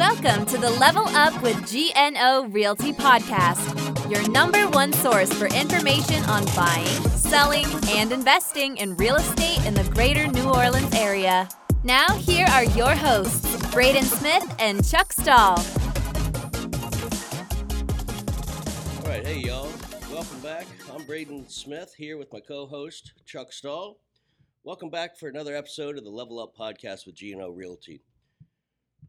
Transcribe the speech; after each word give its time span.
Welcome 0.00 0.46
to 0.46 0.56
the 0.56 0.70
Level 0.70 1.06
Up 1.08 1.42
with 1.42 1.70
GNO 1.70 2.46
Realty 2.52 2.90
podcast, 2.90 4.10
your 4.10 4.26
number 4.30 4.66
one 4.70 4.94
source 4.94 5.30
for 5.30 5.44
information 5.48 6.24
on 6.24 6.46
buying, 6.56 6.86
selling, 7.18 7.66
and 7.90 8.10
investing 8.10 8.78
in 8.78 8.96
real 8.96 9.16
estate 9.16 9.62
in 9.66 9.74
the 9.74 9.84
greater 9.92 10.26
New 10.26 10.48
Orleans 10.48 10.94
area. 10.94 11.50
Now, 11.84 12.06
here 12.16 12.46
are 12.46 12.64
your 12.64 12.94
hosts, 12.94 13.70
Braden 13.72 14.04
Smith 14.04 14.56
and 14.58 14.82
Chuck 14.82 15.12
Stall. 15.12 15.58
All 18.96 19.04
right, 19.04 19.26
hey 19.26 19.36
y'all, 19.36 19.70
welcome 20.10 20.40
back. 20.40 20.66
I'm 20.94 21.04
Braden 21.04 21.46
Smith 21.46 21.92
here 21.94 22.16
with 22.16 22.32
my 22.32 22.40
co-host 22.40 23.12
Chuck 23.26 23.52
Stall. 23.52 24.00
Welcome 24.64 24.88
back 24.88 25.18
for 25.18 25.28
another 25.28 25.54
episode 25.54 25.98
of 25.98 26.04
the 26.04 26.10
Level 26.10 26.40
Up 26.40 26.56
podcast 26.56 27.04
with 27.04 27.20
GNO 27.22 27.50
Realty. 27.50 28.00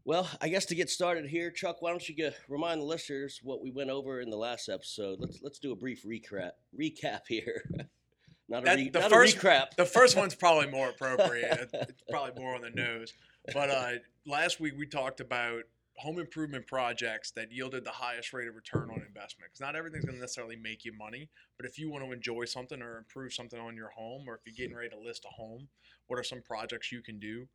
Well, 0.04 0.28
I 0.40 0.48
guess 0.48 0.64
to 0.66 0.74
get 0.74 0.90
started 0.90 1.26
here, 1.26 1.50
Chuck, 1.50 1.80
why 1.80 1.90
don't 1.90 2.06
you 2.08 2.14
get, 2.14 2.34
remind 2.48 2.80
the 2.80 2.84
listeners 2.84 3.38
what 3.42 3.62
we 3.62 3.70
went 3.70 3.90
over 3.90 4.20
in 4.20 4.30
the 4.30 4.36
last 4.36 4.68
episode? 4.68 5.20
Let's 5.20 5.40
let's 5.42 5.58
do 5.60 5.70
a 5.72 5.76
brief 5.76 6.04
recap 6.04 6.50
recap 6.78 7.20
here. 7.28 7.62
not 8.48 8.62
a, 8.62 8.64
That- 8.64 8.76
re, 8.78 8.88
the 8.88 9.00
not 9.00 9.10
first- 9.10 9.36
a 9.36 9.40
recap. 9.40 9.74
The 9.76 9.84
first 9.86 10.16
one's 10.16 10.34
probably 10.36 10.70
more 10.70 10.88
appropriate. 10.90 11.70
it's 11.72 12.02
probably 12.10 12.40
more 12.42 12.54
on 12.54 12.62
the 12.62 12.70
nose. 12.70 13.12
But 13.52 13.70
uh, 13.70 13.92
last 14.26 14.58
week 14.60 14.74
we 14.76 14.86
talked 14.86 15.20
about 15.20 15.62
home 15.98 16.18
improvement 16.18 16.66
projects 16.66 17.30
that 17.32 17.52
yielded 17.52 17.84
the 17.84 17.90
highest 17.90 18.32
rate 18.32 18.48
of 18.48 18.56
return 18.56 18.88
on 18.90 19.02
investment. 19.06 19.50
Because 19.52 19.60
not 19.60 19.76
everything's 19.76 20.04
going 20.04 20.16
to 20.16 20.20
necessarily 20.20 20.56
make 20.56 20.84
you 20.84 20.92
money, 20.96 21.28
but 21.56 21.66
if 21.66 21.78
you 21.78 21.90
want 21.90 22.04
to 22.04 22.10
enjoy 22.12 22.44
something 22.46 22.80
or 22.82 22.98
improve 22.98 23.32
something 23.32 23.60
on 23.60 23.76
your 23.76 23.90
home, 23.90 24.24
or 24.26 24.34
if 24.34 24.40
you're 24.46 24.54
getting 24.56 24.74
ready 24.76 24.88
to 24.88 24.98
list 24.98 25.24
a 25.26 25.28
home, 25.28 25.68
what 26.08 26.18
are 26.18 26.24
some 26.24 26.40
projects 26.42 26.90
you 26.90 27.02
can 27.02 27.20
do 27.20 27.46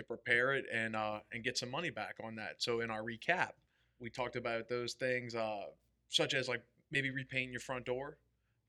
to 0.00 0.06
prepare 0.06 0.54
it 0.54 0.64
and 0.72 0.96
uh, 0.96 1.20
and 1.32 1.44
get 1.44 1.58
some 1.58 1.70
money 1.70 1.90
back 1.90 2.16
on 2.24 2.34
that? 2.36 2.56
So 2.58 2.80
in 2.80 2.90
our 2.90 3.02
recap, 3.02 3.52
we 4.00 4.10
talked 4.10 4.36
about 4.36 4.68
those 4.68 4.94
things, 4.94 5.34
uh, 5.34 5.64
such 6.08 6.34
as 6.34 6.48
like 6.48 6.62
maybe 6.90 7.10
repainting 7.10 7.52
your 7.52 7.60
front 7.60 7.84
door, 7.84 8.16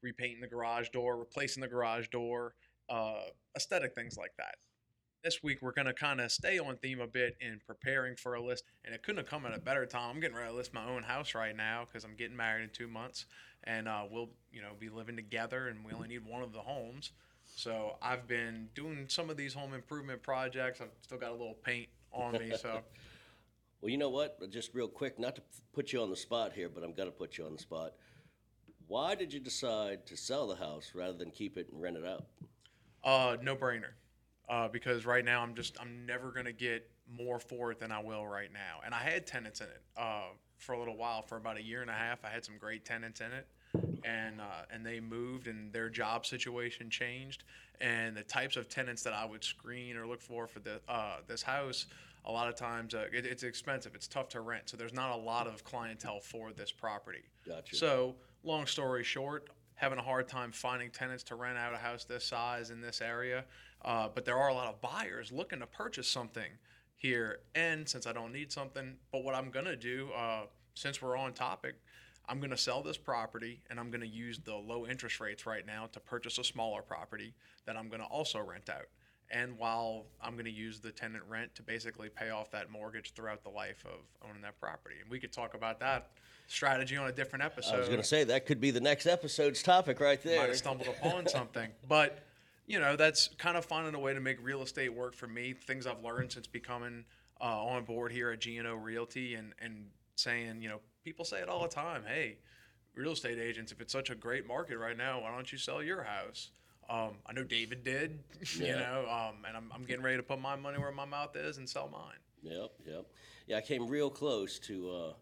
repainting 0.02 0.42
the 0.42 0.48
garage 0.48 0.90
door, 0.90 1.18
replacing 1.18 1.62
the 1.62 1.68
garage 1.68 2.08
door, 2.10 2.56
uh, 2.90 3.24
aesthetic 3.56 3.96
things 3.96 4.18
like 4.18 4.32
that. 4.38 4.56
This 5.24 5.44
week 5.44 5.60
we're 5.62 5.72
gonna 5.72 5.94
kind 5.94 6.20
of 6.20 6.32
stay 6.32 6.60
on 6.60 6.78
theme 6.78 7.00
a 7.00 7.08
bit 7.08 7.38
in 7.40 7.60
preparing 7.66 8.16
for 8.16 8.34
a 8.34 8.44
list, 8.44 8.64
and 8.84 8.94
it 8.94 9.04
couldn't 9.04 9.20
have 9.20 9.30
come 9.30 9.46
at 9.46 9.56
a 9.56 9.60
better 9.60 9.86
time. 9.86 10.16
I'm 10.16 10.20
getting 10.20 10.36
ready 10.36 10.50
to 10.50 10.56
list 10.56 10.74
my 10.74 10.86
own 10.86 11.04
house 11.04 11.36
right 11.36 11.56
now 11.56 11.86
because 11.86 12.04
I'm 12.04 12.16
getting 12.16 12.36
married 12.36 12.64
in 12.64 12.70
two 12.72 12.88
months, 12.88 13.26
and 13.64 13.88
uh, 13.88 14.04
we'll 14.10 14.30
you 14.52 14.62
know 14.62 14.72
be 14.80 14.90
living 14.90 15.16
together, 15.16 15.68
and 15.68 15.86
we 15.86 15.94
only 15.94 16.08
need 16.08 16.26
one 16.26 16.42
of 16.42 16.54
the 16.54 16.62
homes. 16.62 17.12
So 17.56 17.98
I've 18.02 18.28
been 18.28 18.70
doing 18.74 19.06
some 19.08 19.30
of 19.30 19.38
these 19.38 19.54
home 19.54 19.74
improvement 19.74 20.24
projects. 20.24 20.82
I've 20.82 20.90
still 21.02 21.18
got 21.18 21.30
a 21.30 21.34
little 21.34 21.58
paint 21.64 21.90
on 22.12 22.34
me, 22.34 22.54
so 22.60 22.82
Well, 23.82 23.90
you 23.90 23.98
know 23.98 24.10
what? 24.10 24.38
Just 24.52 24.76
real 24.76 24.88
quick, 24.88 25.18
not 25.18 25.36
to 25.36 25.42
put 25.74 25.92
you 25.92 26.02
on 26.04 26.12
the 26.12 26.16
spot 26.16 26.54
here, 26.54 26.70
but 26.70 26.84
I'm 26.84 26.94
gonna 26.94 27.10
put 27.12 27.38
you 27.38 27.46
on 27.46 27.54
the 27.54 27.60
spot. 27.60 27.94
Why 28.88 29.16
did 29.16 29.34
you 29.34 29.40
decide 29.40 30.06
to 30.06 30.16
sell 30.16 30.48
the 30.48 30.56
house 30.56 30.92
rather 30.94 31.18
than 31.18 31.32
keep 31.32 31.58
it 31.58 31.68
and 31.72 31.82
rent 31.82 31.98
it 31.98 32.06
out? 32.06 32.26
Uh, 33.04 33.38
no 33.42 33.56
brainer. 33.56 33.94
Uh, 34.48 34.68
because 34.68 35.06
right 35.06 35.26
now 35.26 35.42
I'm 35.42 35.56
just 35.56 35.78
I'm 35.82 36.06
never 36.06 36.32
gonna 36.32 36.52
get 36.52 36.88
more 37.10 37.40
for 37.40 37.72
it 37.72 37.80
than 37.80 37.92
I 37.92 38.00
will 38.00 38.28
right 38.28 38.54
now. 38.54 38.82
And 38.86 38.94
I 38.94 39.00
had 39.00 39.26
tenants 39.26 39.62
in 39.62 39.68
it 39.68 39.82
uh, 39.98 40.26
for 40.58 40.74
a 40.74 40.80
little 40.80 40.98
while, 40.98 41.24
for 41.24 41.38
about 41.38 41.58
a 41.58 41.64
year 41.64 41.82
and 41.82 41.90
a 41.90 41.94
half. 41.94 42.24
I 42.24 42.30
had 42.30 42.46
some 42.46 42.58
great 42.60 42.86
tenants 42.86 43.20
in 43.20 43.32
it, 43.32 43.48
and 44.06 44.42
uh, 44.42 44.66
and 44.72 44.86
they 44.86 45.00
moved, 45.00 45.48
and 45.48 45.72
their 45.72 45.90
job 45.90 46.26
situation 46.26 46.90
changed, 46.90 47.44
and 47.80 48.16
the 48.16 48.24
types 48.24 48.58
of 48.58 48.70
tenants 48.70 49.04
that 49.04 49.14
I 49.14 49.26
would 49.26 49.44
screen 49.44 49.98
or 49.98 50.08
look 50.08 50.22
for 50.22 50.48
for 50.48 50.60
the 50.60 50.82
uh, 50.88 51.18
this 51.28 51.42
house. 51.42 51.88
A 52.26 52.32
lot 52.32 52.48
of 52.48 52.56
times 52.56 52.94
uh, 52.94 53.08
it, 53.12 53.26
it's 53.26 53.42
expensive. 53.42 53.96
It's 53.96 54.08
tough 54.08 54.30
to 54.30 54.42
rent, 54.42 54.70
so 54.70 54.78
there's 54.78 54.94
not 54.94 55.12
a 55.12 55.18
lot 55.18 55.48
of 55.48 55.64
clientele 55.64 56.20
for 56.20 56.52
this 56.52 56.72
property. 56.72 57.24
Gotcha. 57.48 57.76
So, 57.76 58.16
long 58.44 58.68
story 58.68 59.04
short, 59.04 59.50
having 59.74 59.98
a 59.98 60.04
hard 60.04 60.28
time 60.28 60.52
finding 60.52 60.92
tenants 60.92 61.24
to 61.24 61.36
rent 61.36 61.58
out 61.58 61.74
a 61.74 61.78
house 61.78 62.06
this 62.06 62.24
size 62.24 62.70
in 62.70 62.80
this 62.80 63.02
area. 63.02 63.44
Uh, 63.84 64.08
but 64.14 64.26
there 64.26 64.38
are 64.38 64.50
a 64.50 64.54
lot 64.54 64.68
of 64.68 64.80
buyers 64.80 65.32
looking 65.32 65.60
to 65.60 65.66
purchase 65.66 66.08
something 66.08 66.52
here. 66.96 67.40
And 67.56 67.90
since 67.90 68.06
I 68.06 68.14
don't 68.14 68.32
need 68.32 68.52
something, 68.52 68.96
but 69.12 69.24
what 69.24 69.34
I'm 69.34 69.50
going 69.50 69.66
to 69.66 69.76
do, 69.76 70.10
uh, 70.16 70.42
since 70.76 71.02
we're 71.02 71.18
on 71.18 71.34
topic, 71.34 71.76
I'm 72.28 72.40
going 72.40 72.52
to 72.52 72.58
sell 72.58 72.82
this 72.82 72.98
property 72.98 73.62
and 73.70 73.80
I'm 73.80 73.90
going 73.90 74.02
to 74.02 74.08
use 74.08 74.40
the 74.40 74.56
low 74.56 74.86
interest 74.86 75.20
rates 75.20 75.46
right 75.46 75.66
now 75.66 75.88
to 75.94 76.00
purchase 76.00 76.38
a 76.38 76.44
smaller 76.44 76.82
property 76.82 77.34
that 77.66 77.76
I'm 77.76 77.90
going 77.90 78.02
to 78.02 78.08
also 78.08 78.40
rent 78.40 78.70
out. 78.70 78.88
And 79.30 79.58
while 79.58 80.06
I'm 80.22 80.34
going 80.34 80.46
to 80.46 80.52
use 80.52 80.80
the 80.80 80.92
tenant 80.92 81.24
rent 81.28 81.56
to 81.56 81.64
basically 81.64 82.10
pay 82.10 82.30
off 82.30 82.52
that 82.52 82.70
mortgage 82.70 83.14
throughout 83.14 83.44
the 83.44 83.50
life 83.50 83.86
of 83.86 84.00
owning 84.28 84.42
that 84.42 84.60
property. 84.60 84.96
And 85.02 85.10
we 85.10 85.20
could 85.20 85.32
talk 85.32 85.54
about 85.54 85.80
that 85.80 86.12
strategy 86.48 86.98
on 86.98 87.08
a 87.08 87.12
different 87.14 87.46
episode. 87.46 87.76
I 87.76 87.80
was 87.80 87.88
gonna 87.88 88.04
say 88.04 88.26
that 88.26 88.46
could 88.46 88.60
be 88.60 88.72
the 88.72 88.82
next 88.82 89.08
episode's 89.08 89.64
topic 89.64 90.02
right 90.02 90.24
might 90.24 90.30
there. 90.30 90.48
have 90.48 90.58
stumbled 90.58 90.90
upon 91.02 91.28
something. 91.28 91.70
But 91.88 92.20
you 92.68 92.80
know, 92.80 92.96
that's 92.96 93.30
kind 93.38 93.58
of 93.58 93.66
finding 93.66 93.96
a 93.96 94.00
way 94.00 94.14
to 94.14 94.20
make 94.20 94.38
real 94.42 94.62
estate 94.62 94.94
work 94.94 95.16
for 95.16 95.28
me. 95.28 95.54
Things 95.54 95.88
I've 95.88 96.04
learned 96.04 96.32
since 96.32 96.48
becoming 96.48 97.06
uh, 97.40 97.66
on 97.66 97.84
board 97.86 98.12
here 98.12 98.32
at 98.32 98.46
GNO 98.46 98.76
Realty, 98.76 99.36
and 99.36 99.54
and 99.62 99.88
saying, 100.16 100.62
you 100.62 100.70
know, 100.70 100.80
people 101.04 101.26
say 101.26 101.40
it 101.40 101.50
all 101.50 101.62
the 101.62 101.68
time. 101.68 102.04
Hey, 102.08 102.38
real 102.96 103.12
estate 103.14 103.40
agents, 103.40 103.72
if 103.72 103.82
it's 103.82 103.94
such 103.94 104.10
a 104.10 104.16
great 104.16 104.48
market 104.48 104.78
right 104.78 104.98
now, 104.98 105.22
why 105.22 105.32
don't 105.32 105.52
you 105.52 105.58
sell 105.58 105.82
your 105.82 106.04
house? 106.04 106.52
Um, 106.90 107.12
I 107.26 107.34
know 107.34 107.44
David 107.44 107.84
did, 107.84 108.20
you 108.58 108.74
know, 108.74 109.06
um, 109.10 109.46
and 109.48 109.56
I'm, 109.56 109.72
I'm 109.74 109.86
getting 109.86 110.04
ready 110.04 110.18
to 110.18 110.24
put 110.24 110.42
my 110.42 110.56
money 110.56 110.78
where 110.78 110.92
my 110.92 111.06
mouth 111.06 111.36
is 111.36 111.58
and 111.58 111.70
sell 111.70 111.90
mine. 111.90 112.20
Yep, 112.44 112.72
yep. 112.86 113.06
Yeah, 113.48 113.58
I 113.58 113.62
came 113.62 113.88
real 113.88 114.10
close 114.10 114.60
to. 114.60 114.90
Uh, 114.90 115.14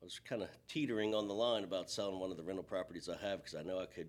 I 0.00 0.04
was 0.04 0.18
kind 0.18 0.42
of 0.42 0.48
teetering 0.68 1.14
on 1.14 1.26
the 1.26 1.34
line 1.34 1.64
about 1.64 1.90
selling 1.90 2.20
one 2.20 2.30
of 2.30 2.36
the 2.36 2.42
rental 2.42 2.64
properties 2.64 3.08
I 3.08 3.16
have 3.26 3.38
because 3.38 3.54
I 3.54 3.62
know 3.62 3.80
I 3.80 3.86
could. 3.86 4.08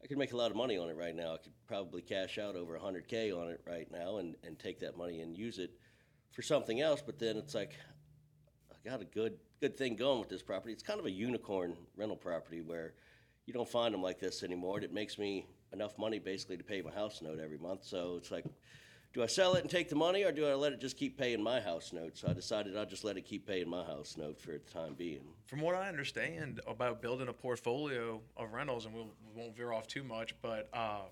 I 0.00 0.06
could 0.06 0.16
make 0.16 0.32
a 0.32 0.36
lot 0.36 0.52
of 0.52 0.56
money 0.56 0.78
on 0.78 0.88
it 0.88 0.96
right 0.96 1.14
now. 1.16 1.34
I 1.34 1.38
could 1.38 1.52
probably 1.66 2.02
cash 2.02 2.38
out 2.38 2.54
over 2.54 2.78
100k 2.78 3.36
on 3.36 3.48
it 3.48 3.60
right 3.66 3.90
now 3.90 4.18
and, 4.18 4.36
and 4.44 4.56
take 4.56 4.78
that 4.78 4.96
money 4.96 5.22
and 5.22 5.36
use 5.36 5.58
it 5.58 5.72
for 6.30 6.40
something 6.42 6.80
else. 6.80 7.02
But 7.04 7.18
then 7.18 7.36
it's 7.36 7.52
like 7.52 7.72
got 8.84 9.00
a 9.00 9.04
good 9.04 9.38
good 9.60 9.76
thing 9.76 9.96
going 9.96 10.20
with 10.20 10.28
this 10.28 10.42
property. 10.42 10.72
It's 10.72 10.82
kind 10.82 11.00
of 11.00 11.06
a 11.06 11.10
unicorn 11.10 11.76
rental 11.96 12.16
property 12.16 12.60
where 12.60 12.94
you 13.46 13.52
don't 13.52 13.68
find 13.68 13.92
them 13.92 14.02
like 14.02 14.20
this 14.20 14.42
anymore. 14.42 14.76
And 14.76 14.84
it 14.84 14.92
makes 14.92 15.18
me 15.18 15.46
enough 15.72 15.98
money 15.98 16.18
basically 16.18 16.56
to 16.56 16.64
pay 16.64 16.80
my 16.82 16.92
house 16.92 17.20
note 17.22 17.40
every 17.40 17.58
month. 17.58 17.84
So 17.84 18.14
it's 18.16 18.30
like, 18.30 18.44
do 19.14 19.22
I 19.22 19.26
sell 19.26 19.54
it 19.54 19.62
and 19.62 19.70
take 19.70 19.88
the 19.88 19.96
money, 19.96 20.22
or 20.22 20.32
do 20.32 20.46
I 20.46 20.54
let 20.54 20.72
it 20.72 20.80
just 20.80 20.96
keep 20.96 21.18
paying 21.18 21.42
my 21.42 21.60
house 21.60 21.92
note? 21.92 22.16
So 22.16 22.28
I 22.28 22.34
decided 22.34 22.76
I'll 22.76 22.86
just 22.86 23.04
let 23.04 23.16
it 23.16 23.22
keep 23.22 23.46
paying 23.46 23.68
my 23.68 23.82
house 23.82 24.16
note 24.18 24.38
for 24.38 24.52
the 24.52 24.58
time 24.58 24.94
being. 24.94 25.22
From 25.46 25.60
what 25.60 25.74
I 25.74 25.88
understand 25.88 26.60
about 26.66 27.00
building 27.00 27.28
a 27.28 27.32
portfolio 27.32 28.20
of 28.36 28.52
rentals, 28.52 28.84
and 28.84 28.94
we'll, 28.94 29.08
we 29.34 29.42
won't 29.42 29.56
veer 29.56 29.72
off 29.72 29.86
too 29.86 30.04
much, 30.04 30.34
but 30.42 30.68
um, 30.74 31.08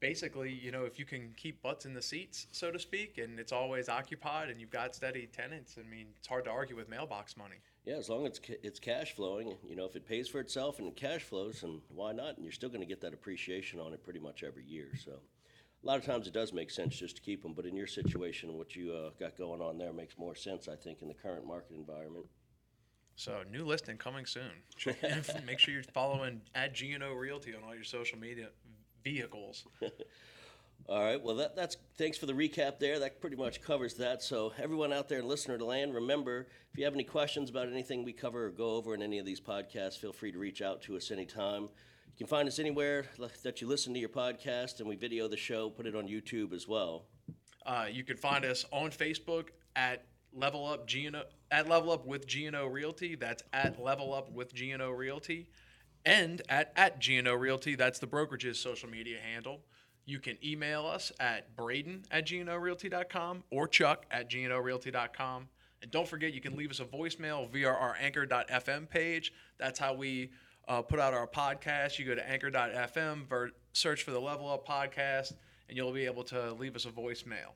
basically, 0.00 0.52
you 0.52 0.70
know, 0.70 0.84
if 0.84 0.98
you 0.98 1.04
can 1.04 1.32
keep 1.36 1.62
butts 1.62 1.86
in 1.86 1.94
the 1.94 2.02
seats, 2.02 2.46
so 2.52 2.70
to 2.70 2.78
speak, 2.78 3.18
and 3.18 3.38
it's 3.38 3.52
always 3.52 3.88
occupied 3.88 4.48
and 4.50 4.60
you've 4.60 4.70
got 4.70 4.94
steady 4.94 5.26
tenants, 5.26 5.76
I 5.78 5.88
mean, 5.88 6.08
it's 6.16 6.26
hard 6.26 6.44
to 6.44 6.50
argue 6.50 6.76
with 6.76 6.88
mailbox 6.88 7.36
money. 7.36 7.56
Yeah, 7.84 7.96
as 7.96 8.08
long 8.08 8.26
as 8.26 8.30
it's, 8.30 8.38
ca- 8.38 8.60
it's 8.62 8.78
cash 8.78 9.14
flowing, 9.14 9.56
you 9.66 9.76
know, 9.76 9.86
if 9.86 9.96
it 9.96 10.06
pays 10.06 10.28
for 10.28 10.40
itself 10.40 10.78
and 10.78 10.88
it 10.88 10.96
cash 10.96 11.22
flows, 11.22 11.62
and 11.62 11.80
why 11.88 12.12
not? 12.12 12.36
And 12.36 12.44
you're 12.44 12.52
still 12.52 12.68
going 12.68 12.80
to 12.80 12.86
get 12.86 13.00
that 13.00 13.14
appreciation 13.14 13.80
on 13.80 13.92
it 13.92 14.04
pretty 14.04 14.20
much 14.20 14.42
every 14.42 14.64
year. 14.64 14.88
So 15.02 15.12
a 15.12 15.86
lot 15.86 15.98
of 15.98 16.04
times 16.04 16.26
it 16.26 16.32
does 16.32 16.52
make 16.52 16.70
sense 16.70 16.96
just 16.96 17.16
to 17.16 17.22
keep 17.22 17.42
them, 17.42 17.54
but 17.54 17.66
in 17.66 17.76
your 17.76 17.86
situation, 17.86 18.54
what 18.54 18.76
you 18.76 18.92
uh, 18.92 19.10
got 19.18 19.36
going 19.36 19.60
on 19.60 19.78
there 19.78 19.92
makes 19.92 20.18
more 20.18 20.34
sense, 20.34 20.68
I 20.68 20.76
think, 20.76 21.02
in 21.02 21.08
the 21.08 21.14
current 21.14 21.46
market 21.46 21.76
environment. 21.76 22.26
So, 23.16 23.42
new 23.50 23.64
listing 23.64 23.96
coming 23.96 24.26
soon. 24.26 24.52
Make 25.44 25.58
sure 25.58 25.74
you're 25.74 25.82
following 25.82 26.40
at 26.54 26.80
GNO 26.80 27.14
Realty 27.14 27.52
on 27.52 27.64
all 27.64 27.74
your 27.74 27.82
social 27.82 28.16
media 28.16 28.50
vehicles. 29.04 29.66
All 30.88 31.02
right. 31.02 31.22
Well, 31.22 31.36
that, 31.36 31.54
that's 31.54 31.76
thanks 31.96 32.16
for 32.16 32.26
the 32.26 32.32
recap 32.32 32.78
there. 32.78 32.98
That 32.98 33.20
pretty 33.20 33.36
much 33.36 33.60
covers 33.60 33.94
that. 33.94 34.22
So, 34.22 34.52
everyone 34.58 34.92
out 34.92 35.08
there 35.08 35.18
in 35.18 35.28
listener 35.28 35.58
to 35.58 35.64
land, 35.64 35.94
remember 35.94 36.46
if 36.72 36.78
you 36.78 36.84
have 36.84 36.94
any 36.94 37.04
questions 37.04 37.50
about 37.50 37.68
anything 37.68 38.04
we 38.04 38.12
cover 38.12 38.46
or 38.46 38.50
go 38.50 38.70
over 38.76 38.94
in 38.94 39.02
any 39.02 39.18
of 39.18 39.26
these 39.26 39.40
podcasts, 39.40 39.98
feel 39.98 40.12
free 40.12 40.32
to 40.32 40.38
reach 40.38 40.62
out 40.62 40.80
to 40.82 40.96
us 40.96 41.10
anytime. 41.10 41.62
You 41.62 42.26
can 42.26 42.26
find 42.26 42.48
us 42.48 42.58
anywhere 42.58 43.04
that 43.42 43.60
you 43.60 43.68
listen 43.68 43.92
to 43.94 44.00
your 44.00 44.08
podcast, 44.08 44.80
and 44.80 44.88
we 44.88 44.96
video 44.96 45.28
the 45.28 45.36
show, 45.36 45.68
put 45.70 45.86
it 45.86 45.94
on 45.94 46.08
YouTube 46.08 46.52
as 46.52 46.66
well. 46.66 47.04
Uh, 47.66 47.86
you 47.90 48.02
can 48.02 48.16
find 48.16 48.44
us 48.44 48.64
on 48.72 48.90
Facebook 48.90 49.48
at 49.76 50.04
Level 50.32 50.66
Up 50.66 50.88
GNO 50.88 51.22
at 51.50 51.68
Level 51.68 51.92
Up 51.92 52.06
with 52.06 52.26
GNO 52.34 52.66
Realty. 52.66 53.14
That's 53.14 53.42
at 53.52 53.80
Level 53.80 54.14
Up 54.14 54.32
with 54.32 54.52
GNO 54.58 54.90
Realty, 54.90 55.48
and 56.04 56.42
at 56.48 56.72
at 56.76 57.06
GNO 57.06 57.34
Realty. 57.34 57.74
That's 57.74 57.98
the 57.98 58.06
brokerage's 58.06 58.58
social 58.58 58.88
media 58.88 59.18
handle. 59.18 59.60
You 60.04 60.18
can 60.18 60.38
email 60.42 60.86
us 60.86 61.12
at 61.20 61.54
Braden 61.54 62.04
at 62.10 62.26
GNORealty.com 62.26 63.44
or 63.50 63.68
Chuck 63.68 64.06
at 64.10 64.30
GNORealty.com. 64.30 65.48
And 65.82 65.90
don't 65.90 66.08
forget, 66.08 66.32
you 66.32 66.40
can 66.40 66.56
leave 66.56 66.70
us 66.70 66.80
a 66.80 66.84
voicemail 66.86 67.48
via 67.50 67.68
our 67.68 67.94
Anchor.fm 68.00 68.88
page. 68.88 69.34
That's 69.58 69.78
how 69.78 69.92
we 69.92 70.30
uh, 70.66 70.80
put 70.80 70.98
out 70.98 71.12
our 71.12 71.26
podcast. 71.26 71.98
You 71.98 72.06
go 72.06 72.14
to 72.14 72.26
Anchor.fm, 72.26 73.26
ver- 73.28 73.50
search 73.74 74.02
for 74.02 74.10
the 74.10 74.18
Level 74.18 74.50
Up 74.50 74.66
podcast, 74.66 75.34
and 75.68 75.76
you'll 75.76 75.92
be 75.92 76.06
able 76.06 76.24
to 76.24 76.54
leave 76.54 76.74
us 76.74 76.86
a 76.86 76.90
voicemail. 76.90 77.52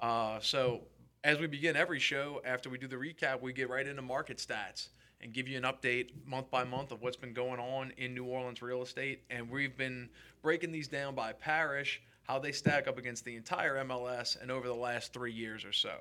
Uh, 0.00 0.38
so 0.40 0.82
as 1.24 1.40
we 1.40 1.48
begin 1.48 1.76
every 1.76 1.98
show, 1.98 2.40
after 2.44 2.70
we 2.70 2.78
do 2.78 2.86
the 2.86 2.96
recap, 2.96 3.42
we 3.42 3.52
get 3.52 3.68
right 3.68 3.86
into 3.86 4.02
market 4.02 4.38
stats 4.38 4.88
and 5.22 5.32
give 5.32 5.48
you 5.48 5.56
an 5.56 5.64
update 5.64 6.10
month 6.26 6.50
by 6.50 6.64
month 6.64 6.90
of 6.90 7.00
what's 7.02 7.16
been 7.16 7.32
going 7.32 7.60
on 7.60 7.92
in 7.96 8.14
New 8.14 8.24
Orleans 8.24 8.62
real 8.62 8.82
estate. 8.82 9.22
And 9.30 9.48
we've 9.48 9.76
been 9.76 10.08
breaking 10.42 10.72
these 10.72 10.88
down 10.88 11.14
by 11.14 11.32
parish, 11.32 12.02
how 12.22 12.38
they 12.38 12.52
stack 12.52 12.88
up 12.88 12.98
against 12.98 13.24
the 13.24 13.36
entire 13.36 13.82
MLS 13.84 14.40
and 14.40 14.50
over 14.50 14.66
the 14.66 14.74
last 14.74 15.12
three 15.12 15.32
years 15.32 15.64
or 15.64 15.72
so. 15.72 15.92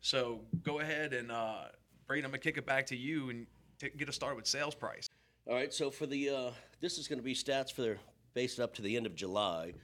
So 0.00 0.40
go 0.62 0.80
ahead 0.80 1.12
and, 1.12 1.30
uh, 1.30 1.64
I'm 2.08 2.22
to 2.32 2.38
kick 2.38 2.56
it 2.56 2.66
back 2.66 2.86
to 2.86 2.96
you 2.96 3.30
and 3.30 3.46
t- 3.78 3.90
get 3.96 4.08
us 4.08 4.16
started 4.16 4.34
with 4.34 4.46
sales 4.46 4.74
price. 4.74 5.08
All 5.46 5.54
right, 5.54 5.72
so 5.72 5.90
for 5.90 6.06
the 6.06 6.28
uh, 6.28 6.50
this 6.80 6.98
is 6.98 7.08
going 7.08 7.18
to 7.18 7.24
be 7.24 7.34
stats 7.34 7.72
for 7.72 7.98
based 8.34 8.60
up 8.60 8.74
to 8.74 8.82
the 8.82 8.96
end 8.96 9.06
of 9.06 9.14
July, 9.14 9.74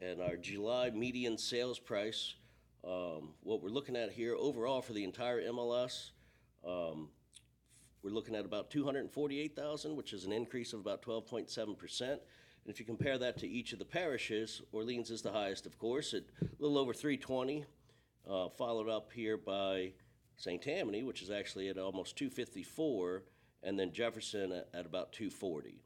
and 0.00 0.20
our 0.20 0.36
July 0.36 0.90
median 0.90 1.38
sales 1.38 1.78
price. 1.78 2.34
Um, 2.84 3.34
what 3.42 3.62
we're 3.62 3.70
looking 3.70 3.96
at 3.96 4.12
here 4.12 4.36
overall 4.36 4.82
for 4.82 4.92
the 4.92 5.02
entire 5.02 5.42
MLS, 5.42 6.10
um, 6.66 7.08
we're 8.06 8.12
looking 8.12 8.36
at 8.36 8.44
about 8.44 8.70
248,000, 8.70 9.96
which 9.96 10.12
is 10.12 10.26
an 10.26 10.32
increase 10.32 10.72
of 10.72 10.78
about 10.78 11.02
12.7 11.02 11.76
percent. 11.76 12.20
And 12.62 12.72
if 12.72 12.78
you 12.78 12.86
compare 12.86 13.18
that 13.18 13.36
to 13.38 13.48
each 13.48 13.72
of 13.72 13.80
the 13.80 13.84
parishes, 13.84 14.62
Orleans 14.70 15.10
is 15.10 15.22
the 15.22 15.32
highest, 15.32 15.66
of 15.66 15.76
course, 15.76 16.14
at 16.14 16.22
a 16.40 16.46
little 16.60 16.78
over 16.78 16.94
320, 16.94 17.64
uh, 18.30 18.48
followed 18.50 18.88
up 18.88 19.10
here 19.12 19.36
by 19.36 19.92
St. 20.36 20.62
Tammany, 20.62 21.02
which 21.02 21.20
is 21.20 21.32
actually 21.32 21.68
at 21.68 21.78
almost 21.78 22.16
254, 22.16 23.24
and 23.64 23.76
then 23.76 23.90
Jefferson 23.90 24.52
at, 24.52 24.68
at 24.72 24.86
about 24.86 25.10
240. 25.10 25.82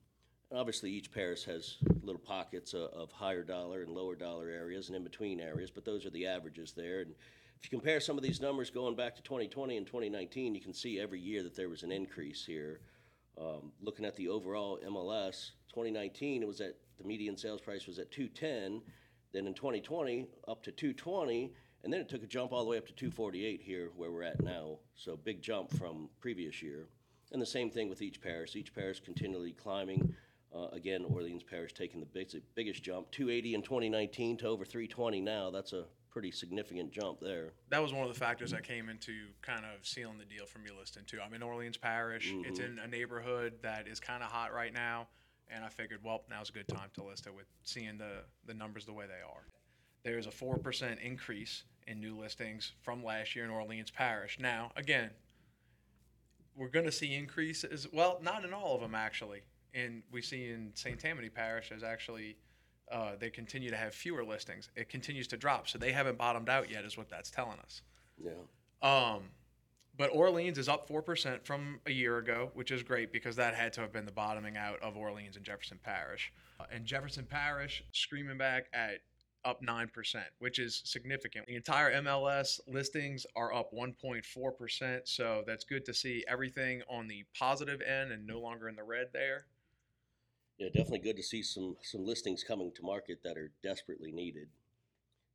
And 0.51 0.61
obviously, 0.61 0.91
each 0.91 1.11
parish 1.11 1.45
has 1.45 1.79
little 2.03 2.21
pockets 2.21 2.75
of, 2.75 2.91
of 2.91 3.11
higher 3.13 3.43
dollar 3.43 3.81
and 3.81 3.93
lower 3.93 4.15
dollar 4.15 4.51
areas 4.51 4.89
and 4.89 4.97
in 4.97 5.05
between 5.05 5.41
areas, 5.41 5.71
but 5.71 5.87
those 5.87 6.05
are 6.05 6.11
the 6.11 6.27
averages 6.27 6.75
there. 6.77 7.01
And 7.01 7.15
if 7.63 7.71
you 7.71 7.79
compare 7.79 8.01
some 8.01 8.17
of 8.17 8.23
these 8.23 8.41
numbers 8.41 8.71
going 8.71 8.97
back 8.97 9.15
to 9.17 9.23
2020 9.23 9.77
and 9.77 9.87
2019, 9.87 10.55
you 10.55 10.63
can 10.63 10.73
see 10.73 10.99
every 10.99 11.21
year 11.21 11.43
that 11.43 11.55
there 11.55 11.69
was 11.69 11.83
an 11.83 11.93
increase 11.93 12.45
here. 12.45 12.81
Um, 13.39 13.73
looking 13.83 14.07
at 14.07 14.17
the 14.17 14.29
overall 14.29 14.79
MLS, 14.87 15.51
2019 15.69 16.43
it 16.43 16.49
was 16.49 16.63
at 16.63 16.77
the 16.99 17.05
median 17.05 17.37
sales 17.37 17.61
price 17.61 17.87
was 17.87 17.99
at 17.99 18.11
210. 18.11 18.81
Then 19.33 19.47
in 19.47 19.55
2020 19.55 20.27
up 20.49 20.63
to 20.65 20.73
220, 20.73 21.53
and 21.85 21.93
then 21.93 22.01
it 22.01 22.09
took 22.09 22.23
a 22.23 22.27
jump 22.27 22.53
all 22.53 22.65
the 22.65 22.71
way 22.71 22.79
up 22.79 22.87
to 22.87 22.95
248 22.95 23.61
here 23.63 23.91
where 23.95 24.11
we're 24.11 24.23
at 24.23 24.43
now. 24.43 24.79
So 24.95 25.17
big 25.17 25.43
jump 25.43 25.71
from 25.77 26.09
previous 26.19 26.63
year. 26.63 26.89
And 27.31 27.41
the 27.41 27.47
same 27.47 27.71
thing 27.71 27.89
with 27.91 28.03
each 28.03 28.23
parish. 28.23 28.57
Each 28.57 28.75
parish 28.75 29.01
continually 29.01 29.53
climbing. 29.53 30.15
Uh, 30.53 30.69
again, 30.73 31.05
Orleans 31.05 31.45
Parish 31.45 31.75
taking 31.75 32.01
the 32.01 32.07
big, 32.07 32.29
biggest 32.57 32.83
jump, 32.83 33.11
280 33.13 33.55
in 33.55 33.63
2019 33.63 34.39
to 34.39 34.49
over 34.49 34.65
320 34.65 35.21
now. 35.21 35.51
That's 35.51 35.73
a 35.73 35.85
pretty 36.11 36.31
significant 36.31 36.91
jump 36.91 37.21
there. 37.21 37.53
That 37.71 37.83
was 37.83 37.93
one 37.93 38.07
of 38.07 38.13
the 38.13 38.19
factors 38.19 38.51
that 38.51 38.65
came 38.65 38.89
into 38.89 39.29
kind 39.43 39.65
of 39.65 39.87
sealing 39.87 40.19
the 40.19 40.25
deal 40.25 40.47
for 40.47 40.59
me 40.59 40.71
listing 40.77 41.05
too. 41.07 41.19
I'm 41.25 41.33
in 41.35 41.43
Orleans 41.43 41.77
Parish. 41.77 42.33
It's 42.45 42.59
mm-hmm. 42.59 42.79
in 42.79 42.85
a 42.85 42.89
neighborhood 42.89 43.55
that 43.63 43.87
is 43.87 44.01
kind 44.01 44.23
of 44.23 44.31
hot 44.31 44.53
right 44.53 44.73
now, 44.73 45.09
and 45.49 45.65
I 45.65 45.69
figured, 45.69 46.01
well, 46.03 46.23
now's 46.29 46.51
a 46.51 46.53
good 46.53 46.69
time 46.69 46.91
to 46.95 47.05
list 47.05 47.27
it 47.27 47.35
with 47.35 47.47
seeing 47.63 47.99
the 47.99 48.25
the 48.47 48.55
numbers 48.55 48.85
the 48.85 48.93
way 48.93 49.07
they 49.07 49.23
are. 49.25 49.43
There's 50.03 50.27
a 50.27 50.31
four 50.31 50.57
percent 50.59 51.01
increase 51.01 51.65
in 51.87 52.01
new 52.01 52.17
listings 52.17 52.73
from 52.83 53.05
last 53.05 53.35
year 53.35 53.45
in 53.45 53.51
Orleans 53.51 53.91
Parish. 53.91 54.39
Now, 54.41 54.73
again, 54.77 55.11
we're 56.57 56.69
going 56.69 56.85
to 56.85 56.93
see 56.93 57.15
increases. 57.15 57.89
Well, 57.93 58.19
not 58.23 58.45
in 58.45 58.53
all 58.53 58.75
of 58.75 58.81
them 58.81 58.95
actually. 58.95 59.43
And 59.73 60.03
we 60.11 60.21
see 60.21 60.51
in 60.51 60.73
St. 60.75 60.99
Tammany 60.99 61.29
Parish 61.29 61.71
as 61.71 61.83
actually 61.83 62.37
uh, 62.91 63.13
they 63.19 63.31
continue 63.31 63.71
to 63.71 63.77
have 63.77 63.95
fewer 63.95 64.25
listings. 64.25 64.69
It 64.77 64.89
continues 64.89 65.27
to 65.29 65.37
drop, 65.37 65.69
so 65.69 65.79
they 65.79 65.93
haven't 65.93 66.19
bottomed 66.19 66.49
out 66.49 66.71
yet, 66.71 66.85
is 66.85 66.97
what 66.97 67.09
that's 67.09 67.31
telling 67.31 67.59
us. 67.61 67.83
Yeah. 68.23 68.33
Um, 68.83 69.23
but 69.97 70.11
Orleans 70.15 70.59
is 70.59 70.69
up 70.69 70.89
four 70.89 71.03
percent 71.03 71.45
from 71.45 71.81
a 71.87 71.93
year 71.93 72.19
ago, 72.19 72.51
which 72.55 72.71
is 72.71 72.83
great 72.83 73.13
because 73.13 73.37
that 73.37 73.55
had 73.55 73.73
to 73.75 73.81
have 73.83 73.93
been 73.93 74.07
the 74.07 74.13
bottoming 74.13 74.57
out 74.57 74.81
of 74.81 74.97
Orleans 74.97 75.37
and 75.37 75.45
Jefferson 75.45 75.79
Parish. 75.83 76.33
Uh, 76.59 76.65
and 76.73 76.87
Jefferson 76.87 77.27
Parish 77.27 77.83
screaming 77.93 78.39
back 78.39 78.67
at 78.73 79.01
up 79.45 79.63
9%, 79.63 79.89
which 80.39 80.59
is 80.59 80.83
significant. 80.85 81.47
The 81.47 81.57
entire 81.57 81.93
MLS 82.03 82.61
listings 82.67 83.27
are 83.37 83.55
up 83.55 83.73
1.4%, 83.73 85.01
so 85.05 85.43
that's 85.47 85.65
good 85.65 85.85
to 85.87 85.95
see 85.95 86.25
everything 86.29 86.83
on 86.89 87.09
the 87.09 87.25
positive 87.39 87.81
end 87.81 88.13
and 88.13 88.27
no 88.27 88.41
longer 88.41 88.69
in 88.69 88.77
the 88.77 88.83
red 88.83 89.09
there. 89.13 89.47
Yeah, 90.61 90.69
definitely 90.69 90.99
good 90.99 91.17
to 91.17 91.23
see 91.23 91.43
some 91.43 91.77
some 91.83 92.05
listings 92.05 92.45
coming 92.45 92.71
to 92.75 92.83
market 92.83 93.21
that 93.25 93.39
are 93.39 93.51
desperately 93.63 94.13
needed. 94.13 94.49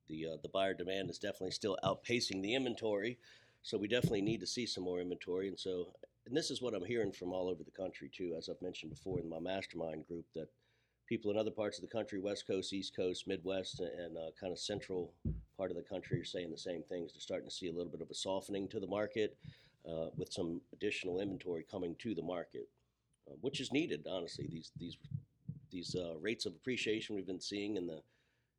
The 0.07 0.27
uh, 0.27 0.38
the 0.44 0.50
buyer 0.50 0.75
demand 0.75 1.10
is 1.10 1.18
definitely 1.18 1.50
still 1.50 1.80
outpacing 1.83 2.44
the 2.44 2.54
inventory, 2.54 3.18
so 3.63 3.75
we 3.80 3.88
definitely 3.88 4.22
need 4.22 4.39
to 4.42 4.45
see 4.45 4.68
some 4.68 4.83
more 4.83 5.01
inventory. 5.01 5.48
And 5.48 5.60
so, 5.60 5.94
and 6.27 6.38
this 6.38 6.51
is 6.51 6.62
what 6.62 6.75
I'm 6.75 6.86
hearing 6.86 7.12
from 7.12 7.33
all 7.33 7.50
over 7.50 7.63
the 7.63 7.72
country 7.72 8.07
too, 8.16 8.36
as 8.38 8.50
I've 8.50 8.62
mentioned 8.62 8.92
before 8.92 9.19
in 9.19 9.27
my 9.27 9.39
mastermind 9.39 10.06
group, 10.07 10.25
that 10.36 10.48
people 11.07 11.31
in 11.31 11.38
other 11.38 11.50
parts 11.50 11.80
of 11.80 11.81
the 11.81 11.92
country, 11.98 12.19
West 12.19 12.45
Coast, 12.45 12.72
East 12.72 12.95
Coast, 12.95 13.27
Midwest, 13.27 13.80
and 13.80 14.16
uh, 14.16 14.30
kind 14.39 14.54
of 14.54 14.60
central 14.60 15.12
part 15.57 15.72
of 15.72 15.75
the 15.75 15.81
country, 15.81 16.22
are 16.22 16.24
saying 16.24 16.51
the 16.51 16.57
same 16.57 16.83
things. 16.83 17.13
They're 17.13 17.19
starting 17.19 17.50
to 17.50 17.56
see 17.56 17.69
a 17.69 17.74
little 17.74 17.92
bit 17.92 18.01
of 18.01 18.12
a 18.12 18.16
softening 18.16 18.68
to 18.68 18.80
the 18.80 18.86
market, 18.86 19.36
uh, 19.89 20.10
with 20.18 20.31
some 20.31 20.62
additional 20.72 21.19
inventory 21.19 21.66
coming 21.68 21.95
to 21.95 22.13
the 22.13 22.22
market 22.22 22.69
uh, 23.30 23.33
which 23.42 23.60
is 23.60 23.72
needed. 23.72 24.06
Honestly, 24.10 24.48
these 24.51 24.72
these 24.77 24.98
these 25.72 25.95
uh, 25.95 26.16
rates 26.19 26.45
of 26.45 26.54
appreciation 26.54 27.16
we've 27.16 27.27
been 27.27 27.39
seeing 27.42 27.77
in 27.77 27.88
the 27.88 28.01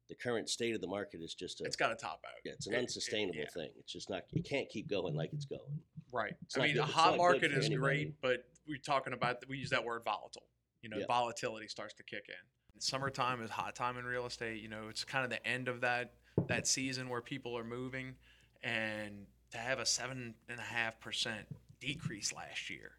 the 0.08 0.14
current 0.14 0.48
state 0.48 0.74
of 0.74 0.80
the 0.80 0.86
market 0.86 1.20
is 1.20 1.34
just 1.34 1.60
a 1.60 1.64
It's 1.64 1.74
got 1.76 1.88
to 1.88 1.96
top 1.96 2.22
out. 2.24 2.32
yeah, 2.44 2.52
it's 2.52 2.66
an 2.66 2.74
it- 2.74 2.76
it- 2.76 2.80
unsustainable 2.82 3.38
yeah. 3.40 3.46
thing. 3.52 3.70
It's 3.78 3.92
just 3.92 4.08
not. 4.08 4.22
you 4.32 4.42
can't 4.42 4.68
keep 4.68 4.88
going 4.88 5.14
like 5.16 5.32
it's 5.32 5.44
going. 5.46 5.80
Right. 6.12 6.34
It's 6.42 6.56
I 6.56 6.62
mean, 6.62 6.74
good- 6.74 6.82
a 6.82 6.86
hot 6.86 7.16
market 7.16 7.50
is 7.52 7.66
anybody. 7.66 7.76
great, 8.04 8.20
but 8.20 8.44
we're 8.68 8.78
talking 8.78 9.12
about 9.12 9.42
we 9.48 9.58
use 9.58 9.70
that 9.70 9.84
word 9.84 10.02
volatile. 10.04 10.46
You 10.82 10.90
know, 10.90 10.98
Yeah. 10.98 11.06
volatility 11.08 11.66
starts 11.68 11.94
to 11.94 12.04
kick 12.04 12.26
in. 12.28 12.80
Summertime 12.80 13.42
is 13.42 13.50
hot 13.50 13.74
time 13.74 13.96
in 13.96 14.04
real 14.04 14.26
estate. 14.26 14.60
You 14.62 14.68
know, 14.68 14.88
it's 14.88 15.02
kind 15.04 15.24
of 15.24 15.30
the 15.30 15.44
end 15.46 15.66
of 15.68 15.80
that 15.80 16.12
that 16.48 16.66
season 16.68 17.08
where 17.08 17.22
people 17.22 17.56
are 17.58 17.64
moving, 17.64 18.14
and 18.62 19.26
to 19.50 19.58
have 19.58 19.78
a 19.80 19.86
seven 19.86 20.34
and 20.48 20.60
a 20.60 20.62
half 20.62 21.00
percent 21.00 21.46
decrease 21.80 22.32
last 22.32 22.68
year, 22.70 22.92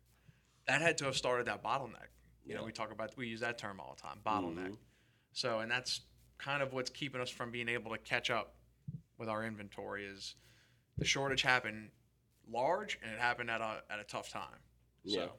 that 0.68 0.82
had 0.82 0.98
to 1.00 1.06
have 1.06 1.16
started 1.16 1.48
that 1.48 1.64
bottleneck. 1.64 2.10
You 2.46 2.56
know, 2.56 2.64
we 2.64 2.72
talk 2.72 2.92
about 2.92 3.16
we 3.18 3.28
use 3.28 3.40
that 3.42 3.58
term 3.58 3.80
all 3.80 3.96
the 3.96 4.02
time, 4.02 4.20
bottleneck. 4.26 4.72
Mhm. 4.72 4.78
So, 5.34 5.60
and 5.60 5.70
that's 5.72 6.02
kind 6.38 6.62
of 6.64 6.74
what's 6.74 6.90
keeping 6.90 7.20
us 7.22 7.30
from 7.30 7.52
being 7.52 7.68
able 7.68 7.92
to 7.92 7.98
catch 7.98 8.30
up 8.30 8.56
with 9.18 9.28
our 9.28 9.44
inventory 9.44 10.06
is 10.06 10.36
the 10.98 11.06
shortage 11.06 11.42
happened 11.42 11.92
large 12.50 12.98
and 13.04 13.12
it 13.12 13.20
happened 13.20 13.50
at 13.52 13.60
a 13.62 13.84
at 13.90 14.00
a 14.00 14.04
tough 14.04 14.30
time. 14.30 14.60
Yeah. 15.04 15.26
So 15.26 15.32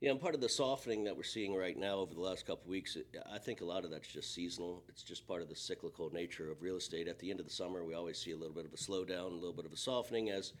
Yeah, 0.00 0.10
and 0.10 0.20
part 0.20 0.34
of 0.34 0.40
the 0.40 0.48
softening 0.48 1.04
that 1.04 1.16
we're 1.16 1.22
seeing 1.22 1.54
right 1.54 1.76
now 1.78 1.98
over 1.98 2.12
the 2.12 2.20
last 2.20 2.44
couple 2.44 2.64
of 2.64 2.68
weeks, 2.70 2.96
it- 2.96 3.06
I 3.30 3.38
think 3.38 3.60
a 3.60 3.64
lot 3.64 3.84
of 3.84 3.90
that's 3.92 4.08
just 4.08 4.34
seasonal. 4.34 4.84
It's 4.88 5.04
just 5.04 5.28
part 5.28 5.42
of 5.42 5.48
the 5.48 5.54
cyclical 5.54 6.10
nature 6.10 6.50
of 6.50 6.60
real 6.60 6.76
estate. 6.76 7.06
At 7.06 7.20
the 7.20 7.30
end 7.30 7.38
of 7.38 7.46
the 7.46 7.52
summer, 7.52 7.84
we 7.84 7.94
always 7.94 8.18
see 8.18 8.32
a 8.32 8.36
little 8.36 8.54
bit 8.54 8.64
of 8.66 8.72
a 8.74 8.76
slowdown, 8.76 9.30
a 9.30 9.34
little 9.34 9.52
bit 9.52 9.64
of 9.64 9.72
a 9.72 9.76
softening 9.76 10.30
as 10.30 10.52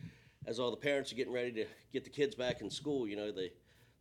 as 0.46 0.58
all 0.60 0.70
the 0.72 0.76
parents 0.76 1.12
are 1.12 1.14
getting 1.16 1.32
ready 1.32 1.52
to 1.52 1.66
get 1.92 2.02
the 2.04 2.10
kids 2.10 2.34
back 2.36 2.60
in 2.60 2.70
school. 2.70 3.06
You 3.08 3.16
know, 3.16 3.30
the 3.32 3.52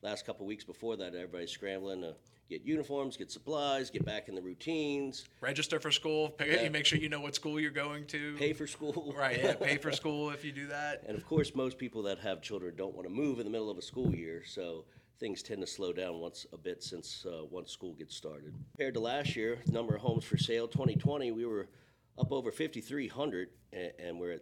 last 0.02 0.26
couple 0.26 0.46
of 0.46 0.48
weeks 0.48 0.64
before 0.64 0.98
that, 0.98 1.14
everybody's 1.16 1.52
scrambling 1.52 2.02
to 2.02 2.16
get 2.50 2.64
uniforms, 2.66 3.16
get 3.18 3.32
supplies, 3.32 3.90
get 3.90 4.04
back 4.06 4.28
in 4.28 4.36
the 4.36 4.42
routines, 4.42 5.26
register 5.40 5.80
for 5.80 5.92
school, 5.92 6.30
pay, 6.30 6.56
Yeah. 6.56 6.64
you 6.64 6.70
make 6.72 6.86
sure 6.86 7.00
you 7.00 7.08
know 7.10 7.22
what 7.22 7.36
school 7.36 7.60
you're 7.60 7.72
going 7.72 8.06
to. 8.08 8.36
pay 8.38 8.54
for 8.54 8.68
school. 8.68 9.14
right, 9.18 9.40
yeah, 9.42 9.54
pay 9.54 9.78
for 9.78 9.92
school 10.02 10.32
if 10.32 10.44
you 10.44 10.52
do 10.52 10.68
that. 10.68 11.04
And 11.08 11.18
of 11.18 11.26
course, 11.26 11.56
most 11.56 11.78
people 11.78 12.04
that 12.04 12.20
have 12.20 12.42
children 12.42 12.76
don't 12.76 12.94
want 12.96 13.08
to 13.08 13.14
move 13.14 13.40
in 13.40 13.46
the 13.46 13.52
middle 13.52 13.70
of 13.70 13.78
a 13.78 13.82
school 13.82 14.14
year, 14.14 14.44
so 14.46 14.86
things 15.20 15.44
tend 15.44 15.62
to 15.62 15.68
slow 15.68 15.94
down 15.94 16.20
once 16.20 16.46
a 16.52 16.58
bit 16.58 16.84
since 16.84 17.26
uh, 17.26 17.46
once 17.50 17.72
school 17.72 17.94
gets 17.94 18.16
started. 18.16 18.54
Compared 18.72 18.96
to 18.96 19.00
last 19.00 19.36
year, 19.36 19.60
number 19.68 19.96
of 19.96 20.02
homes 20.02 20.24
for 20.26 20.38
sale 20.38 20.68
2020, 20.68 21.32
we 21.32 21.46
were 21.46 21.70
up 22.18 22.32
over 22.32 22.52
5,300, 22.52 23.50
and, 23.72 23.92
and 24.00 24.20
we're 24.20 24.32
at 24.32 24.42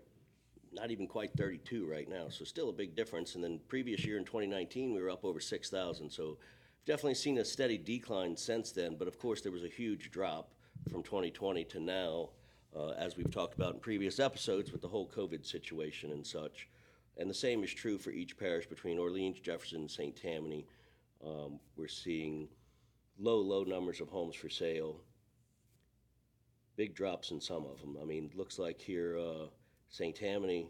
not 0.74 0.92
even 0.92 1.08
quite 1.08 1.34
32 1.34 1.86
right 1.86 2.10
now, 2.10 2.30
so 2.30 2.46
still 2.46 2.70
a 2.70 2.74
big 2.74 2.96
difference. 2.96 3.36
And 3.36 3.44
then 3.44 3.60
previous 3.68 4.06
year 4.06 4.18
in 4.18 4.26
2019, 4.26 4.94
we 4.94 5.02
were 5.02 5.10
up 5.10 5.26
over 5.26 5.40
6,000, 5.40 6.10
so 6.10 6.38
definitely 6.86 7.16
seen 7.16 7.38
a 7.38 7.46
steady 7.46 7.78
decline 7.78 8.36
since 8.36 8.72
then. 8.72 8.96
But 8.98 9.08
of 9.08 9.20
course, 9.20 9.42
there 9.42 9.52
was 9.52 9.64
a 9.64 9.70
huge 9.70 10.12
drop 10.12 10.54
from 10.92 11.04
2020 11.04 11.64
to 11.66 11.80
now, 11.80 12.30
uh, 12.76 12.90
as 12.92 13.18
we've 13.18 13.32
talked 13.32 13.56
about 13.56 13.74
in 13.74 13.80
previous 13.80 14.20
episodes 14.20 14.72
with 14.72 14.82
the 14.82 14.88
whole 14.88 15.08
COVID 15.08 15.46
situation 15.46 16.12
and 16.12 16.26
such. 16.26 16.68
And 17.18 17.30
the 17.30 17.34
same 17.34 17.64
is 17.64 17.74
true 17.74 17.98
for 17.98 18.12
each 18.12 18.38
parish 18.38 18.66
between 18.68 18.98
Orleans, 18.98 19.40
Jefferson, 19.40 19.82
and 19.82 19.92
St. 19.92 20.16
Tammany. 20.16 20.66
Um, 21.26 21.60
we're 21.76 21.88
seeing 21.88 22.48
low, 23.20 23.40
low 23.40 23.64
numbers 23.64 24.00
of 24.00 24.08
homes 24.08 24.36
for 24.36 24.50
sale. 24.50 25.02
Big 26.78 26.96
drops 26.96 27.32
in 27.32 27.42
some 27.42 27.66
of 27.66 27.82
them. 27.82 27.98
I 28.02 28.06
mean, 28.06 28.32
looks 28.36 28.58
like 28.58 28.80
here 28.80 29.18
uh, 29.18 29.48
St. 29.90 30.16
Tammany 30.16 30.70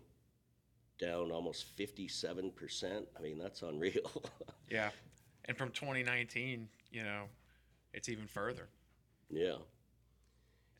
down 0.99 1.31
almost 1.31 1.75
57%. 1.77 3.05
I 3.17 3.21
mean, 3.21 3.37
that's 3.37 3.61
unreal. 3.61 4.23
Yeah, 4.71 4.91
and 5.45 5.57
from 5.57 5.71
2019, 5.71 6.67
you 6.91 7.03
know, 7.03 7.23
it's 7.91 8.07
even 8.07 8.27
further. 8.27 8.67
yeah. 9.31 9.55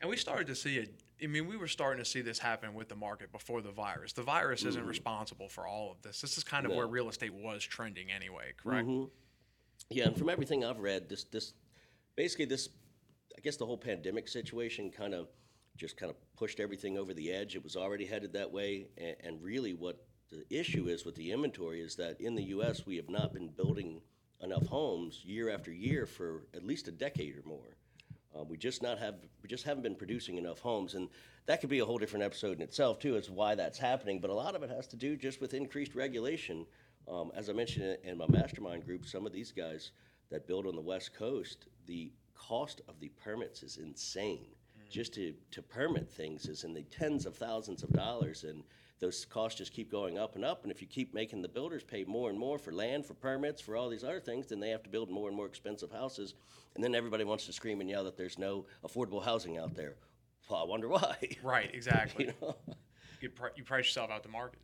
And 0.00 0.08
we 0.08 0.16
started 0.16 0.46
to 0.46 0.54
see 0.54 0.76
it. 0.76 0.94
I 1.20 1.26
mean, 1.26 1.48
we 1.48 1.56
were 1.56 1.66
starting 1.66 2.02
to 2.02 2.08
see 2.08 2.20
this 2.20 2.38
happen 2.38 2.72
with 2.72 2.88
the 2.88 2.94
market 2.94 3.32
before 3.32 3.62
the 3.62 3.72
virus. 3.72 4.12
The 4.12 4.22
virus 4.22 4.64
isn't 4.64 4.80
mm-hmm. 4.80 4.88
responsible 4.88 5.48
for 5.48 5.66
all 5.66 5.90
of 5.90 6.00
this. 6.02 6.20
This 6.20 6.38
is 6.38 6.44
kind 6.44 6.66
of 6.66 6.72
where 6.72 6.86
real 6.86 7.08
estate 7.08 7.34
was 7.34 7.64
trending 7.64 8.12
anyway, 8.12 8.52
correct? 8.62 8.86
Mm-hmm. 8.86 9.06
Yeah, 9.90 10.04
and 10.04 10.16
from 10.16 10.28
everything 10.28 10.64
I've 10.64 10.78
read, 10.78 11.08
this 11.08 11.24
this 11.24 11.52
basically 12.14 12.44
this 12.44 12.68
I 13.36 13.40
guess 13.40 13.56
the 13.56 13.66
whole 13.66 13.76
pandemic 13.76 14.28
situation 14.28 14.90
kind 14.90 15.14
of 15.14 15.26
just 15.76 15.96
kind 15.96 16.10
of 16.10 16.16
pushed 16.36 16.60
everything 16.60 16.98
over 16.98 17.14
the 17.14 17.32
edge. 17.32 17.56
It 17.56 17.64
was 17.64 17.76
already 17.76 18.04
headed 18.06 18.32
that 18.34 18.52
way, 18.52 18.88
and, 18.98 19.16
and 19.22 19.42
really 19.42 19.74
what 19.74 20.04
the 20.30 20.44
issue 20.50 20.86
is 20.88 21.04
with 21.04 21.16
the 21.16 21.32
inventory 21.32 21.80
is 21.80 21.96
that 21.96 22.20
in 22.20 22.34
the 22.34 22.44
U.S. 22.44 22.86
we 22.86 22.96
have 22.96 23.08
not 23.08 23.32
been 23.32 23.48
building 23.48 24.00
enough 24.42 24.66
homes 24.66 25.22
year 25.24 25.50
after 25.50 25.72
year 25.72 26.06
for 26.06 26.44
at 26.54 26.64
least 26.64 26.88
a 26.88 26.92
decade 26.92 27.36
or 27.36 27.42
more. 27.46 27.76
Uh, 28.34 28.44
we 28.44 28.56
just 28.56 28.82
not 28.82 28.98
have 28.98 29.16
we 29.42 29.48
just 29.48 29.64
haven't 29.64 29.82
been 29.82 29.96
producing 29.96 30.38
enough 30.38 30.60
homes, 30.60 30.94
and 30.94 31.08
that 31.46 31.60
could 31.60 31.68
be 31.70 31.80
a 31.80 31.84
whole 31.84 31.98
different 31.98 32.24
episode 32.24 32.56
in 32.56 32.62
itself 32.62 33.00
too, 33.00 33.16
as 33.16 33.28
why 33.28 33.54
that's 33.56 33.78
happening. 33.78 34.20
But 34.20 34.30
a 34.30 34.34
lot 34.34 34.54
of 34.54 34.62
it 34.62 34.70
has 34.70 34.86
to 34.88 34.96
do 34.96 35.16
just 35.16 35.40
with 35.40 35.52
increased 35.52 35.94
regulation. 35.96 36.64
Um, 37.08 37.32
as 37.34 37.50
I 37.50 37.54
mentioned 37.54 37.98
in- 38.04 38.10
in 38.10 38.18
my 38.18 38.26
mastermind 38.28 38.84
group, 38.84 39.04
some 39.06 39.26
of 39.26 39.32
these 39.32 39.50
guys 39.50 39.90
that 40.30 40.46
build 40.46 40.66
on 40.66 40.76
the 40.76 40.80
West 40.80 41.12
Coast, 41.12 41.66
the 41.86 42.12
cost 42.34 42.82
of 42.86 43.00
the 43.00 43.08
permits 43.08 43.64
is 43.64 43.78
insane. 43.78 44.54
Just 44.90 45.14
to, 45.14 45.32
to 45.52 45.62
permit 45.62 46.10
things 46.10 46.46
is 46.46 46.64
in 46.64 46.74
the 46.74 46.82
tens 46.82 47.24
of 47.24 47.36
thousands 47.36 47.84
of 47.84 47.90
dollars, 47.92 48.42
and 48.44 48.64
those 48.98 49.24
costs 49.24 49.56
just 49.58 49.72
keep 49.72 49.90
going 49.90 50.18
up 50.18 50.34
and 50.34 50.44
up. 50.44 50.64
And 50.64 50.72
if 50.72 50.82
you 50.82 50.88
keep 50.88 51.14
making 51.14 51.42
the 51.42 51.48
builders 51.48 51.84
pay 51.84 52.04
more 52.04 52.28
and 52.28 52.38
more 52.38 52.58
for 52.58 52.72
land, 52.72 53.06
for 53.06 53.14
permits, 53.14 53.60
for 53.60 53.76
all 53.76 53.88
these 53.88 54.02
other 54.02 54.20
things, 54.20 54.48
then 54.48 54.58
they 54.58 54.70
have 54.70 54.82
to 54.82 54.90
build 54.90 55.08
more 55.08 55.28
and 55.28 55.36
more 55.36 55.46
expensive 55.46 55.92
houses. 55.92 56.34
And 56.74 56.82
then 56.82 56.94
everybody 56.94 57.22
wants 57.24 57.46
to 57.46 57.52
scream 57.52 57.80
and 57.80 57.88
yell 57.88 58.02
that 58.04 58.16
there's 58.16 58.36
no 58.38 58.66
affordable 58.84 59.24
housing 59.24 59.58
out 59.58 59.74
there. 59.74 59.94
Well, 60.50 60.60
I 60.60 60.64
wonder 60.64 60.88
why. 60.88 61.16
Right, 61.42 61.70
exactly. 61.72 62.26
you 62.26 62.32
know? 62.42 62.56
you, 63.20 63.30
pri- 63.30 63.50
you 63.54 63.62
price 63.62 63.84
yourself 63.86 64.10
out 64.10 64.24
the 64.24 64.28
market. 64.28 64.58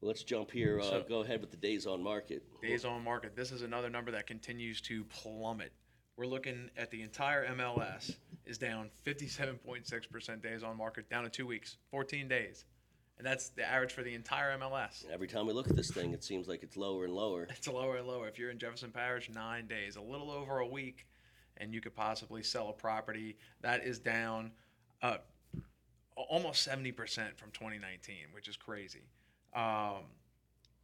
Let's 0.00 0.22
jump 0.22 0.50
here. 0.50 0.80
Uh, 0.80 0.84
So- 0.84 1.04
go 1.06 1.20
ahead 1.20 1.42
with 1.42 1.50
the 1.50 1.56
days 1.58 1.86
on 1.86 2.02
market. 2.02 2.42
Days 2.62 2.84
on 2.86 3.04
market. 3.04 3.36
This 3.36 3.52
is 3.52 3.60
another 3.62 3.90
number 3.90 4.10
that 4.12 4.26
continues 4.26 4.80
to 4.82 5.04
plummet. 5.04 5.72
We're 6.16 6.26
looking 6.26 6.70
at 6.76 6.90
the 6.90 7.02
entire 7.02 7.46
MLS 7.56 8.14
is 8.46 8.56
down 8.56 8.90
57.6% 9.04 10.42
days 10.42 10.62
on 10.62 10.76
market, 10.76 11.10
down 11.10 11.24
to 11.24 11.30
two 11.30 11.46
weeks, 11.46 11.76
14 11.90 12.28
days. 12.28 12.64
And 13.18 13.26
that's 13.26 13.48
the 13.50 13.68
average 13.68 13.92
for 13.92 14.02
the 14.02 14.14
entire 14.14 14.56
MLS. 14.58 15.04
Every 15.12 15.26
time 15.26 15.46
we 15.46 15.52
look 15.52 15.68
at 15.68 15.74
this 15.74 15.90
thing, 15.90 16.12
it 16.12 16.22
seems 16.22 16.46
like 16.46 16.62
it's 16.62 16.76
lower 16.76 17.04
and 17.04 17.14
lower. 17.14 17.48
It's 17.50 17.66
lower 17.66 17.96
and 17.96 18.06
lower. 18.06 18.28
If 18.28 18.38
you're 18.38 18.50
in 18.50 18.58
Jefferson 18.58 18.90
Parish, 18.90 19.28
nine 19.28 19.66
days, 19.66 19.96
a 19.96 20.00
little 20.00 20.30
over 20.30 20.58
a 20.58 20.66
week, 20.66 21.06
and 21.56 21.74
you 21.74 21.80
could 21.80 21.94
possibly 21.94 22.42
sell 22.42 22.68
a 22.68 22.72
property. 22.72 23.36
That 23.60 23.84
is 23.84 23.98
down 23.98 24.52
uh, 25.02 25.18
almost 26.16 26.68
70% 26.68 26.94
from 27.36 27.50
2019, 27.52 28.16
which 28.32 28.48
is 28.48 28.56
crazy. 28.56 29.02
Um, 29.54 30.04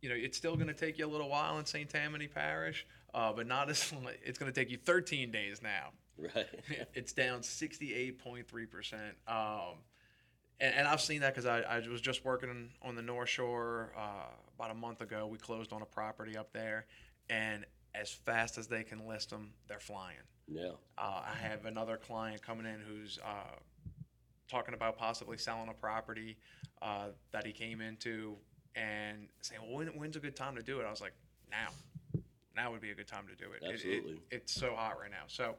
you 0.00 0.08
know, 0.08 0.14
it's 0.16 0.36
still 0.36 0.54
going 0.54 0.68
to 0.68 0.74
take 0.74 0.98
you 0.98 1.06
a 1.06 1.08
little 1.08 1.28
while 1.28 1.58
in 1.58 1.66
St. 1.66 1.88
Tammany 1.88 2.26
Parish, 2.26 2.86
uh, 3.14 3.32
but 3.32 3.46
not 3.46 3.70
as. 3.70 3.92
It's 4.24 4.38
going 4.38 4.52
to 4.52 4.58
take 4.58 4.70
you 4.70 4.76
13 4.76 5.30
days 5.30 5.62
now. 5.62 5.90
Right. 6.18 6.46
it's 6.94 7.12
down 7.12 7.40
68.3%. 7.40 8.94
Um, 9.26 9.78
and, 10.60 10.74
and 10.74 10.88
I've 10.88 11.00
seen 11.00 11.20
that 11.20 11.34
because 11.34 11.46
I, 11.46 11.60
I 11.60 11.88
was 11.88 12.00
just 12.00 12.24
working 12.24 12.70
on 12.82 12.94
the 12.94 13.02
North 13.02 13.28
Shore 13.28 13.92
uh, 13.96 14.28
about 14.58 14.70
a 14.70 14.74
month 14.74 15.00
ago. 15.00 15.26
We 15.26 15.38
closed 15.38 15.72
on 15.72 15.82
a 15.82 15.86
property 15.86 16.36
up 16.36 16.52
there, 16.52 16.86
and 17.28 17.64
as 17.94 18.10
fast 18.10 18.58
as 18.58 18.66
they 18.66 18.82
can 18.82 19.06
list 19.06 19.30
them, 19.30 19.52
they're 19.68 19.80
flying. 19.80 20.16
yeah. 20.48 20.72
Uh, 20.98 21.22
I 21.26 21.34
have 21.40 21.64
another 21.64 21.96
client 21.96 22.42
coming 22.42 22.66
in 22.66 22.80
who's 22.80 23.18
uh, 23.24 23.56
talking 24.48 24.74
about 24.74 24.98
possibly 24.98 25.38
selling 25.38 25.68
a 25.68 25.74
property 25.74 26.36
uh, 26.82 27.08
that 27.32 27.46
he 27.46 27.52
came 27.52 27.80
into 27.80 28.36
and 28.76 29.28
saying, 29.42 29.60
"Well, 29.62 29.78
when, 29.78 29.88
when's 29.88 30.16
a 30.16 30.20
good 30.20 30.36
time 30.36 30.56
to 30.56 30.62
do 30.62 30.80
it?" 30.80 30.84
I 30.84 30.90
was 30.90 31.00
like, 31.00 31.14
"Now, 31.50 31.68
now 32.54 32.70
would 32.72 32.80
be 32.80 32.90
a 32.90 32.94
good 32.94 33.08
time 33.08 33.26
to 33.28 33.34
do 33.34 33.52
it. 33.52 33.62
It- 33.62 33.66
it- 33.66 33.72
Absolutely. 33.74 34.22
it's 34.30 34.52
so 34.52 34.74
hot 34.74 34.98
right 34.98 35.10
now." 35.10 35.24
So, 35.26 35.56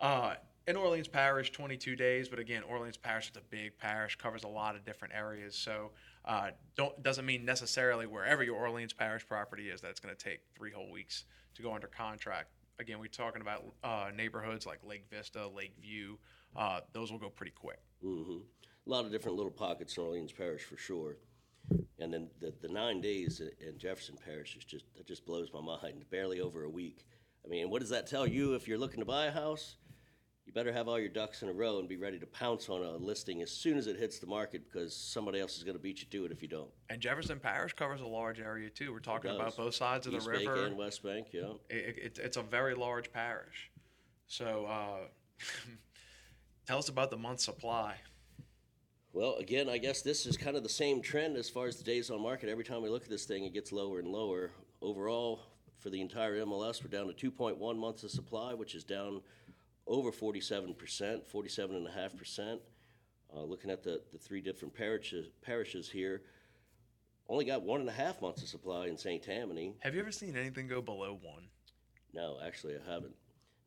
uh, 0.00 0.36
in 0.66 0.76
Orleans 0.76 1.08
Parish, 1.08 1.50
22 1.50 1.96
days, 1.96 2.28
but 2.28 2.38
again, 2.38 2.62
Orleans 2.62 2.96
Parish 2.96 3.30
is 3.30 3.36
a 3.36 3.40
big 3.40 3.78
parish, 3.78 4.16
covers 4.16 4.44
a 4.44 4.48
lot 4.48 4.76
of 4.76 4.84
different 4.84 5.14
areas. 5.14 5.56
So, 5.56 5.92
uh, 6.24 6.50
don't 6.74 7.02
doesn't 7.02 7.24
mean 7.24 7.44
necessarily 7.44 8.06
wherever 8.06 8.42
your 8.42 8.56
Orleans 8.56 8.92
Parish 8.92 9.26
property 9.26 9.70
is 9.70 9.80
that 9.80 9.90
it's 9.90 10.00
going 10.00 10.14
to 10.14 10.22
take 10.22 10.40
three 10.54 10.70
whole 10.70 10.90
weeks 10.90 11.24
to 11.54 11.62
go 11.62 11.72
under 11.72 11.86
contract. 11.86 12.50
Again, 12.78 12.98
we're 13.00 13.08
talking 13.08 13.40
about 13.40 13.64
uh, 13.82 14.10
neighborhoods 14.14 14.66
like 14.66 14.84
Lake 14.84 15.06
Vista, 15.10 15.48
Lake 15.48 15.74
View. 15.80 16.18
Uh, 16.54 16.80
those 16.92 17.10
will 17.10 17.18
go 17.18 17.28
pretty 17.30 17.52
quick. 17.52 17.80
Mm-hmm. 18.04 18.38
A 18.86 18.90
lot 18.90 19.04
of 19.04 19.10
different 19.10 19.36
little 19.36 19.50
pockets 19.50 19.96
in 19.96 20.04
Orleans 20.04 20.32
Parish 20.32 20.62
for 20.62 20.76
sure. 20.76 21.16
And 21.98 22.12
then 22.12 22.28
the, 22.40 22.52
the 22.62 22.68
nine 22.68 23.00
days 23.00 23.40
in 23.40 23.78
Jefferson 23.78 24.16
Parish 24.24 24.56
is 24.56 24.64
just 24.64 24.84
that 24.96 25.06
just 25.06 25.26
blows 25.26 25.50
my 25.52 25.60
mind. 25.60 26.04
Barely 26.10 26.40
over 26.40 26.64
a 26.64 26.70
week. 26.70 27.04
I 27.44 27.48
mean, 27.48 27.70
what 27.70 27.80
does 27.80 27.90
that 27.90 28.06
tell 28.06 28.26
you? 28.26 28.54
If 28.54 28.68
you're 28.68 28.78
looking 28.78 29.00
to 29.00 29.06
buy 29.06 29.26
a 29.26 29.30
house, 29.30 29.76
you 30.48 30.54
better 30.54 30.72
have 30.72 30.88
all 30.88 30.98
your 30.98 31.10
ducks 31.10 31.42
in 31.42 31.50
a 31.50 31.52
row 31.52 31.78
and 31.78 31.86
be 31.86 31.98
ready 31.98 32.18
to 32.18 32.26
pounce 32.26 32.70
on 32.70 32.82
a 32.82 32.96
listing 32.96 33.42
as 33.42 33.50
soon 33.50 33.76
as 33.76 33.86
it 33.86 33.98
hits 33.98 34.18
the 34.18 34.26
market 34.26 34.62
because 34.64 34.96
somebody 34.96 35.40
else 35.40 35.58
is 35.58 35.62
going 35.62 35.76
to 35.76 35.82
beat 35.82 36.00
you 36.00 36.06
to 36.06 36.24
it 36.24 36.32
if 36.32 36.40
you 36.40 36.48
don't. 36.48 36.70
And 36.88 37.02
Jefferson 37.02 37.38
Parish 37.38 37.74
covers 37.74 38.00
a 38.00 38.06
large 38.06 38.40
area 38.40 38.70
too. 38.70 38.90
We're 38.90 39.00
talking 39.00 39.30
about 39.30 39.54
both 39.58 39.74
sides 39.74 40.06
of 40.06 40.14
East 40.14 40.24
the 40.24 40.32
Bank 40.32 40.48
river. 40.48 40.64
and 40.64 40.78
West 40.78 41.02
Bank, 41.02 41.26
yeah. 41.32 41.52
it, 41.68 41.98
it, 41.98 42.18
it's 42.22 42.38
a 42.38 42.42
very 42.42 42.74
large 42.74 43.12
parish. 43.12 43.70
So, 44.26 44.64
uh, 44.64 45.08
tell 46.66 46.78
us 46.78 46.88
about 46.88 47.10
the 47.10 47.18
month 47.18 47.40
supply. 47.40 47.96
Well, 49.18 49.34
again, 49.38 49.68
I 49.68 49.78
guess 49.78 50.00
this 50.00 50.26
is 50.26 50.36
kind 50.36 50.56
of 50.56 50.62
the 50.62 50.68
same 50.68 51.02
trend 51.02 51.36
as 51.36 51.50
far 51.50 51.66
as 51.66 51.76
the 51.76 51.82
days 51.82 52.08
on 52.08 52.22
market. 52.22 52.48
Every 52.48 52.62
time 52.62 52.82
we 52.82 52.88
look 52.88 53.02
at 53.02 53.08
this 53.08 53.24
thing, 53.24 53.42
it 53.42 53.52
gets 53.52 53.72
lower 53.72 53.98
and 53.98 54.06
lower. 54.06 54.52
Overall, 54.80 55.40
for 55.80 55.90
the 55.90 56.00
entire 56.00 56.36
MLS, 56.36 56.84
we're 56.84 56.88
down 56.88 57.12
to 57.12 57.30
2.1 57.32 57.76
months 57.76 58.04
of 58.04 58.12
supply, 58.12 58.54
which 58.54 58.76
is 58.76 58.84
down 58.84 59.20
over 59.88 60.12
47%, 60.12 60.76
47.5%. 61.28 62.58
Uh, 63.34 63.42
looking 63.42 63.72
at 63.72 63.82
the, 63.82 64.00
the 64.12 64.18
three 64.18 64.40
different 64.40 64.72
parishes, 64.72 65.26
parishes 65.42 65.90
here, 65.90 66.22
only 67.28 67.44
got 67.44 67.64
one 67.64 67.80
and 67.80 67.88
a 67.88 67.92
half 67.92 68.22
months 68.22 68.42
of 68.42 68.48
supply 68.48 68.86
in 68.86 68.96
St. 68.96 69.20
Tammany. 69.20 69.74
Have 69.80 69.96
you 69.96 70.00
ever 70.00 70.12
seen 70.12 70.36
anything 70.36 70.68
go 70.68 70.80
below 70.80 71.18
one? 71.20 71.48
No, 72.14 72.38
actually, 72.46 72.76
I 72.76 72.88
haven't. 72.88 73.16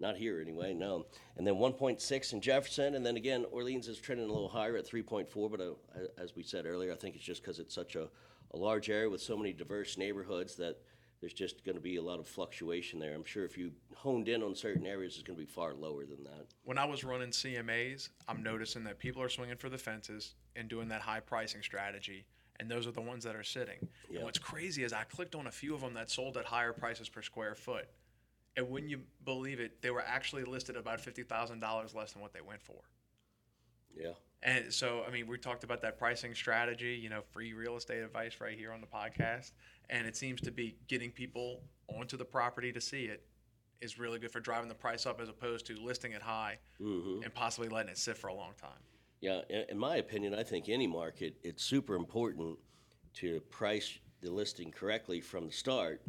Not 0.01 0.17
here 0.17 0.41
anyway, 0.41 0.73
no. 0.73 1.05
And 1.37 1.45
then 1.45 1.53
1.6 1.55 2.33
in 2.33 2.41
Jefferson, 2.41 2.95
and 2.95 3.05
then 3.05 3.17
again, 3.17 3.45
Orleans 3.51 3.87
is 3.87 3.99
trending 3.99 4.27
a 4.27 4.33
little 4.33 4.49
higher 4.49 4.75
at 4.75 4.89
3.4, 4.89 5.51
but 5.51 5.61
uh, 5.61 6.07
as 6.17 6.35
we 6.35 6.41
said 6.41 6.65
earlier, 6.65 6.91
I 6.91 6.95
think 6.95 7.15
it's 7.15 7.23
just 7.23 7.43
because 7.43 7.59
it's 7.59 7.75
such 7.75 7.95
a, 7.95 8.09
a 8.51 8.57
large 8.57 8.89
area 8.89 9.07
with 9.07 9.21
so 9.21 9.37
many 9.37 9.53
diverse 9.53 9.99
neighborhoods 9.99 10.55
that 10.55 10.77
there's 11.19 11.33
just 11.33 11.63
going 11.63 11.75
to 11.75 11.81
be 11.81 11.97
a 11.97 12.01
lot 12.01 12.19
of 12.19 12.27
fluctuation 12.27 12.97
there. 12.97 13.13
I'm 13.13 13.23
sure 13.23 13.45
if 13.45 13.59
you 13.59 13.73
honed 13.95 14.27
in 14.27 14.41
on 14.41 14.55
certain 14.55 14.87
areas, 14.87 15.13
it's 15.13 15.23
going 15.23 15.37
to 15.37 15.45
be 15.45 15.51
far 15.51 15.75
lower 15.75 16.03
than 16.03 16.23
that. 16.23 16.47
When 16.63 16.79
I 16.79 16.85
was 16.85 17.03
running 17.03 17.29
CMAs, 17.29 18.09
I'm 18.27 18.41
noticing 18.41 18.83
that 18.85 18.97
people 18.97 19.21
are 19.21 19.29
swinging 19.29 19.57
for 19.57 19.69
the 19.69 19.77
fences 19.77 20.33
and 20.55 20.67
doing 20.67 20.87
that 20.87 21.01
high 21.01 21.19
pricing 21.19 21.61
strategy. 21.61 22.25
And 22.59 22.69
those 22.69 22.87
are 22.87 22.91
the 22.91 23.01
ones 23.01 23.23
that 23.23 23.35
are 23.35 23.43
sitting. 23.43 23.87
Yeah. 24.09 24.17
And 24.17 24.25
what's 24.25 24.39
crazy 24.39 24.83
is 24.83 24.93
I 24.93 25.03
clicked 25.03 25.35
on 25.35 25.45
a 25.45 25.51
few 25.51 25.75
of 25.75 25.81
them 25.81 25.93
that 25.93 26.09
sold 26.09 26.37
at 26.37 26.45
higher 26.45 26.73
prices 26.73 27.07
per 27.07 27.21
square 27.21 27.53
foot. 27.53 27.87
And 28.57 28.69
wouldn't 28.69 28.91
you 28.91 29.01
believe 29.23 29.59
it, 29.59 29.81
they 29.81 29.91
were 29.91 30.03
actually 30.05 30.43
listed 30.43 30.75
about 30.75 30.99
$50,000 30.99 31.95
less 31.95 32.11
than 32.11 32.21
what 32.21 32.33
they 32.33 32.41
went 32.41 32.61
for. 32.61 32.81
Yeah. 33.95 34.11
And 34.43 34.73
so, 34.73 35.03
I 35.07 35.11
mean, 35.11 35.27
we 35.27 35.37
talked 35.37 35.63
about 35.63 35.81
that 35.83 35.97
pricing 35.97 36.33
strategy, 36.33 36.99
you 37.01 37.09
know, 37.09 37.21
free 37.31 37.53
real 37.53 37.77
estate 37.77 38.01
advice 38.01 38.37
right 38.41 38.57
here 38.57 38.71
on 38.71 38.81
the 38.81 38.87
podcast. 38.87 39.51
And 39.89 40.07
it 40.07 40.15
seems 40.15 40.41
to 40.41 40.51
be 40.51 40.75
getting 40.87 41.11
people 41.11 41.61
onto 41.87 42.17
the 42.17 42.25
property 42.25 42.71
to 42.71 42.81
see 42.81 43.05
it 43.05 43.23
is 43.81 43.99
really 43.99 44.19
good 44.19 44.31
for 44.31 44.39
driving 44.39 44.69
the 44.69 44.75
price 44.75 45.05
up 45.05 45.19
as 45.19 45.29
opposed 45.29 45.65
to 45.65 45.75
listing 45.75 46.11
it 46.11 46.21
high 46.21 46.59
hmm 46.77 47.21
and 47.23 47.33
possibly 47.33 47.67
letting 47.67 47.91
it 47.91 47.97
sit 47.97 48.17
for 48.17 48.27
a 48.27 48.33
long 48.33 48.53
time. 48.59 48.79
Yeah, 49.21 49.41
in, 49.49 49.65
in 49.69 49.77
my 49.77 49.97
opinion, 49.97 50.33
I 50.33 50.43
think 50.43 50.69
any 50.69 50.87
market, 50.87 51.35
it's 51.43 51.63
super 51.63 51.95
important 51.95 52.57
to 53.15 53.39
price 53.51 53.99
the 54.21 54.31
listing 54.31 54.71
correctly 54.71 55.21
from 55.21 55.47
the 55.47 55.51
start. 55.51 56.01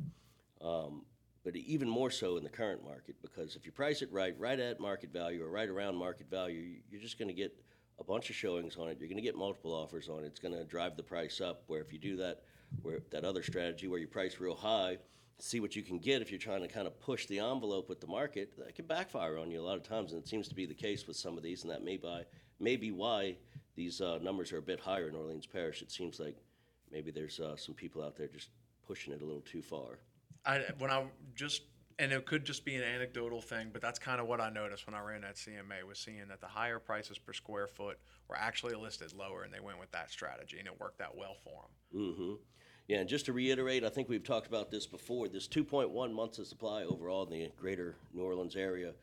Um, 0.61 1.04
but 1.44 1.56
even 1.56 1.88
more 1.88 2.11
so 2.11 2.37
in 2.37 2.44
the 2.44 2.50
current 2.50 2.84
market, 2.84 3.16
because 3.20 3.56
if 3.56 3.66
you 3.66 3.72
price 3.72 4.02
it 4.02 4.12
right, 4.12 4.34
right 4.38 4.58
at 4.58 4.78
market 4.78 5.12
value 5.12 5.42
or 5.42 5.49
right 5.49 5.68
around 5.68 5.96
market 5.96 6.30
value, 6.30 6.76
you're 6.90 7.00
just 7.00 7.18
going 7.18 7.28
to 7.28 7.34
get 7.34 7.52
a 7.99 8.04
bunch 8.04 8.30
of 8.30 8.37
showings 8.37 8.76
on 8.76 8.88
it. 8.88 8.99
You're 8.99 9.08
going 9.08 9.16
to 9.16 9.22
get 9.22 9.37
multiple 9.37 9.72
offers 9.72 10.08
on 10.08 10.25
it. 10.25 10.26
It's 10.26 10.40
going 10.40 10.54
to 10.54 10.64
drive 10.64 10.96
the 10.96 11.02
price 11.02 11.40
up. 11.40 11.64
Where 11.66 11.80
if 11.80 11.92
you 11.92 11.99
do 11.99 12.16
that, 12.16 12.42
where 12.82 13.00
that 13.11 13.25
other 13.25 13.42
strategy 13.42 13.88
where 13.88 13.99
you 13.99 14.06
price 14.06 14.38
real 14.38 14.54
high, 14.54 14.99
see 15.38 15.58
what 15.58 15.75
you 15.75 15.82
can 15.82 15.99
get 15.99 16.22
if 16.22 16.30
you're 16.30 16.38
trying 16.38 16.62
to 16.62 16.68
kind 16.68 16.87
of 16.87 16.99
push 17.00 17.26
the 17.26 17.40
envelope 17.40 17.88
with 17.88 18.00
the 18.00 18.06
market, 18.06 18.56
that 18.58 18.75
can 18.75 18.87
backfire 18.87 19.38
on 19.38 19.50
you 19.50 19.61
a 19.61 19.62
lot 19.62 19.76
of 19.76 19.82
times, 19.82 20.12
and 20.12 20.22
it 20.22 20.28
seems 20.28 20.49
to 20.49 20.54
be 20.54 20.66
the 20.66 20.75
case 20.75 21.06
with 21.06 21.16
some 21.16 21.37
of 21.37 21.42
these, 21.42 21.62
and 21.62 21.70
that 21.72 21.82
may 21.84 21.96
by 21.96 22.25
may 22.61 22.76
be 22.76 22.92
why 22.92 23.37
these 23.75 24.00
uh, 24.00 24.18
numbers 24.22 24.52
are 24.52 24.58
a 24.58 24.62
bit 24.62 24.78
higher 24.78 25.08
in 25.08 25.16
Orleans 25.16 25.46
Parish. 25.46 25.82
It 25.82 25.90
seems 25.90 26.20
like 26.20 26.37
maybe 26.92 27.11
there's 27.11 27.40
uh, 27.40 27.56
some 27.56 27.75
people 27.75 28.02
out 28.02 28.16
there 28.16 28.28
just 28.28 28.50
pushing 28.87 29.12
it 29.12 29.20
a 29.20 29.25
little 29.25 29.40
too 29.40 29.62
far. 29.62 29.99
I 30.44 30.62
when 30.78 30.90
I 30.90 31.04
just 31.34 31.62
and 31.99 32.12
it 32.12 32.26
could 32.26 32.44
just 32.44 32.64
be 32.64 32.75
an 32.75 32.82
anecdotal 32.82 33.40
thing, 33.40 33.70
but 33.72 33.82
that's 33.82 33.99
kind 33.99 34.20
of 34.20 34.26
what 34.26 34.40
I 34.40 34.50
noticed 34.50 34.87
when 34.87 34.94
I 34.94 35.00
ran 35.00 35.20
that 35.20 35.37
CMA 35.37 35.87
was 35.87 35.99
seeing 35.99 36.26
that 36.28 36.40
the 36.40 36.46
higher 36.46 36.78
prices 36.78 37.18
per 37.18 37.32
square 37.32 37.66
foot 37.66 37.99
were 38.28 38.37
actually 38.37 38.75
listed 38.75 39.12
lower, 39.12 39.42
and 39.42 39.52
they 39.52 39.61
went 39.61 39.78
with 39.78 39.92
that 39.92 40.11
strategy, 40.11 40.58
and 40.58 40.66
it 40.66 40.80
worked 40.80 41.00
out 41.00 41.16
well 41.16 41.37
for 41.44 41.62
them. 41.62 42.00
Mm-hmm. 42.00 42.32
Yeah, 42.88 42.99
and 42.99 43.08
just 43.08 43.26
to 43.26 43.32
reiterate, 43.32 43.84
I 43.84 43.88
think 43.88 44.08
we've 44.08 44.25
talked 44.25 44.49
about 44.49 44.70
this 44.70 44.87
before. 44.87 45.28
This 45.28 45.46
2.1 45.46 46.12
months 46.12 46.38
of 46.38 46.46
supply 46.46 46.82
overall 46.82 47.25
in 47.25 47.30
the 47.30 47.52
greater 47.56 47.94
New 48.12 48.22
Orleans 48.22 48.56
area 48.56 48.94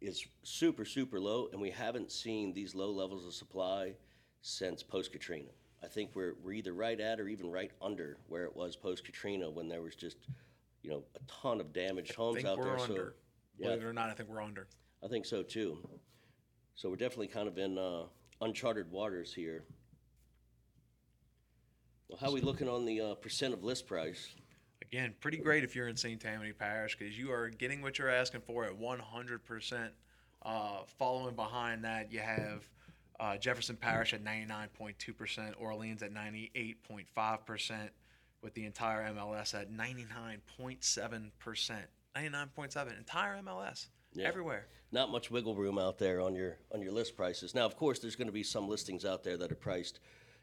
is 0.00 0.24
super, 0.42 0.84
super 0.84 1.18
low, 1.18 1.48
and 1.52 1.60
we 1.60 1.70
haven't 1.70 2.12
seen 2.12 2.52
these 2.52 2.74
low 2.74 2.90
levels 2.90 3.26
of 3.26 3.34
supply 3.34 3.94
since 4.42 4.82
post 4.82 5.10
Katrina. 5.10 5.50
I 5.82 5.88
think 5.88 6.10
we're, 6.14 6.34
we're 6.42 6.52
either 6.52 6.72
right 6.72 6.98
at 7.00 7.18
or 7.18 7.28
even 7.28 7.50
right 7.50 7.72
under 7.82 8.18
where 8.28 8.44
it 8.44 8.54
was 8.54 8.76
post 8.76 9.04
Katrina 9.04 9.50
when 9.50 9.68
there 9.68 9.82
was 9.82 9.96
just, 9.96 10.16
you 10.86 10.92
know, 10.92 11.02
a 11.16 11.18
ton 11.26 11.60
of 11.60 11.72
damaged 11.72 12.14
homes 12.14 12.36
think 12.36 12.46
out 12.46 12.58
we're 12.58 12.64
there. 12.64 12.78
under. 12.78 13.14
So, 13.58 13.64
Believe 13.64 13.82
it 13.82 13.84
or 13.84 13.92
not, 13.92 14.08
I 14.08 14.12
think 14.12 14.28
we're 14.28 14.42
under. 14.42 14.68
I 15.04 15.08
think 15.08 15.26
so 15.26 15.42
too. 15.42 15.78
So 16.76 16.88
we're 16.88 16.96
definitely 16.96 17.26
kind 17.26 17.48
of 17.48 17.58
in 17.58 17.76
uh, 17.76 18.02
uncharted 18.40 18.90
waters 18.90 19.34
here. 19.34 19.64
Well, 22.08 22.18
how 22.20 22.28
are 22.28 22.32
we 22.32 22.40
looking 22.40 22.68
on 22.68 22.84
the 22.84 23.00
uh, 23.00 23.14
percent 23.14 23.52
of 23.52 23.64
list 23.64 23.88
price? 23.88 24.28
Again, 24.80 25.14
pretty 25.18 25.38
great 25.38 25.64
if 25.64 25.74
you're 25.74 25.88
in 25.88 25.96
St. 25.96 26.20
Tammany 26.20 26.52
Parish 26.52 26.96
because 26.96 27.18
you 27.18 27.32
are 27.32 27.48
getting 27.48 27.82
what 27.82 27.98
you're 27.98 28.10
asking 28.10 28.42
for 28.42 28.64
at 28.64 28.78
100%. 28.78 29.88
Uh, 30.42 30.78
following 30.98 31.34
behind 31.34 31.82
that, 31.82 32.12
you 32.12 32.20
have 32.20 32.68
uh, 33.18 33.36
Jefferson 33.36 33.74
Parish 33.74 34.12
at 34.12 34.22
99.2%, 34.22 35.54
Orleans 35.58 36.02
at 36.04 36.14
98.5%, 36.14 37.88
with 38.42 38.54
the 38.54 38.64
entire 38.64 39.12
MLS 39.12 39.54
at 39.54 39.70
99.7%. 39.72 41.30
99.7 42.16 42.98
entire 42.98 43.36
MLS 43.42 43.88
Yeah. 44.14 44.26
everywhere. 44.28 44.66
Not 44.92 45.10
much 45.10 45.30
wiggle 45.30 45.54
room 45.54 45.78
out 45.78 45.98
there 45.98 46.20
on 46.20 46.34
your 46.34 46.58
on 46.72 46.80
your 46.80 46.92
list 46.92 47.16
prices. 47.16 47.54
Now, 47.54 47.66
of 47.66 47.76
course, 47.76 47.98
there's 47.98 48.16
going 48.16 48.28
to 48.28 48.32
be 48.32 48.42
some 48.42 48.68
listings 48.68 49.04
out 49.04 49.22
there 49.24 49.36
that 49.36 49.52
are 49.52 49.56
priced 49.56 50.00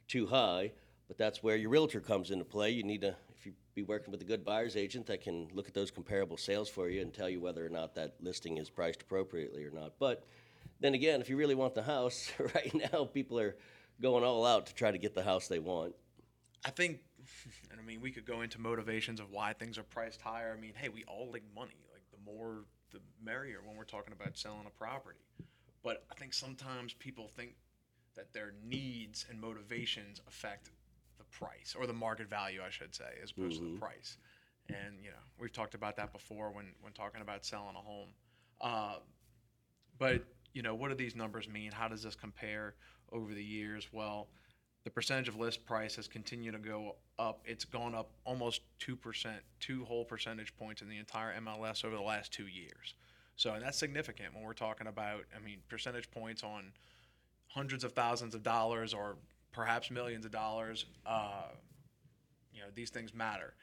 too 0.07 0.27
high, 0.27 0.73
but 1.07 1.17
that's 1.17 1.41
where 1.41 1.55
your 1.55 1.69
realtor 1.71 2.00
comes 2.01 2.29
into 2.29 2.45
play. 2.45 2.69
You 2.69 2.83
need 2.83 3.01
to, 3.01 3.15
if 3.35 3.45
you 3.45 3.53
be 3.73 3.81
working 3.83 4.12
with 4.12 4.21
a 4.21 4.25
good 4.25 4.45
buyer's 4.45 4.75
agent 4.75 5.07
that 5.07 5.21
can 5.21 5.47
look 5.53 5.67
at 5.67 5.73
those 5.73 5.89
comparable 5.89 6.38
sales 6.38 6.69
for 6.69 6.89
you 6.89 7.01
and 7.01 7.12
tell 7.13 7.29
you 7.29 7.39
whether 7.39 7.65
or 7.65 7.69
not 7.69 7.95
that 7.95 8.15
listing 8.21 8.57
is 8.57 8.69
priced 8.69 9.01
appropriately 9.01 9.63
or 9.63 9.71
not. 9.71 9.93
But 9.97 10.23
then 10.79 10.93
again, 10.93 11.21
if 11.21 11.29
you 11.29 11.38
really 11.38 11.55
want 11.55 11.73
the 11.73 11.81
house, 11.83 12.31
right 12.53 12.91
now 12.93 13.05
people 13.05 13.39
are 13.39 13.55
going 14.01 14.23
all 14.23 14.45
out 14.45 14.67
to 14.67 14.75
try 14.75 14.91
to 14.91 14.97
get 15.00 15.15
the 15.15 15.23
house 15.23 15.47
they 15.47 15.59
want. 15.59 15.95
I 16.65 16.69
think, 16.69 17.00
and 17.71 17.79
I 17.79 17.83
mean, 17.83 18.01
we 18.01 18.11
could 18.11 18.25
go 18.25 18.41
into 18.41 18.59
motivations 18.59 19.19
of 19.19 19.31
why 19.31 19.53
things 19.53 19.77
are 19.77 19.83
priced 19.83 20.21
higher. 20.21 20.53
I 20.55 20.59
mean, 20.59 20.73
hey, 20.75 20.89
we 20.89 21.03
all 21.05 21.29
like 21.31 21.43
money. 21.55 21.77
Like 21.91 22.03
the 22.11 22.31
more, 22.31 22.65
the 22.91 22.99
merrier 23.23 23.59
when 23.65 23.75
we're 23.77 23.83
talking 23.83 24.13
about 24.13 24.37
selling 24.37 24.65
a 24.65 24.69
property. 24.69 25.19
But 25.83 26.05
I 26.11 26.15
think 26.15 26.33
sometimes 26.33 26.93
people 26.93 27.27
think 27.27 27.55
that 28.15 28.33
their 28.33 28.53
needs 28.63 29.25
and 29.29 29.39
motivations 29.39 30.21
affect 30.27 30.69
the 31.17 31.23
price 31.25 31.75
or 31.77 31.87
the 31.87 31.93
market 31.93 32.29
value, 32.29 32.61
I 32.65 32.69
should 32.69 32.95
say, 32.95 33.17
as 33.21 33.31
opposed 33.31 33.59
to 33.59 33.65
the 33.65 33.77
price. 33.77 34.17
And 34.69 35.03
you 35.03 35.09
know, 35.09 35.17
we've 35.37 35.51
talked 35.51 35.75
about 35.75 35.97
that 35.97 36.13
before 36.13 36.51
when 36.51 36.67
when 36.81 36.93
talking 36.93 37.21
about 37.21 37.45
selling 37.45 37.75
a 37.75 37.79
home. 37.79 38.09
Uh, 38.61 38.95
but 39.97 40.23
you 40.53 40.61
know, 40.61 40.75
what 40.75 40.89
do 40.89 40.95
these 40.95 41.15
numbers 41.15 41.49
mean? 41.49 41.71
How 41.71 41.87
does 41.87 42.03
this 42.03 42.15
compare 42.15 42.75
over 43.11 43.33
the 43.33 43.43
years? 43.43 43.89
Well, 43.91 44.27
the 44.83 44.89
percentage 44.89 45.29
of 45.29 45.37
list 45.37 45.65
price 45.65 45.95
has 45.95 46.07
continued 46.07 46.53
to 46.53 46.59
go 46.59 46.95
up. 47.17 47.41
It's 47.45 47.65
gone 47.65 47.95
up 47.95 48.11
almost 48.25 48.61
two 48.79 48.95
percent, 48.95 49.37
two 49.59 49.85
whole 49.85 50.03
percentage 50.03 50.55
points 50.57 50.81
in 50.81 50.89
the 50.89 50.97
entire 50.97 51.33
MLS 51.41 51.85
over 51.85 51.95
the 51.95 52.01
last 52.01 52.33
two 52.33 52.47
years. 52.47 52.95
So, 53.35 53.53
and 53.53 53.63
that's 53.63 53.77
significant 53.77 54.33
when 54.33 54.43
we're 54.43 54.53
talking 54.53 54.87
about, 54.87 55.23
I 55.35 55.43
mean, 55.43 55.57
percentage 55.67 56.11
points 56.11 56.43
on 56.43 56.71
hundreds 57.47 57.83
of 57.83 57.93
thousands 57.93 58.35
of 58.35 58.43
dollars 58.43 58.93
or 58.93 59.15
perhaps 59.51 59.89
millions 59.89 60.25
of 60.25 60.31
dollars. 60.31 60.85
Uh, 61.05 61.47
you 62.53 62.62
know, 62.62 62.67
these 62.75 62.89
things 62.89 63.13
matter. 63.13 63.53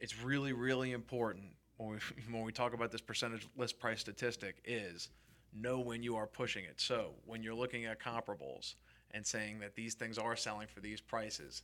It's 0.00 0.20
really, 0.20 0.52
really 0.52 0.92
important 0.92 1.44
when 1.76 1.90
we 1.90 1.96
when 2.32 2.44
we 2.44 2.52
talk 2.52 2.72
about 2.72 2.90
this 2.90 3.02
percentage 3.02 3.46
list 3.56 3.78
price 3.78 4.00
statistic 4.00 4.56
is 4.64 5.10
know 5.52 5.80
when 5.80 6.02
you 6.02 6.16
are 6.16 6.26
pushing 6.26 6.64
it. 6.64 6.80
So 6.80 7.10
when 7.26 7.42
you're 7.42 7.54
looking 7.54 7.84
at 7.84 8.00
comparables 8.00 8.74
and 9.14 9.24
saying 9.26 9.60
that 9.60 9.74
these 9.74 9.94
things 9.94 10.18
are 10.18 10.36
selling 10.36 10.66
for 10.66 10.80
these 10.80 11.00
prices, 11.00 11.62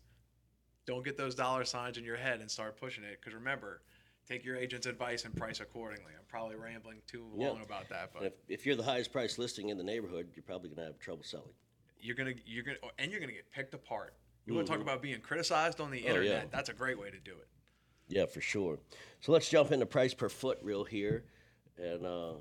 don't 0.86 1.04
get 1.04 1.16
those 1.18 1.34
dollar 1.34 1.64
signs 1.64 1.98
in 1.98 2.04
your 2.04 2.16
head 2.16 2.40
and 2.40 2.50
start 2.50 2.78
pushing 2.80 3.04
it. 3.04 3.18
Because 3.20 3.34
remember, 3.34 3.82
take 4.26 4.44
your 4.44 4.56
agent's 4.56 4.86
advice 4.86 5.24
and 5.24 5.34
price 5.36 5.60
accordingly. 5.60 6.12
I'm 6.16 6.24
probably 6.28 6.56
rambling 6.56 7.02
too 7.06 7.26
Yeah. 7.36 7.48
long 7.48 7.62
about 7.62 7.88
that, 7.90 8.10
but 8.14 8.22
if, 8.22 8.32
if 8.48 8.66
you're 8.66 8.76
the 8.76 8.82
highest 8.84 9.12
price 9.12 9.36
listing 9.38 9.68
in 9.68 9.76
the 9.76 9.84
neighborhood, 9.84 10.28
you're 10.34 10.44
probably 10.44 10.68
going 10.68 10.78
to 10.78 10.84
have 10.84 10.98
trouble 10.98 11.24
selling. 11.24 11.52
you're 12.00 12.16
gonna 12.16 12.32
you're 12.46 12.64
gonna 12.64 12.78
and 12.98 13.10
you're 13.10 13.20
gonna 13.20 13.32
get 13.32 13.50
picked 13.52 13.74
apart. 13.74 14.14
You 14.46 14.54
want 14.54 14.66
to 14.66 14.72
talk 14.72 14.80
about 14.80 15.02
being 15.02 15.20
criticized 15.20 15.80
on 15.80 15.90
the 15.90 15.98
Mm-hmm. 15.98 16.06
Oh, 16.06 16.10
internet? 16.10 16.42
yeah. 16.44 16.48
That's 16.50 16.70
a 16.70 16.72
great 16.72 16.98
way 16.98 17.10
to 17.10 17.18
do 17.18 17.32
it. 17.32 17.48
Yeah, 18.08 18.26
for 18.26 18.40
sure. 18.40 18.78
So 19.20 19.32
let's 19.32 19.48
jump 19.48 19.70
into 19.70 19.84
price 19.86 20.14
per 20.14 20.28
foot 20.28 20.58
real 20.62 20.82
here, 20.82 21.24
and 21.76 22.04
uh, 22.06 22.32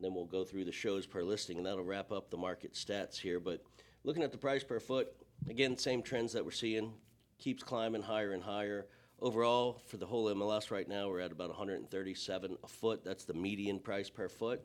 then 0.00 0.14
we'll 0.14 0.24
go 0.24 0.44
through 0.44 0.64
the 0.64 0.72
shows 0.72 1.06
per 1.06 1.22
listing, 1.22 1.58
and 1.58 1.66
that'll 1.66 1.84
wrap 1.84 2.10
up 2.10 2.30
the 2.30 2.36
market 2.38 2.72
stats 2.72 3.16
here. 3.18 3.38
But 3.38 3.62
looking 4.04 4.22
at 4.22 4.30
the 4.30 4.38
price 4.38 4.62
per 4.62 4.78
foot, 4.78 5.08
again, 5.48 5.76
same 5.76 6.02
trends 6.02 6.32
that 6.34 6.44
we're 6.44 6.50
seeing, 6.50 6.92
keeps 7.38 7.62
climbing 7.62 8.02
higher 8.02 8.32
and 8.32 8.42
higher. 8.42 8.86
Overall, 9.20 9.80
for 9.86 9.96
the 9.96 10.06
whole 10.06 10.26
MLS 10.34 10.70
right 10.70 10.88
now, 10.88 11.08
we're 11.08 11.20
at 11.20 11.32
about 11.32 11.48
137 11.48 12.58
a 12.62 12.68
foot. 12.68 13.02
That's 13.04 13.24
the 13.24 13.34
median 13.34 13.78
price 13.78 14.10
per 14.10 14.28
foot. 14.28 14.60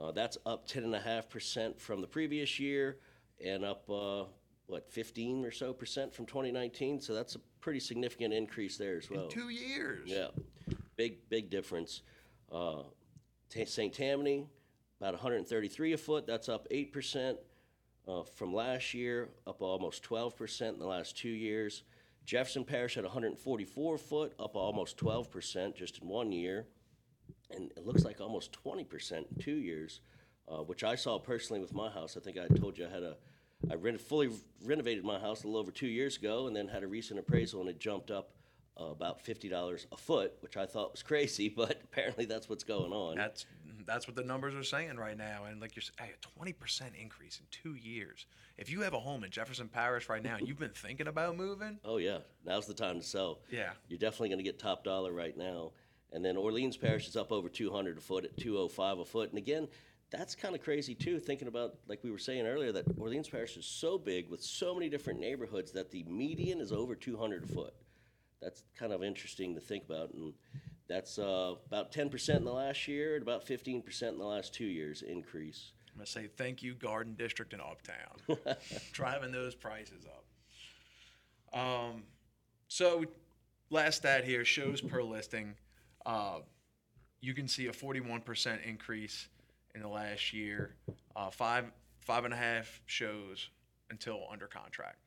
Uh, 0.00 0.10
that's 0.10 0.36
up 0.44 0.68
10.5% 0.68 1.78
from 1.78 2.00
the 2.00 2.06
previous 2.06 2.58
year, 2.58 2.98
and 3.44 3.64
up 3.64 3.88
uh, 3.88 4.24
what 4.66 4.90
15 4.90 5.44
or 5.44 5.52
so 5.52 5.72
percent 5.72 6.12
from 6.12 6.26
2019. 6.26 7.00
So 7.00 7.14
that's 7.14 7.36
a 7.36 7.38
pretty 7.60 7.78
significant 7.78 8.34
increase 8.34 8.76
there 8.76 8.96
as 8.96 9.08
well. 9.08 9.28
Two 9.28 9.50
years. 9.50 10.02
Yeah, 10.06 10.28
big 10.96 11.28
big 11.28 11.50
difference. 11.50 12.02
Uh, 12.50 12.82
Ta- 13.50 13.66
St. 13.66 13.92
Tammany, 13.92 14.46
about 15.00 15.12
133 15.12 15.92
a 15.92 15.96
foot. 15.96 16.26
That's 16.26 16.48
up 16.48 16.66
eight 16.72 16.92
percent 16.92 17.38
uh, 18.08 18.22
from 18.22 18.54
last 18.54 18.94
year. 18.94 19.28
Up 19.46 19.60
almost 19.60 20.02
12 20.02 20.36
percent 20.36 20.74
in 20.74 20.80
the 20.80 20.86
last 20.86 21.16
two 21.16 21.28
years. 21.28 21.82
Jefferson 22.24 22.64
Parish 22.64 22.96
at 22.96 23.04
144 23.04 23.98
foot, 23.98 24.32
up 24.38 24.56
almost 24.56 24.96
12 24.96 25.30
percent 25.30 25.76
just 25.76 26.00
in 26.00 26.08
one 26.08 26.32
year, 26.32 26.66
and 27.50 27.70
it 27.76 27.84
looks 27.86 28.04
like 28.04 28.20
almost 28.20 28.52
20 28.52 28.84
percent 28.84 29.26
in 29.34 29.42
two 29.42 29.56
years, 29.56 30.00
uh, 30.48 30.62
which 30.62 30.84
I 30.84 30.94
saw 30.94 31.18
personally 31.18 31.60
with 31.60 31.74
my 31.74 31.90
house. 31.90 32.16
I 32.16 32.20
think 32.20 32.38
I 32.38 32.46
told 32.54 32.78
you 32.78 32.86
I 32.86 32.90
had 32.90 33.02
a 33.02 33.16
I 33.70 33.74
reno- 33.74 33.98
fully 33.98 34.30
renovated 34.64 35.04
my 35.04 35.18
house 35.18 35.42
a 35.42 35.46
little 35.46 35.60
over 35.60 35.70
two 35.70 35.86
years 35.86 36.16
ago, 36.16 36.46
and 36.46 36.56
then 36.56 36.68
had 36.68 36.82
a 36.82 36.86
recent 36.86 37.18
appraisal, 37.18 37.60
and 37.60 37.68
it 37.68 37.78
jumped 37.78 38.10
up 38.10 38.30
uh, 38.80 38.86
about 38.86 39.20
fifty 39.20 39.48
dollars 39.48 39.86
a 39.92 39.96
foot, 39.96 40.32
which 40.40 40.56
I 40.56 40.66
thought 40.66 40.92
was 40.92 41.02
crazy, 41.10 41.48
but 41.48 41.80
apparently 41.84 42.24
that's 42.24 42.48
what's 42.48 42.64
going 42.64 42.92
on. 42.92 43.16
That's 43.16 43.46
that's 43.86 44.06
what 44.06 44.16
the 44.16 44.22
numbers 44.24 44.54
are 44.54 44.62
saying 44.64 44.96
right 44.96 45.16
now. 45.16 45.44
And 45.48 45.60
like 45.60 45.74
you're 45.76 45.82
saying, 45.82 45.96
hey, 45.98 46.14
a 46.14 46.36
twenty 46.36 46.52
percent 46.52 46.92
increase 47.00 47.38
in 47.40 47.46
two 47.50 47.74
years. 47.74 48.26
If 48.56 48.70
you 48.70 48.82
have 48.82 48.94
a 48.94 49.00
home 49.00 49.24
in 49.24 49.30
Jefferson 49.30 49.68
Parish 49.68 50.08
right 50.08 50.22
now, 50.22 50.36
and 50.36 50.46
you've 50.48 50.58
been 50.58 50.70
thinking 50.70 51.06
about 51.08 51.36
moving. 51.36 51.78
oh 51.84 51.96
yeah, 51.98 52.18
now's 52.44 52.66
the 52.66 52.74
time 52.74 53.00
to 53.00 53.06
sell. 53.06 53.40
Yeah. 53.50 53.70
you're 53.88 53.98
definitely 53.98 54.28
going 54.28 54.38
to 54.38 54.44
get 54.44 54.58
top 54.58 54.84
dollar 54.84 55.12
right 55.12 55.36
now. 55.36 55.72
And 56.12 56.24
then 56.24 56.36
Orleans 56.36 56.76
Parish 56.76 57.08
is 57.08 57.16
up 57.16 57.32
over 57.32 57.48
two 57.48 57.70
hundred 57.72 57.98
a 57.98 58.00
foot 58.00 58.24
at 58.24 58.36
two 58.36 58.58
oh 58.58 58.68
five 58.68 58.98
a 58.98 59.04
foot, 59.04 59.30
and 59.30 59.38
again. 59.38 59.68
That's 60.10 60.36
kind 60.36 60.54
of 60.54 60.62
crazy 60.62 60.94
too, 60.94 61.18
thinking 61.18 61.48
about, 61.48 61.74
like 61.88 62.04
we 62.04 62.12
were 62.12 62.18
saying 62.18 62.46
earlier, 62.46 62.70
that 62.70 62.84
Orleans 62.98 63.28
Parish 63.28 63.56
is 63.56 63.66
so 63.66 63.98
big 63.98 64.30
with 64.30 64.40
so 64.40 64.72
many 64.72 64.88
different 64.88 65.18
neighborhoods 65.18 65.72
that 65.72 65.90
the 65.90 66.04
median 66.04 66.60
is 66.60 66.70
over 66.70 66.94
200 66.94 67.42
a 67.42 67.46
foot. 67.48 67.74
That's 68.40 68.62
kind 68.78 68.92
of 68.92 69.02
interesting 69.02 69.54
to 69.56 69.60
think 69.60 69.82
about. 69.86 70.12
And 70.14 70.34
that's 70.88 71.18
uh, 71.18 71.54
about 71.66 71.92
10% 71.92 72.36
in 72.36 72.44
the 72.44 72.52
last 72.52 72.86
year 72.88 73.14
and 73.14 73.22
about 73.22 73.46
15% 73.46 74.02
in 74.02 74.18
the 74.18 74.24
last 74.24 74.52
two 74.54 74.66
years 74.66 75.02
increase. 75.02 75.72
I'm 75.92 75.98
gonna 75.98 76.06
say 76.06 76.26
thank 76.26 76.62
you, 76.62 76.74
Garden 76.74 77.14
District 77.14 77.52
and 77.52 77.62
Uptown, 77.62 78.56
driving 78.92 79.30
those 79.30 79.54
prices 79.54 80.04
up. 80.06 81.58
Um, 81.58 82.02
so 82.66 83.04
last 83.70 83.98
stat 83.98 84.24
here 84.24 84.44
shows 84.44 84.80
per 84.80 85.02
listing. 85.04 85.54
Uh, 86.04 86.38
you 87.20 87.32
can 87.32 87.46
see 87.46 87.68
a 87.68 87.72
41% 87.72 88.64
increase 88.66 89.28
in 89.74 89.82
the 89.82 89.88
last 89.88 90.32
year. 90.32 90.74
Uh, 91.14 91.30
five 91.30 91.66
five 92.00 92.24
and 92.24 92.34
a 92.34 92.36
half 92.36 92.82
shows 92.86 93.48
until 93.90 94.26
under 94.30 94.46
contract. 94.46 94.98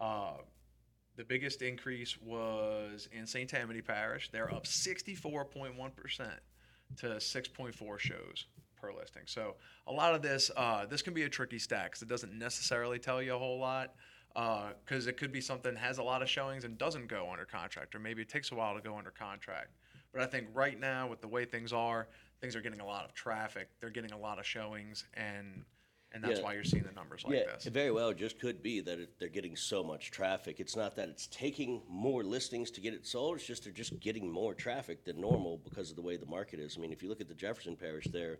Uh, 0.00 0.34
the 1.16 1.24
biggest 1.24 1.62
increase 1.62 2.16
was 2.20 3.08
in 3.12 3.26
St. 3.26 3.48
Tammany 3.48 3.80
Parish. 3.80 4.30
They're 4.30 4.52
up 4.52 4.64
64.1% 4.64 6.30
to 6.98 7.06
6.4 7.06 7.98
shows 7.98 8.46
per 8.76 8.92
listing. 8.92 9.22
So 9.26 9.54
a 9.86 9.92
lot 9.92 10.14
of 10.14 10.22
this, 10.22 10.50
uh, 10.56 10.86
this 10.86 11.02
can 11.02 11.14
be 11.14 11.22
a 11.22 11.28
tricky 11.28 11.58
stat 11.58 11.86
because 11.86 12.02
it 12.02 12.08
doesn't 12.08 12.38
necessarily 12.38 12.98
tell 12.98 13.22
you 13.22 13.34
a 13.34 13.38
whole 13.38 13.58
lot. 13.58 13.94
Because 14.84 15.06
it 15.06 15.16
could 15.16 15.32
be 15.32 15.40
something 15.40 15.74
has 15.76 15.96
a 15.96 16.02
lot 16.02 16.20
of 16.20 16.28
showings 16.28 16.64
and 16.64 16.76
doesn't 16.76 17.08
go 17.08 17.30
under 17.32 17.46
contract, 17.46 17.94
or 17.94 17.98
maybe 17.98 18.20
it 18.20 18.28
takes 18.28 18.52
a 18.52 18.54
while 18.54 18.74
to 18.74 18.82
go 18.82 18.98
under 18.98 19.10
contract. 19.10 19.70
But 20.12 20.20
I 20.20 20.26
think 20.26 20.48
right 20.52 20.78
now, 20.78 21.08
with 21.08 21.22
the 21.22 21.28
way 21.28 21.46
things 21.46 21.72
are, 21.72 22.06
things 22.42 22.54
are 22.54 22.60
getting 22.60 22.80
a 22.80 22.86
lot 22.86 23.06
of 23.06 23.14
traffic. 23.14 23.70
They're 23.80 23.88
getting 23.88 24.12
a 24.12 24.18
lot 24.18 24.38
of 24.38 24.44
showings, 24.44 25.04
and 25.14 25.64
and 26.16 26.24
that's 26.24 26.38
Yeah. 26.40 26.44
why 26.44 26.54
you're 26.54 26.64
seeing 26.64 26.82
the 26.82 26.92
numbers 26.92 27.24
like 27.24 27.34
yeah, 27.34 27.52
this. 27.54 27.66
it 27.66 27.72
very 27.72 27.90
well 27.90 28.12
just 28.12 28.40
could 28.40 28.62
be 28.62 28.80
that 28.80 28.98
it, 28.98 29.10
they're 29.18 29.28
getting 29.28 29.54
so 29.54 29.84
much 29.84 30.10
traffic. 30.10 30.58
It's 30.60 30.74
not 30.74 30.96
that 30.96 31.08
it's 31.08 31.26
taking 31.28 31.82
more 31.88 32.24
listings 32.24 32.70
to 32.72 32.80
get 32.80 32.94
it 32.94 33.06
sold. 33.06 33.36
It's 33.36 33.46
just 33.46 33.64
they're 33.64 33.72
just 33.72 34.00
getting 34.00 34.30
more 34.30 34.54
traffic 34.54 35.04
than 35.04 35.20
normal 35.20 35.58
because 35.58 35.90
of 35.90 35.96
the 35.96 36.02
way 36.02 36.16
the 36.16 36.26
market 36.26 36.58
is. 36.58 36.76
I 36.76 36.80
mean, 36.80 36.92
if 36.92 37.02
you 37.02 37.08
look 37.08 37.20
at 37.20 37.28
the 37.28 37.34
Jefferson 37.34 37.76
Parish 37.76 38.06
there, 38.06 38.38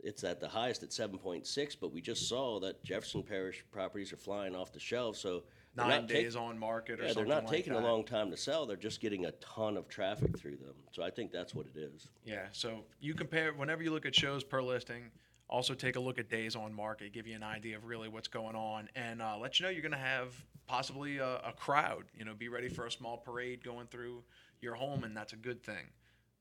it's 0.00 0.24
at 0.24 0.40
the 0.40 0.48
highest 0.48 0.82
at 0.82 0.90
7.6, 0.90 1.76
but 1.80 1.92
we 1.92 2.00
just 2.00 2.28
saw 2.28 2.60
that 2.60 2.82
Jefferson 2.84 3.22
Parish 3.22 3.64
properties 3.70 4.12
are 4.12 4.16
flying 4.18 4.54
off 4.54 4.72
the 4.72 4.80
shelf. 4.80 5.16
So 5.16 5.44
they're 5.74 5.86
Nine 5.86 6.00
not 6.02 6.08
days 6.08 6.36
on 6.36 6.58
market 6.58 7.00
or 7.00 7.02
yeah, 7.02 7.06
they're 7.08 7.14
something 7.14 7.28
not 7.28 7.44
like 7.44 7.52
taking 7.52 7.72
that. 7.74 7.82
a 7.82 7.86
long 7.86 8.04
time 8.04 8.30
to 8.30 8.36
sell. 8.36 8.66
They're 8.66 8.76
just 8.76 9.00
getting 9.00 9.26
a 9.26 9.32
ton 9.32 9.76
of 9.76 9.88
traffic 9.88 10.36
through 10.38 10.56
them. 10.56 10.74
So 10.92 11.02
I 11.02 11.10
think 11.10 11.32
that's 11.32 11.54
what 11.54 11.66
it 11.66 11.78
is. 11.78 12.08
Yeah, 12.24 12.46
so 12.52 12.84
you 13.00 13.14
compare 13.14 13.52
whenever 13.52 13.82
you 13.82 13.90
look 13.92 14.06
at 14.06 14.14
shows 14.14 14.42
per 14.42 14.62
listing. 14.62 15.10
Also, 15.48 15.74
take 15.74 15.96
a 15.96 16.00
look 16.00 16.18
at 16.18 16.28
days 16.28 16.56
on 16.56 16.72
market, 16.74 17.12
give 17.12 17.26
you 17.26 17.36
an 17.36 17.42
idea 17.42 17.76
of 17.76 17.84
really 17.84 18.08
what's 18.08 18.28
going 18.28 18.56
on, 18.56 18.88
and 18.96 19.22
uh, 19.22 19.36
let 19.38 19.58
you 19.58 19.64
know 19.64 19.70
you're 19.70 19.82
going 19.82 19.92
to 19.92 19.98
have 19.98 20.34
possibly 20.66 21.18
a, 21.18 21.36
a 21.36 21.52
crowd. 21.56 22.04
You 22.18 22.24
know, 22.24 22.34
be 22.34 22.48
ready 22.48 22.68
for 22.68 22.86
a 22.86 22.90
small 22.90 23.16
parade 23.16 23.62
going 23.62 23.86
through 23.86 24.24
your 24.60 24.74
home, 24.74 25.04
and 25.04 25.16
that's 25.16 25.32
a 25.32 25.36
good 25.36 25.62
thing. 25.62 25.90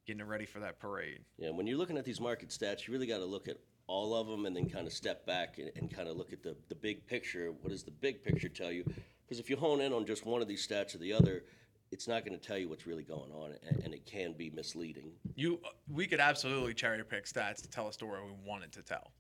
Getting 0.07 0.23
ready 0.23 0.45
for 0.45 0.59
that 0.59 0.79
parade. 0.79 1.19
Yeah, 1.37 1.51
when 1.51 1.67
you're 1.67 1.77
looking 1.77 1.97
at 1.97 2.05
these 2.05 2.19
market 2.19 2.49
stats, 2.49 2.87
you 2.87 2.93
really 2.93 3.07
got 3.07 3.19
to 3.19 3.25
look 3.25 3.47
at 3.47 3.57
all 3.87 4.15
of 4.15 4.27
them 4.27 4.45
and 4.45 4.55
then 4.55 4.67
kind 4.69 4.87
of 4.87 4.93
step 4.93 5.25
back 5.25 5.59
and, 5.59 5.71
and 5.75 5.93
kind 5.93 6.07
of 6.07 6.17
look 6.17 6.33
at 6.33 6.41
the, 6.41 6.55
the 6.69 6.75
big 6.75 7.05
picture. 7.05 7.51
What 7.61 7.69
does 7.69 7.83
the 7.83 7.91
big 7.91 8.23
picture 8.23 8.49
tell 8.49 8.71
you? 8.71 8.83
Because 9.25 9.39
if 9.39 9.49
you 9.49 9.57
hone 9.57 9.81
in 9.81 9.93
on 9.93 10.05
just 10.05 10.25
one 10.25 10.41
of 10.41 10.47
these 10.47 10.67
stats 10.67 10.95
or 10.95 10.99
the 10.99 11.13
other, 11.13 11.43
it's 11.91 12.07
not 12.07 12.25
going 12.25 12.37
to 12.37 12.45
tell 12.45 12.57
you 12.57 12.67
what's 12.67 12.87
really 12.87 13.03
going 13.03 13.31
on, 13.31 13.53
and, 13.69 13.83
and 13.83 13.93
it 13.93 14.05
can 14.05 14.33
be 14.33 14.49
misleading. 14.49 15.11
You, 15.35 15.59
we 15.87 16.07
could 16.07 16.19
absolutely 16.19 16.73
cherry 16.73 17.03
pick 17.03 17.25
stats 17.25 17.61
to 17.61 17.69
tell 17.69 17.87
a 17.87 17.93
story 17.93 18.19
we 18.25 18.33
wanted 18.45 18.71
to 18.73 18.81
tell. 18.81 19.11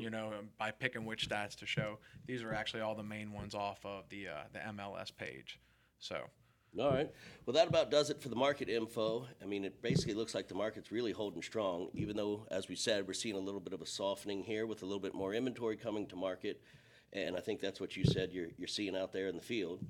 You 0.00 0.10
know, 0.10 0.28
um, 0.38 0.48
by 0.58 0.70
picking 0.70 1.04
which 1.04 1.28
stats 1.28 1.54
to 1.56 1.66
show. 1.66 1.98
These 2.26 2.42
are 2.42 2.54
actually 2.54 2.80
all 2.80 2.94
the 2.94 3.02
main 3.02 3.32
ones 3.32 3.54
off 3.54 3.84
of 3.84 4.08
the 4.08 4.28
uh, 4.28 4.32
the 4.52 4.60
MLS 4.60 5.14
page. 5.14 5.60
So. 5.98 6.22
All 6.78 6.90
right. 6.90 7.10
Well, 7.46 7.54
that 7.54 7.66
about 7.66 7.90
does 7.90 8.10
it 8.10 8.20
for 8.20 8.28
the 8.28 8.36
market 8.36 8.68
info. 8.68 9.26
I 9.42 9.46
mean, 9.46 9.64
it 9.64 9.80
basically 9.80 10.12
looks 10.12 10.34
like 10.34 10.48
the 10.48 10.54
market's 10.54 10.92
really 10.92 11.12
holding 11.12 11.40
strong, 11.40 11.88
even 11.94 12.14
though, 12.14 12.46
as 12.50 12.68
we 12.68 12.76
said, 12.76 13.06
we're 13.06 13.14
seeing 13.14 13.36
a 13.36 13.40
little 13.40 13.58
bit 13.58 13.72
of 13.72 13.80
a 13.80 13.86
softening 13.86 14.42
here 14.42 14.66
with 14.66 14.82
a 14.82 14.84
little 14.84 15.00
bit 15.00 15.14
more 15.14 15.32
inventory 15.32 15.76
coming 15.76 16.06
to 16.08 16.16
market. 16.16 16.60
And 17.12 17.36
I 17.36 17.40
think 17.40 17.60
that's 17.60 17.80
what 17.80 17.96
you 17.96 18.04
said 18.04 18.32
you're, 18.32 18.48
you're 18.58 18.68
seeing 18.68 18.94
out 18.94 19.12
there 19.12 19.28
in 19.28 19.36
the 19.36 19.42
field. 19.42 19.80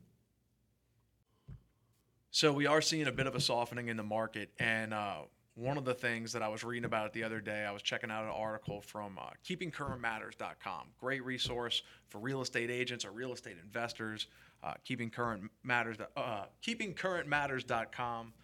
So 2.31 2.53
we 2.53 2.67
are 2.67 2.83
seeing 2.83 3.07
a 3.07 3.13
bit 3.13 3.27
of 3.27 3.35
a 3.35 3.41
softening 3.41 3.89
in 3.89 3.97
the 3.97 4.03
market, 4.03 4.51
and 4.59 4.93
uh, 4.93 5.21
one 5.55 5.79
of 5.79 5.87
the 5.87 5.95
things 5.95 6.33
that 6.35 6.43
I 6.43 6.49
was 6.49 6.63
reading 6.63 6.85
about 6.85 7.15
the 7.15 7.25
other 7.25 7.41
day, 7.41 7.65
I 7.65 7.73
was 7.73 7.81
checking 7.81 8.11
out 8.11 8.25
an 8.25 8.31
article 8.31 8.83
from 8.83 9.19
uh, 9.19 9.31
KeepingCurrentMatters.com. 9.47 10.89
Great 11.01 11.25
resource 11.25 11.83
for 12.09 12.19
real 12.19 12.43
estate 12.43 12.71
agents 12.71 13.07
or 13.07 13.13
real 13.13 13.33
estate 13.33 13.57
investors. 13.63 14.27
Uh, 14.63 14.75
Keeping 14.85 15.09
Current 15.09 15.51
Matters, 15.63 15.97
uh, 16.17 16.45
KeepingCurrentMatters.com, 16.63 18.35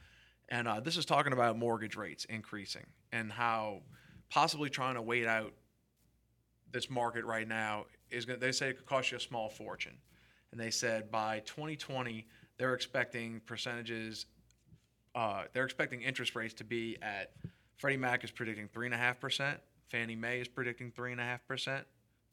and 0.48 0.66
uh, 0.66 0.80
this 0.80 0.96
is 0.96 1.04
talking 1.04 1.34
about 1.34 1.58
mortgage 1.58 1.96
rates 1.96 2.24
increasing 2.24 2.86
and 3.12 3.30
how 3.30 3.82
possibly 4.30 4.70
trying 4.70 4.94
to 4.94 5.02
wait 5.02 5.26
out 5.26 5.52
this 6.72 6.88
market 6.88 7.24
right 7.26 7.46
now 7.46 7.84
is 8.10 8.24
going. 8.24 8.40
to 8.40 8.46
They 8.46 8.52
say 8.52 8.70
it 8.70 8.78
could 8.78 8.86
cost 8.86 9.10
you 9.10 9.18
a 9.18 9.20
small 9.20 9.50
fortune, 9.50 9.98
and 10.52 10.60
they 10.60 10.70
said 10.70 11.10
by 11.10 11.40
2020 11.40 12.26
they're 12.58 12.74
expecting 12.74 13.40
percentages. 13.46 14.26
Uh, 15.14 15.44
they're 15.52 15.64
expecting 15.64 16.02
interest 16.02 16.34
rates 16.34 16.54
to 16.54 16.64
be 16.64 16.96
at. 17.02 17.32
Freddie 17.76 17.96
Mac 17.96 18.24
is 18.24 18.30
predicting 18.30 18.68
three 18.68 18.86
and 18.86 18.94
a 18.94 18.98
half 18.98 19.20
percent. 19.20 19.58
Fannie 19.90 20.16
Mae 20.16 20.40
is 20.40 20.48
predicting 20.48 20.90
three 20.90 21.12
and 21.12 21.20
a 21.20 21.24
half 21.24 21.46
percent. 21.46 21.84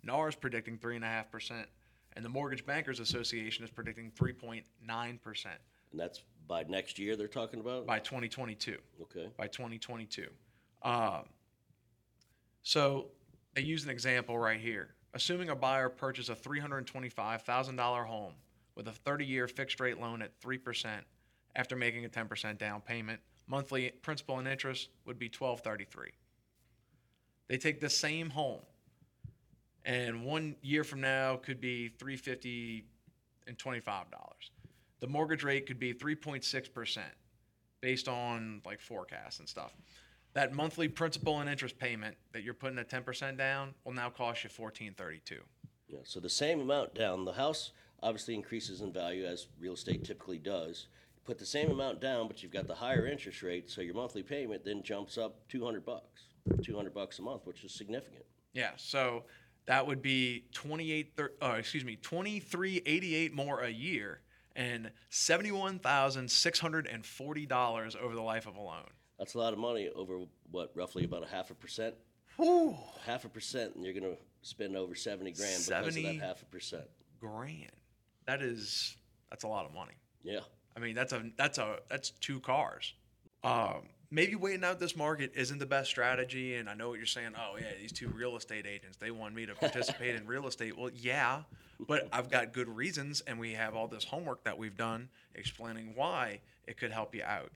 NAR 0.03 0.29
is 0.29 0.35
predicting 0.35 0.77
three 0.77 0.95
and 0.95 1.03
a 1.05 1.07
half 1.07 1.31
percent, 1.31 1.67
and 2.15 2.23
the 2.25 2.29
Mortgage 2.29 2.65
Bankers 2.65 2.99
Association 2.99 3.63
is 3.63 3.69
predicting 3.69 4.11
3.9 4.19 5.21
percent 5.21 5.55
And 5.91 5.99
that's 5.99 6.23
by 6.47 6.63
next 6.63 6.97
year 6.97 7.15
they're 7.15 7.27
talking 7.27 7.59
about? 7.59 7.85
by 7.85 7.99
2022 7.99 8.77
Okay. 9.03 9.29
by 9.37 9.47
2022. 9.47 10.27
Um, 10.81 11.25
so 12.63 13.07
I 13.55 13.59
use 13.59 13.83
an 13.83 13.89
example 13.91 14.37
right 14.39 14.59
here. 14.59 14.89
Assuming 15.13 15.49
a 15.49 15.55
buyer 15.55 15.89
purchased 15.89 16.29
a 16.29 16.35
$325,000 16.35 18.05
home 18.07 18.33
with 18.75 18.87
a 18.87 18.91
30-year 18.91 19.47
fixed 19.47 19.79
rate 19.79 19.99
loan 19.99 20.21
at 20.21 20.39
3% 20.41 20.87
after 21.55 21.75
making 21.75 22.05
a 22.05 22.09
10% 22.09 22.57
down 22.57 22.81
payment, 22.81 23.19
monthly 23.47 23.91
principal 24.01 24.39
and 24.39 24.47
interest 24.47 24.89
would 25.05 25.19
be 25.19 25.27
1233. 25.27 26.11
They 27.47 27.57
take 27.57 27.81
the 27.81 27.89
same 27.89 28.29
home 28.29 28.61
and 29.85 30.23
one 30.23 30.55
year 30.61 30.83
from 30.83 31.01
now 31.01 31.37
could 31.37 31.59
be 31.59 31.89
350 31.89 32.85
and 33.47 33.57
$25. 33.57 34.05
The 34.99 35.07
mortgage 35.07 35.43
rate 35.43 35.65
could 35.65 35.79
be 35.79 35.93
3.6% 35.93 36.99
based 37.81 38.07
on 38.07 38.61
like 38.65 38.79
forecasts 38.79 39.39
and 39.39 39.49
stuff. 39.49 39.75
That 40.33 40.53
monthly 40.53 40.87
principal 40.87 41.39
and 41.39 41.49
interest 41.49 41.77
payment 41.77 42.15
that 42.31 42.43
you're 42.43 42.53
putting 42.53 42.77
at 42.77 42.89
10% 42.89 43.37
down 43.37 43.73
will 43.83 43.93
now 43.93 44.09
cost 44.09 44.43
you 44.43 44.49
1432. 44.55 45.37
Yeah, 45.87 45.99
so 46.03 46.19
the 46.19 46.29
same 46.29 46.61
amount 46.61 46.93
down, 46.93 47.25
the 47.25 47.33
house 47.33 47.71
obviously 48.03 48.35
increases 48.35 48.81
in 48.81 48.91
value 48.91 49.25
as 49.25 49.47
real 49.59 49.73
estate 49.73 50.03
typically 50.03 50.37
does. 50.37 50.87
You 51.15 51.21
put 51.25 51.37
the 51.37 51.45
same 51.45 51.69
amount 51.71 52.01
down, 52.01 52.27
but 52.27 52.41
you've 52.41 52.51
got 52.51 52.67
the 52.67 52.75
higher 52.75 53.05
interest 53.05 53.43
rate, 53.43 53.69
so 53.69 53.81
your 53.81 53.95
monthly 53.95 54.23
payment 54.23 54.65
then 54.65 54.81
jumps 54.83 55.17
up 55.17 55.47
200 55.49 55.85
bucks, 55.85 56.23
200 56.63 56.93
bucks 56.93 57.19
a 57.19 57.21
month, 57.21 57.45
which 57.45 57.63
is 57.63 57.73
significant. 57.73 58.25
Yeah, 58.53 58.71
so 58.75 59.23
that 59.67 59.85
would 59.85 60.01
be 60.01 60.45
28 60.53 61.13
thir- 61.15 61.33
uh, 61.41 61.55
excuse 61.57 61.85
me, 61.85 61.95
2388 61.97 63.33
more 63.33 63.61
a 63.61 63.69
year 63.69 64.21
and 64.55 64.91
$71,640 65.11 67.95
over 67.95 68.15
the 68.15 68.21
life 68.21 68.47
of 68.47 68.55
a 68.55 68.61
loan. 68.61 68.87
That's 69.17 69.35
a 69.35 69.37
lot 69.37 69.53
of 69.53 69.59
money 69.59 69.89
over 69.95 70.19
what, 70.49 70.71
roughly 70.75 71.05
about 71.05 71.23
a 71.23 71.27
half 71.27 71.51
a 71.51 71.53
percent? 71.53 71.95
Whew. 72.37 72.75
Half 73.05 73.25
a 73.25 73.29
percent, 73.29 73.75
and 73.75 73.85
you're 73.85 73.93
going 73.93 74.15
to 74.15 74.17
spend 74.41 74.75
over 74.75 74.95
70 74.95 75.31
grand 75.33 75.37
because 75.37 75.69
of 75.87 75.93
70 75.93 76.17
that 76.17 76.25
half 76.25 76.41
a 76.41 76.45
percent. 76.45 76.85
Grand. 77.19 77.69
That 78.25 78.41
is 78.41 78.95
that's 79.29 79.43
a 79.43 79.47
lot 79.47 79.65
of 79.65 79.73
money. 79.73 79.93
Yeah. 80.23 80.41
I 80.75 80.79
mean, 80.79 80.95
that's 80.95 81.13
a 81.13 81.23
that's 81.37 81.57
a 81.57 81.77
that's 81.89 82.11
two 82.11 82.39
cars. 82.39 82.93
Um, 83.43 83.89
maybe 84.11 84.35
waiting 84.35 84.63
out 84.63 84.79
this 84.79 84.95
market 84.95 85.31
isn't 85.35 85.57
the 85.57 85.65
best 85.65 85.89
strategy, 85.89 86.55
and 86.55 86.69
I 86.69 86.73
know 86.73 86.89
what 86.89 86.97
you're 86.97 87.05
saying. 87.05 87.31
Oh 87.35 87.57
yeah, 87.59 87.71
these 87.79 87.91
two 87.91 88.09
real 88.09 88.35
estate 88.37 88.65
agents 88.67 88.97
they 88.97 89.11
want 89.11 89.33
me 89.33 89.45
to 89.45 89.55
participate 89.55 90.15
in 90.15 90.27
real 90.27 90.47
estate. 90.47 90.77
Well, 90.77 90.91
yeah, 90.93 91.41
but 91.87 92.07
I've 92.13 92.29
got 92.29 92.53
good 92.53 92.69
reasons, 92.69 93.21
and 93.21 93.39
we 93.39 93.53
have 93.53 93.75
all 93.75 93.87
this 93.87 94.03
homework 94.03 94.43
that 94.43 94.57
we've 94.57 94.77
done 94.77 95.09
explaining 95.35 95.93
why 95.95 96.41
it 96.67 96.77
could 96.77 96.91
help 96.91 97.15
you 97.15 97.23
out. 97.23 97.51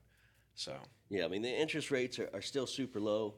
So 0.54 0.74
Yeah, 1.10 1.26
I 1.26 1.28
mean, 1.28 1.42
the 1.42 1.50
interest 1.50 1.90
rates 1.90 2.18
are, 2.18 2.30
are 2.32 2.42
still 2.42 2.66
super 2.66 3.00
low. 3.00 3.34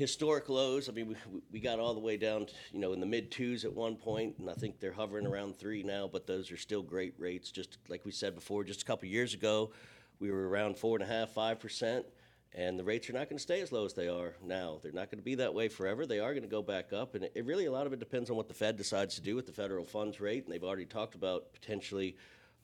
Historic 0.00 0.48
lows, 0.48 0.88
I 0.88 0.92
mean, 0.92 1.08
we, 1.08 1.42
we- 1.52 1.60
got 1.60 1.78
all 1.78 1.92
the 1.92 2.00
way 2.00 2.16
down, 2.16 2.46
to, 2.46 2.52
you 2.72 2.80
know, 2.80 2.94
in 2.94 3.00
the 3.00 3.06
mid 3.06 3.30
twos 3.30 3.66
at 3.66 3.74
one 3.74 3.96
point, 3.96 4.36
and 4.38 4.48
I 4.48 4.54
think 4.54 4.80
they're 4.80 4.94
hovering 4.94 5.26
around 5.26 5.58
three 5.58 5.82
now, 5.82 6.08
but 6.10 6.26
those 6.26 6.50
are 6.50 6.56
still 6.56 6.82
great 6.82 7.12
rates. 7.18 7.50
Just 7.50 7.76
like 7.90 8.06
we 8.06 8.10
said 8.10 8.34
before, 8.34 8.64
just 8.64 8.80
a 8.80 8.84
couple 8.86 9.06
years 9.08 9.34
ago, 9.34 9.72
we 10.18 10.30
were 10.30 10.48
around 10.48 10.78
four 10.78 10.96
and 10.96 11.04
a 11.04 11.06
half, 11.06 11.28
five 11.28 11.60
percent, 11.60 12.06
and 12.54 12.78
the 12.78 12.82
rates 12.82 13.10
are 13.10 13.12
not 13.12 13.28
going 13.28 13.36
to 13.36 13.42
stay 13.42 13.60
as 13.60 13.72
low 13.72 13.84
as 13.84 13.92
they 13.92 14.08
are 14.08 14.32
now. 14.42 14.78
They're 14.82 14.90
not 14.90 15.10
going 15.10 15.18
to 15.18 15.22
be 15.22 15.34
that 15.34 15.52
way 15.52 15.68
forever. 15.68 16.06
They 16.06 16.18
are 16.18 16.32
going 16.32 16.44
to 16.44 16.48
go 16.48 16.62
back 16.62 16.94
up, 16.94 17.14
and 17.14 17.24
it 17.34 17.44
really, 17.44 17.66
a 17.66 17.72
lot 17.72 17.86
of 17.86 17.92
it 17.92 17.98
depends 17.98 18.30
on 18.30 18.36
what 18.36 18.48
the 18.48 18.54
Fed 18.54 18.78
decides 18.78 19.16
to 19.16 19.20
do 19.20 19.36
with 19.36 19.44
the 19.44 19.52
federal 19.52 19.84
funds 19.84 20.18
rate, 20.18 20.44
and 20.44 20.54
they've 20.54 20.64
already 20.64 20.86
talked 20.86 21.14
about 21.14 21.52
potentially 21.52 22.16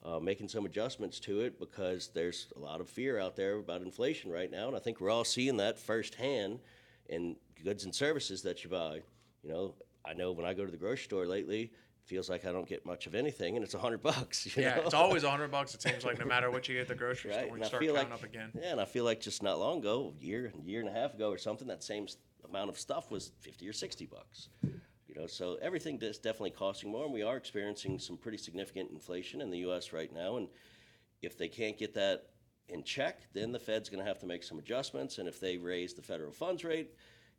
uh, 0.03 0.19
making 0.19 0.47
some 0.47 0.65
adjustments 0.65 1.19
to 1.19 1.41
it 1.41 1.59
because 1.59 2.09
there's 2.15 2.47
a 2.55 2.59
lot 2.59 2.81
of 2.81 2.89
fear 2.89 3.19
out 3.19 3.35
there 3.35 3.57
about 3.57 3.83
inflation 3.83 4.31
right 4.31 4.49
now, 4.49 4.67
and 4.67 4.75
I 4.75 4.79
think 4.79 4.99
we're 4.99 5.11
all 5.11 5.23
seeing 5.23 5.57
that 5.57 5.77
firsthand 5.77 6.61
in 7.09 7.35
goods 7.63 7.85
and 7.85 7.93
services 7.93 8.41
that 8.43 8.63
you 8.63 8.69
buy. 8.69 9.01
You 9.43 9.49
know, 9.51 9.75
I 10.05 10.13
know 10.13 10.31
when 10.31 10.45
I 10.45 10.53
go 10.53 10.65
to 10.65 10.71
the 10.71 10.77
grocery 10.77 11.03
store 11.05 11.25
lately, 11.25 11.63
it 11.63 11.71
feels 12.05 12.29
like 12.29 12.45
I 12.45 12.51
don't 12.51 12.67
get 12.67 12.85
much 12.85 13.07
of 13.07 13.15
anything, 13.15 13.55
and 13.55 13.63
it's 13.63 13.73
a 13.73 13.79
hundred 13.79 14.01
bucks. 14.03 14.45
you 14.55 14.63
yeah, 14.63 14.75
know? 14.75 14.81
it's 14.83 14.93
always 14.93 15.23
a 15.23 15.29
hundred 15.29 15.51
bucks. 15.51 15.73
It 15.75 15.81
seems 15.81 16.03
like 16.05 16.19
no 16.19 16.25
matter 16.25 16.49
what 16.51 16.67
you 16.67 16.75
get 16.75 16.81
at 16.81 16.87
the 16.87 16.95
grocery 16.95 17.31
right. 17.31 17.39
store, 17.45 17.49
And 17.55 17.57
you 17.59 17.63
I 17.63 17.67
start 17.67 17.83
feel 17.83 17.95
counting 17.95 18.11
like, 18.11 18.19
up 18.19 18.25
again. 18.25 18.51
yeah, 18.59 18.71
and 18.71 18.81
I 18.81 18.85
feel 18.85 19.03
like 19.05 19.19
just 19.21 19.43
not 19.43 19.59
long 19.59 19.79
ago, 19.79 20.13
a 20.19 20.23
year, 20.25 20.51
a 20.57 20.61
year 20.65 20.79
and 20.79 20.89
a 20.89 20.93
half 20.93 21.13
ago 21.13 21.29
or 21.29 21.37
something, 21.37 21.67
that 21.67 21.83
same 21.83 22.07
amount 22.47 22.69
of 22.69 22.79
stuff 22.79 23.11
was 23.11 23.31
fifty 23.39 23.67
or 23.67 23.73
sixty 23.73 24.05
bucks. 24.05 24.49
You 24.63 25.15
know, 25.15 25.27
so 25.27 25.57
everything 25.61 25.97
is 26.01 26.17
definitely 26.17 26.51
costing 26.51 26.91
more, 26.91 27.05
and 27.05 27.13
we 27.13 27.23
are 27.23 27.37
experiencing 27.37 27.97
some 27.97 28.17
pretty 28.17 28.37
significant 28.37 28.91
inflation 28.91 29.41
in 29.41 29.49
the 29.49 29.59
U.S. 29.59 29.91
right 29.93 30.13
now. 30.13 30.37
And 30.37 30.47
if 31.21 31.37
they 31.37 31.47
can't 31.47 31.77
get 31.77 31.93
that 31.95 32.25
in 32.69 32.83
check, 32.83 33.21
then 33.33 33.51
the 33.51 33.59
Fed's 33.59 33.89
going 33.89 34.03
to 34.03 34.07
have 34.07 34.19
to 34.19 34.25
make 34.25 34.43
some 34.43 34.59
adjustments. 34.59 35.17
And 35.17 35.27
if 35.27 35.39
they 35.39 35.57
raise 35.57 35.93
the 35.93 36.01
federal 36.01 36.31
funds 36.31 36.63
rate, 36.63 36.91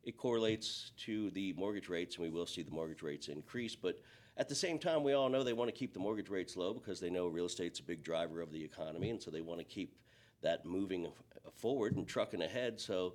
it 0.04 0.16
correlates 0.16 0.92
to 1.04 1.30
the 1.30 1.52
mortgage 1.54 1.88
rates, 1.88 2.16
and 2.16 2.24
we 2.24 2.30
will 2.30 2.46
see 2.46 2.62
the 2.62 2.70
mortgage 2.70 3.02
rates 3.02 3.28
increase. 3.28 3.74
But 3.74 4.00
at 4.36 4.48
the 4.48 4.54
same 4.54 4.78
time, 4.78 5.02
we 5.02 5.12
all 5.12 5.28
know 5.28 5.42
they 5.42 5.52
want 5.52 5.68
to 5.68 5.76
keep 5.76 5.92
the 5.92 5.98
mortgage 5.98 6.30
rates 6.30 6.56
low 6.56 6.72
because 6.72 7.00
they 7.00 7.10
know 7.10 7.26
real 7.26 7.46
estate's 7.46 7.80
a 7.80 7.82
big 7.82 8.02
driver 8.02 8.40
of 8.40 8.52
the 8.52 8.62
economy, 8.62 9.10
and 9.10 9.20
so 9.20 9.30
they 9.30 9.40
want 9.40 9.60
to 9.60 9.64
keep 9.64 9.96
that 10.40 10.64
moving 10.64 11.08
forward 11.54 11.96
and 11.96 12.06
trucking 12.06 12.42
ahead. 12.42 12.80
So 12.80 13.14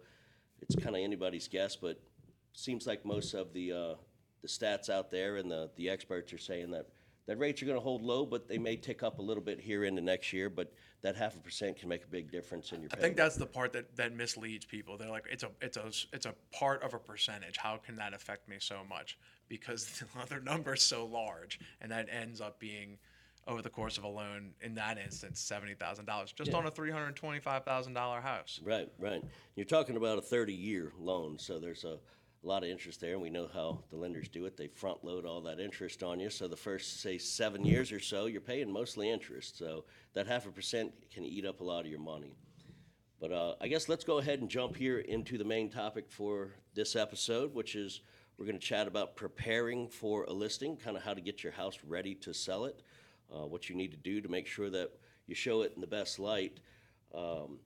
it's 0.62 0.76
kind 0.76 0.96
of 0.96 1.02
anybody's 1.02 1.48
guess, 1.48 1.76
but 1.76 2.02
seems 2.54 2.86
like 2.86 3.06
most 3.06 3.34
of 3.34 3.54
the 3.54 3.72
uh, 3.72 3.96
the 4.42 4.48
stats 4.48 4.90
out 4.90 5.10
there 5.10 5.38
and 5.38 5.50
the 5.50 5.72
the 5.78 5.90
experts 5.90 6.34
are 6.34 6.38
saying 6.38 6.72
that 6.72 6.90
that 7.26 7.38
rates 7.40 7.62
are 7.62 7.66
going 7.66 7.78
to 7.78 7.84
hold 7.84 8.02
low, 8.02 8.26
but 8.26 8.48
they 8.48 8.58
may 8.58 8.76
tick 8.76 9.02
up 9.04 9.20
a 9.20 9.22
little 9.22 9.44
bit 9.44 9.60
here 9.60 9.86
into 9.86 10.02
next 10.02 10.34
year. 10.34 10.50
But 10.50 10.74
that 11.02 11.16
half 11.16 11.36
a 11.36 11.40
percent 11.40 11.78
can 11.78 11.90
make 11.90 12.04
a 12.04 12.08
big 12.08 12.32
difference 12.32 12.72
in 12.72 12.82
your. 12.82 12.90
Pay. 12.90 12.98
I 12.98 13.02
think 13.02 13.16
payment. 13.16 13.18
that's 13.18 13.36
the 13.36 13.46
part 13.46 13.74
that, 13.74 13.96
that 13.96 14.14
misleads 14.14 14.66
people. 14.66 14.98
They're 14.98 15.10
like, 15.10 15.26
it's 15.32 15.44
a 15.44 15.50
it's 15.62 15.78
a 15.78 15.92
it's 16.14 16.26
a 16.26 16.34
part 16.52 16.84
of 16.84 16.94
a 16.94 17.00
percentage. 17.00 17.58
How 17.58 17.78
can 17.78 17.96
that 17.98 18.14
affect 18.14 18.50
me 18.50 18.58
so 18.60 18.80
much? 18.88 19.18
Because 19.48 19.86
the 20.16 20.22
other 20.22 20.40
number 20.40 20.74
is 20.74 20.82
so 20.82 21.06
large, 21.06 21.60
and 21.82 21.92
that 21.92 22.08
ends 22.12 22.42
up 22.42 22.60
being 22.60 22.98
over 23.46 23.62
the 23.62 23.70
course 23.70 23.98
of 23.98 24.06
a 24.06 24.08
loan 24.08 24.52
in 24.62 24.76
that 24.76 24.98
instance 24.98 25.38
seventy 25.40 25.74
thousand 25.74 26.06
dollars 26.06 26.32
just 26.32 26.52
Yeah. 26.52 26.58
on 26.58 26.66
a 26.66 26.72
three 26.72 26.92
hundred 26.92 27.16
twenty 27.16 27.40
five 27.40 27.66
thousand 27.66 27.94
dollar 27.94 28.22
house. 28.22 28.62
Right, 28.64 28.90
right. 29.00 29.22
You're 29.56 29.66
talking 29.66 29.98
about 29.98 30.18
a 30.18 30.22
30-year 30.22 30.94
loan, 30.98 31.38
so 31.38 31.60
there's 31.60 31.84
a 31.84 32.00
lot 32.48 32.64
of 32.64 32.70
interest 32.70 33.00
there, 33.00 33.14
and 33.14 33.22
we 33.22 33.30
know 33.30 33.50
how 33.54 33.80
the 33.90 33.96
lenders 33.96 34.28
do 34.28 34.46
it. 34.46 34.58
They 34.58 34.68
front 34.68 35.04
load 35.04 35.26
all 35.26 35.42
that 35.42 35.60
interest 35.60 36.04
on 36.04 36.20
you. 36.20 36.30
So 36.30 36.48
the 36.48 36.58
first, 36.58 37.02
say, 37.02 37.18
seven 37.18 37.64
years 37.66 37.92
or 37.92 38.00
so, 38.00 38.26
you're 38.26 38.42
paying 38.42 38.72
mostly 38.72 39.10
interest. 39.10 39.58
So 39.58 39.86
that 40.14 40.28
half 40.28 40.46
a 40.46 40.52
percent 40.52 40.94
can 41.14 41.24
eat 41.24 41.46
up 41.46 41.62
a 41.62 41.64
lot 41.64 41.86
of 41.86 41.88
your 41.88 42.00
money. 42.00 42.36
But 43.20 43.32
uh, 43.32 43.56
I 43.62 43.70
guess 43.70 43.88
let's 43.88 44.04
go 44.04 44.18
ahead 44.18 44.42
and 44.42 44.50
jump 44.50 44.76
here 44.76 45.00
into 45.00 45.38
the 45.38 45.46
main 45.46 45.70
topic 45.70 46.06
for 46.10 46.52
this 46.74 46.96
episode, 46.96 47.54
which 47.54 47.76
is 47.76 48.02
we're 48.38 48.46
going 48.46 48.60
to 48.60 48.66
chat 48.66 48.88
about 48.88 49.16
preparing 49.16 49.88
for 49.88 50.26
a 50.26 50.34
listing, 50.34 50.76
kind 50.76 50.98
of 50.98 51.04
how 51.04 51.14
to 51.14 51.22
get 51.22 51.44
your 51.44 51.54
house 51.54 51.80
ready 51.88 52.16
to 52.16 52.34
sell 52.34 52.66
it, 52.66 52.82
uh, 53.34 53.46
what 53.46 53.70
you 53.70 53.76
need 53.76 53.92
to 53.92 53.98
do 53.98 54.20
to 54.20 54.28
make 54.28 54.48
sure 54.48 54.70
that 54.70 54.92
you 55.28 55.36
show 55.36 55.62
it 55.62 55.72
in 55.76 55.82
the 55.82 55.88
best 55.88 56.20
light. 56.20 56.60
Um, 57.16 57.60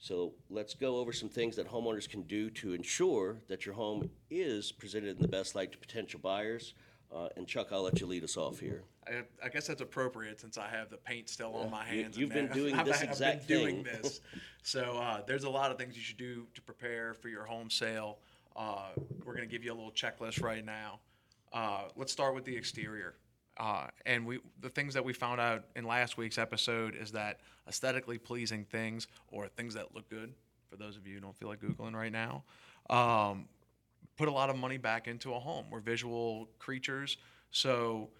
so 0.00 0.32
let's 0.48 0.74
go 0.74 0.96
over 0.96 1.12
some 1.12 1.28
things 1.28 1.54
that 1.56 1.68
homeowners 1.68 2.08
can 2.08 2.22
do 2.22 2.48
to 2.50 2.72
ensure 2.72 3.36
that 3.48 3.66
your 3.66 3.74
home 3.74 4.10
is 4.30 4.72
presented 4.72 5.10
in 5.16 5.22
the 5.22 5.28
best 5.28 5.54
light 5.54 5.70
to 5.72 5.78
potential 5.78 6.18
buyers. 6.22 6.72
Uh, 7.14 7.28
and 7.36 7.46
Chuck, 7.46 7.68
I'll 7.70 7.82
let 7.82 8.00
you 8.00 8.06
lead 8.06 8.24
us 8.24 8.36
off 8.36 8.60
here. 8.60 8.82
I, 9.06 9.22
I 9.44 9.48
guess 9.48 9.66
that's 9.66 9.82
appropriate 9.82 10.40
since 10.40 10.56
I 10.56 10.68
have 10.68 10.88
the 10.90 10.96
paint 10.96 11.28
still 11.28 11.54
on 11.54 11.70
my 11.70 11.84
hands. 11.84 12.16
you've 12.16 12.30
and 12.30 12.48
been 12.48 12.56
doing 12.56 12.74
I've- 12.78 12.88
this 12.90 13.02
I've 13.02 13.08
exact 13.10 13.46
been 13.46 13.58
doing 13.58 13.84
thing. 13.84 14.02
this. 14.02 14.20
So 14.62 14.98
uh, 14.98 15.22
there's 15.26 15.44
a 15.44 15.50
lot 15.50 15.70
of 15.70 15.78
things 15.78 15.96
you 15.96 16.02
should 16.02 16.18
do 16.18 16.46
to 16.54 16.60
prepare 16.60 17.14
for 17.14 17.28
your 17.30 17.44
home 17.44 17.70
sale. 17.70 18.18
Uh, 18.54 18.88
we're 19.24 19.34
going 19.34 19.48
to 19.48 19.50
give 19.50 19.64
you 19.64 19.72
a 19.72 19.74
little 19.74 19.90
checklist 19.90 20.42
right 20.42 20.62
now. 20.64 21.00
Uh, 21.50 21.84
let's 21.96 22.12
start 22.12 22.34
with 22.34 22.44
the 22.44 22.54
exterior. 22.54 23.14
Uh, 23.60 23.86
and 24.06 24.26
we 24.26 24.40
the 24.62 24.70
things 24.70 24.94
that 24.94 25.04
we 25.04 25.12
found 25.12 25.38
out 25.38 25.64
in 25.76 25.84
last 25.84 26.16
week's 26.16 26.38
episode 26.38 26.96
is 26.96 27.12
that 27.12 27.40
aesthetically 27.68 28.16
pleasing 28.16 28.64
things 28.64 29.06
or 29.28 29.48
things 29.48 29.74
that 29.74 29.94
look 29.94 30.08
good 30.08 30.32
for 30.70 30.76
those 30.76 30.96
of 30.96 31.06
you 31.06 31.16
who 31.16 31.20
don't 31.20 31.36
feel 31.36 31.48
like 31.48 31.60
googling 31.60 31.92
right 31.92 32.10
now 32.10 32.42
um, 32.88 33.46
put 34.16 34.28
a 34.28 34.32
lot 34.32 34.50
of 34.50 34.56
money 34.56 34.76
back 34.76 35.08
into 35.08 35.34
a 35.34 35.38
home. 35.38 35.66
We're 35.70 35.80
visual 35.80 36.48
creatures. 36.58 37.16
So, 37.50 38.10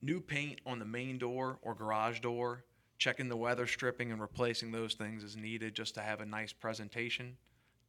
new 0.00 0.20
paint 0.20 0.60
on 0.66 0.78
the 0.78 0.84
main 0.84 1.18
door 1.18 1.58
or 1.62 1.74
garage 1.74 2.20
door, 2.20 2.64
checking 2.98 3.28
the 3.28 3.36
weather 3.36 3.66
stripping 3.66 4.12
and 4.12 4.20
replacing 4.20 4.72
those 4.72 4.94
things 4.94 5.24
is 5.24 5.36
needed 5.36 5.74
just 5.74 5.94
to 5.94 6.00
have 6.00 6.20
a 6.20 6.26
nice 6.26 6.52
presentation. 6.52 7.36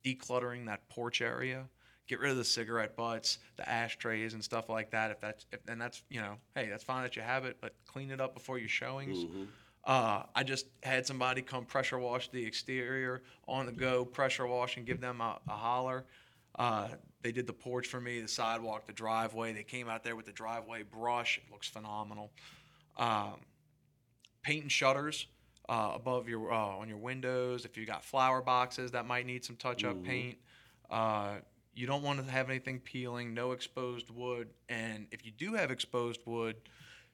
Decluttering 0.04 0.66
that 0.66 0.88
porch 0.90 1.22
area, 1.22 1.66
get 2.08 2.20
rid 2.20 2.32
of 2.32 2.38
the 2.38 2.44
cigarette 2.44 2.96
butts, 2.96 3.40
the 3.58 3.68
ashtrays 3.70 4.34
and 4.34 4.44
stuff 4.44 4.70
like 4.70 4.92
that. 4.92 5.12
If 5.12 5.20
that's 5.22 5.46
if, 5.52 5.60
and 5.68 5.80
that's 5.80 6.04
you 6.10 6.22
know, 6.22 6.36
hey, 6.56 6.68
that's 6.70 6.84
fine 6.84 7.04
that 7.04 7.16
you 7.16 7.22
have 7.22 7.46
it, 7.46 7.58
but 7.62 7.74
clean 7.88 8.12
it 8.12 8.20
up 8.22 8.34
before 8.34 8.58
your 8.58 8.70
showings. 8.70 9.26
Uh, 9.86 10.24
I 10.34 10.44
just 10.44 10.68
had 10.82 11.06
somebody 11.06 11.42
come 11.42 11.66
pressure 11.66 12.00
wash 12.00 12.30
the 12.30 12.44
exterior 12.46 13.22
on 13.48 13.66
the 13.66 13.72
go, 13.72 14.06
pressure 14.06 14.48
wash 14.48 14.78
and 14.78 14.86
give 14.86 15.02
them 15.02 15.20
a, 15.20 15.40
a 15.48 15.52
holler. 15.52 16.06
Uh, 16.58 16.88
they 17.22 17.32
did 17.32 17.48
the 17.48 17.54
porch 17.54 17.88
for 17.88 18.00
me, 18.00 18.22
the 18.22 18.28
sidewalk, 18.28 18.86
the 18.86 18.94
driveway. 18.94 19.54
They 19.54 19.64
came 19.64 19.90
out 19.90 20.04
there 20.04 20.16
with 20.16 20.26
the 20.26 20.32
driveway 20.32 20.84
brush. 20.84 21.38
It 21.38 21.52
looks 21.52 21.68
phenomenal. 21.68 22.32
Um, 22.98 23.42
paint 24.44 24.64
and 24.64 24.72
shutters 24.72 25.28
uh, 25.68 25.92
above 25.96 26.30
your 26.30 26.52
uh, 26.54 26.58
on 26.58 26.88
your 26.88 26.98
windows. 26.98 27.66
If 27.66 27.76
you 27.78 27.86
got 27.86 28.06
flower 28.06 28.42
boxes 28.42 28.92
that 28.92 29.06
might 29.06 29.26
need 29.26 29.44
some 29.44 29.56
touch 29.56 29.84
up 29.84 30.04
paint. 30.04 30.38
You 31.76 31.88
don't 31.88 32.04
want 32.04 32.24
to 32.24 32.32
have 32.32 32.50
anything 32.50 32.80
peeling, 32.80 33.34
no 33.34 33.52
exposed 33.52 34.10
wood, 34.12 34.50
and 34.70 35.08
if 35.12 35.26
you 35.26 35.32
do 35.32 35.54
have 35.56 35.72
exposed 35.72 36.22
wood, 36.26 36.56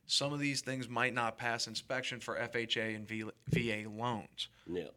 some 0.06 0.34
of 0.34 0.40
these 0.40 0.62
things 0.62 0.90
might 0.90 1.14
not 1.14 1.38
pass 1.38 1.68
inspection 1.68 2.20
for 2.20 2.36
FHA 2.36 2.96
and 2.96 3.08
v- 3.08 3.32
VA 3.50 3.88
loans. 3.90 4.50
Yeah, 4.68 4.88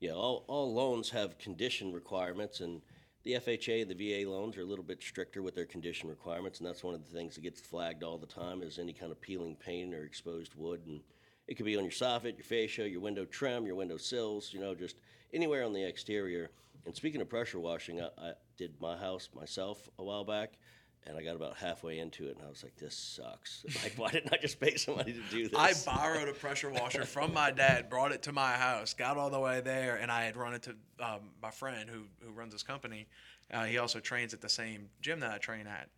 yeah. 0.00 0.12
All, 0.12 0.44
all 0.48 0.72
loans 0.72 1.10
have 1.10 1.38
condition 1.38 1.92
requirements, 1.92 2.60
and 2.60 2.80
the 3.24 3.32
FHA 3.32 3.82
and 3.82 3.90
the 3.90 4.24
VA 4.24 4.30
loans 4.30 4.56
are 4.56 4.62
a 4.62 4.66
little 4.66 4.84
bit 4.84 5.02
stricter 5.02 5.42
with 5.42 5.54
their 5.54 5.66
condition 5.66 6.08
requirements, 6.08 6.60
and 6.60 6.68
that's 6.68 6.84
one 6.84 6.94
of 6.94 7.04
the 7.04 7.10
things 7.10 7.34
that 7.34 7.42
gets 7.42 7.60
flagged 7.60 8.02
all 8.02 8.16
the 8.16 8.26
time 8.26 8.62
is 8.62 8.78
any 8.78 8.92
kind 8.92 9.12
of 9.12 9.20
peeling 9.20 9.56
paint 9.56 9.92
or 9.92 10.04
exposed 10.04 10.54
wood, 10.54 10.80
and 10.86 11.00
it 11.46 11.56
could 11.56 11.66
be 11.66 11.76
on 11.76 11.84
your 11.84 11.92
soffit, 11.92 12.36
your 12.36 12.44
fascia, 12.44 12.88
your 12.88 13.00
window 13.00 13.24
trim, 13.24 13.66
your 13.66 13.74
window 13.74 13.96
sills, 13.98 14.50
you 14.52 14.60
know, 14.60 14.74
just 14.74 14.96
anywhere 15.34 15.64
on 15.64 15.72
the 15.72 15.82
exterior. 15.82 16.50
And 16.86 16.94
speaking 16.94 17.20
of 17.20 17.28
pressure 17.28 17.58
washing, 17.58 18.00
I 18.00 18.32
did 18.56 18.80
my 18.80 18.96
house 18.96 19.28
myself 19.34 19.88
a 19.98 20.04
while 20.04 20.24
back. 20.24 20.58
And 21.06 21.18
I 21.18 21.22
got 21.22 21.36
about 21.36 21.58
halfway 21.58 21.98
into 21.98 22.28
it, 22.28 22.36
and 22.38 22.46
I 22.46 22.48
was 22.48 22.62
like, 22.62 22.76
"This 22.76 22.96
sucks. 22.96 23.66
Like, 23.82 23.92
why 23.96 24.10
didn't 24.10 24.32
I 24.32 24.38
just 24.38 24.58
pay 24.58 24.76
somebody 24.76 25.12
to 25.12 25.20
do 25.30 25.48
this?" 25.48 25.54
I 25.54 25.74
borrowed 25.84 26.30
a 26.30 26.32
pressure 26.32 26.70
washer 26.70 27.04
from 27.04 27.34
my 27.34 27.50
dad, 27.50 27.90
brought 27.90 28.12
it 28.12 28.22
to 28.22 28.32
my 28.32 28.52
house, 28.52 28.94
got 28.94 29.18
all 29.18 29.28
the 29.28 29.38
way 29.38 29.60
there, 29.60 29.96
and 29.96 30.10
I 30.10 30.24
had 30.24 30.34
run 30.34 30.54
it 30.54 30.62
to 30.62 30.70
um, 31.00 31.32
my 31.42 31.50
friend 31.50 31.90
who, 31.90 32.04
who 32.24 32.32
runs 32.32 32.54
this 32.54 32.62
company. 32.62 33.06
Uh, 33.52 33.64
he 33.64 33.76
also 33.76 34.00
trains 34.00 34.32
at 34.32 34.40
the 34.40 34.48
same 34.48 34.88
gym 35.02 35.20
that 35.20 35.30
I 35.30 35.36
train 35.36 35.66
at. 35.66 35.90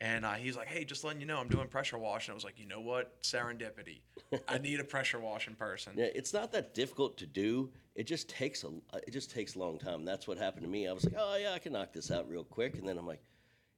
And 0.00 0.24
uh, 0.24 0.32
he's 0.32 0.56
like, 0.56 0.66
hey, 0.66 0.84
just 0.84 1.04
letting 1.04 1.20
you 1.20 1.26
know, 1.26 1.38
I'm 1.38 1.48
doing 1.48 1.68
pressure 1.68 1.96
wash. 1.96 2.26
And 2.26 2.32
I 2.32 2.34
was 2.34 2.42
like, 2.42 2.58
you 2.58 2.66
know 2.66 2.80
what? 2.80 3.22
Serendipity. 3.22 4.00
I 4.48 4.58
need 4.58 4.80
a 4.80 4.84
pressure 4.84 5.20
washing 5.20 5.54
person. 5.54 5.92
Yeah, 5.96 6.06
it's 6.14 6.32
not 6.32 6.50
that 6.52 6.74
difficult 6.74 7.16
to 7.18 7.26
do. 7.26 7.70
It 7.94 8.04
just 8.04 8.28
takes 8.28 8.64
a 8.64 8.70
it 9.06 9.12
just 9.12 9.30
takes 9.30 9.54
a 9.54 9.58
long 9.58 9.78
time. 9.78 10.04
That's 10.04 10.26
what 10.26 10.38
happened 10.38 10.64
to 10.64 10.68
me. 10.68 10.88
I 10.88 10.92
was 10.92 11.04
like, 11.04 11.14
oh 11.16 11.36
yeah, 11.36 11.52
I 11.52 11.58
can 11.58 11.72
knock 11.72 11.92
this 11.92 12.10
out 12.10 12.28
real 12.28 12.42
quick, 12.42 12.78
and 12.78 12.88
then 12.88 12.98
I'm 12.98 13.06
like, 13.06 13.22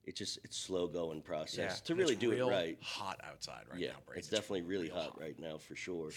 it 0.04 0.16
just 0.16 0.38
it's 0.44 0.56
slow 0.56 0.86
going 0.86 1.20
process 1.22 1.80
to 1.82 1.94
really 1.94 2.12
it's 2.12 2.20
do 2.20 2.32
it 2.32 2.42
right. 2.42 2.78
Hot 2.80 3.20
outside 3.28 3.64
right 3.70 3.80
yeah, 3.80 3.88
now, 3.88 3.94
Brady. 4.06 4.20
it's 4.20 4.28
definitely 4.28 4.62
really 4.62 4.88
hot, 4.88 5.18
right 5.20 5.38
now 5.38 5.58
for 5.58 5.74
sure. 5.74 6.10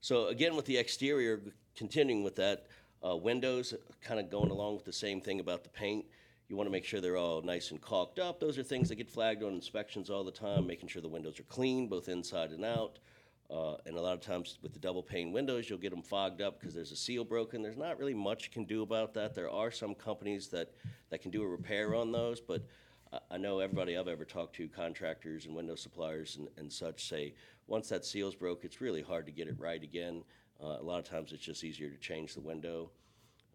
So 0.00 0.28
again, 0.28 0.54
with 0.56 0.66
the 0.66 0.76
exterior, 0.76 1.40
continuing 1.76 2.22
with 2.22 2.36
that, 2.36 2.66
uh, 3.06 3.16
windows, 3.16 3.74
kind 4.02 4.20
of 4.20 4.30
going 4.30 4.50
along 4.50 4.76
with 4.76 4.84
the 4.84 4.92
same 4.92 5.20
thing 5.20 5.40
about 5.40 5.62
the 5.62 5.70
paint. 5.70 6.04
You 6.50 6.56
want 6.56 6.66
to 6.66 6.72
make 6.72 6.84
sure 6.84 7.00
they're 7.00 7.16
all 7.16 7.42
nice 7.42 7.70
and 7.70 7.80
caulked 7.80 8.18
up. 8.18 8.40
Those 8.40 8.58
are 8.58 8.64
things 8.64 8.88
that 8.88 8.96
get 8.96 9.08
flagged 9.08 9.44
on 9.44 9.54
inspections 9.54 10.10
all 10.10 10.24
the 10.24 10.32
time. 10.32 10.66
Making 10.66 10.88
sure 10.88 11.00
the 11.00 11.06
windows 11.06 11.38
are 11.38 11.44
clean, 11.44 11.86
both 11.86 12.08
inside 12.08 12.50
and 12.50 12.64
out. 12.64 12.98
Uh, 13.48 13.76
and 13.86 13.96
a 13.96 14.00
lot 14.00 14.14
of 14.14 14.20
times 14.20 14.58
with 14.60 14.72
the 14.72 14.80
double 14.80 15.02
pane 15.02 15.30
windows, 15.30 15.70
you'll 15.70 15.78
get 15.78 15.90
them 15.90 16.02
fogged 16.02 16.42
up 16.42 16.58
because 16.58 16.74
there's 16.74 16.90
a 16.90 16.96
seal 16.96 17.24
broken. 17.24 17.62
There's 17.62 17.76
not 17.76 18.00
really 18.00 18.14
much 18.14 18.46
you 18.46 18.50
can 18.50 18.64
do 18.64 18.82
about 18.82 19.14
that. 19.14 19.32
There 19.32 19.48
are 19.48 19.70
some 19.70 19.94
companies 19.94 20.48
that, 20.48 20.72
that 21.10 21.22
can 21.22 21.30
do 21.30 21.44
a 21.44 21.46
repair 21.46 21.94
on 21.94 22.10
those, 22.10 22.40
but 22.40 22.66
I, 23.12 23.18
I 23.30 23.38
know 23.38 23.60
everybody 23.60 23.96
I've 23.96 24.08
ever 24.08 24.24
talked 24.24 24.56
to, 24.56 24.66
contractors 24.66 25.46
and 25.46 25.54
window 25.54 25.76
suppliers 25.76 26.34
and, 26.36 26.48
and 26.56 26.72
such, 26.72 27.08
say 27.08 27.34
once 27.68 27.88
that 27.90 28.04
seal's 28.04 28.34
broke, 28.34 28.64
it's 28.64 28.80
really 28.80 29.02
hard 29.02 29.24
to 29.26 29.32
get 29.32 29.46
it 29.46 29.54
right 29.56 29.84
again. 29.84 30.24
Uh, 30.60 30.78
a 30.80 30.82
lot 30.82 30.98
of 30.98 31.04
times 31.04 31.30
it's 31.32 31.44
just 31.44 31.62
easier 31.62 31.90
to 31.90 31.98
change 31.98 32.34
the 32.34 32.40
window. 32.40 32.90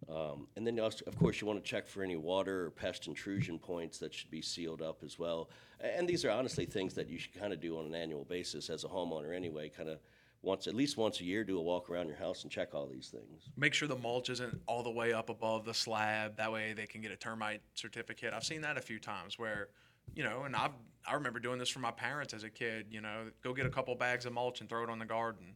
Um, 0.09 0.47
and 0.55 0.65
then, 0.67 0.79
also, 0.79 1.03
of 1.05 1.17
course, 1.17 1.41
you 1.41 1.47
want 1.47 1.63
to 1.63 1.67
check 1.69 1.87
for 1.87 2.03
any 2.03 2.15
water 2.15 2.65
or 2.67 2.69
pest 2.71 3.07
intrusion 3.07 3.57
points 3.57 3.97
that 3.99 4.13
should 4.13 4.29
be 4.29 4.41
sealed 4.41 4.81
up 4.81 5.03
as 5.03 5.17
well. 5.17 5.49
A- 5.81 5.97
And 5.97 6.07
these 6.07 6.23
are 6.25 6.29
honestly 6.29 6.65
things 6.65 6.93
that 6.93 7.09
you 7.09 7.17
should 7.17 7.33
kind 7.33 7.51
of 7.53 7.59
do 7.59 7.77
on 7.79 7.85
an 7.85 7.95
annual 7.95 8.23
basis 8.23 8.69
as 8.69 8.83
a 8.83 8.87
homeowner 8.87 9.35
anyway, 9.35 9.67
kind 9.69 9.89
of 9.89 9.99
once, 10.43 10.67
at 10.67 10.75
least 10.75 10.95
once 10.95 11.21
a 11.21 11.23
year, 11.23 11.43
do 11.43 11.57
a 11.57 11.61
walk 11.61 11.89
around 11.89 12.07
your 12.07 12.17
house 12.17 12.43
and 12.43 12.51
check 12.51 12.75
all 12.75 12.85
these 12.85 13.07
things. 13.07 13.49
Make 13.57 13.73
sure 13.73 13.87
the 13.87 13.95
mulch 13.95 14.29
isn't 14.29 14.61
all 14.67 14.83
the 14.83 14.91
way 14.91 15.11
up 15.11 15.29
above 15.31 15.65
the 15.65 15.73
slab. 15.73 16.37
That 16.37 16.51
way 16.51 16.73
they 16.73 16.85
can 16.85 17.01
get 17.01 17.09
a 17.11 17.15
termite 17.15 17.61
certificate. 17.73 18.31
I've 18.31 18.43
seen 18.43 18.61
that 18.61 18.77
a 18.77 18.81
few 18.81 18.99
times 18.99 19.39
where, 19.39 19.69
you 20.13 20.23
know, 20.23 20.43
and 20.43 20.55
I 20.55 20.69
I 21.07 21.13
remember 21.15 21.39
doing 21.39 21.57
this 21.59 21.69
for 21.69 21.79
my 21.79 21.91
parents 21.91 22.33
as 22.33 22.43
a 22.43 22.49
kid. 22.49 22.87
You 22.91 23.01
know, 23.01 23.25
go 23.43 23.53
get 23.55 23.65
a 23.65 23.69
couple 23.71 23.93
bags 23.95 24.25
of 24.27 24.33
mulch 24.33 24.59
and 24.61 24.69
throw 24.69 24.83
it 24.83 24.89
on 24.89 24.99
the 24.99 25.05
garden, 25.05 25.55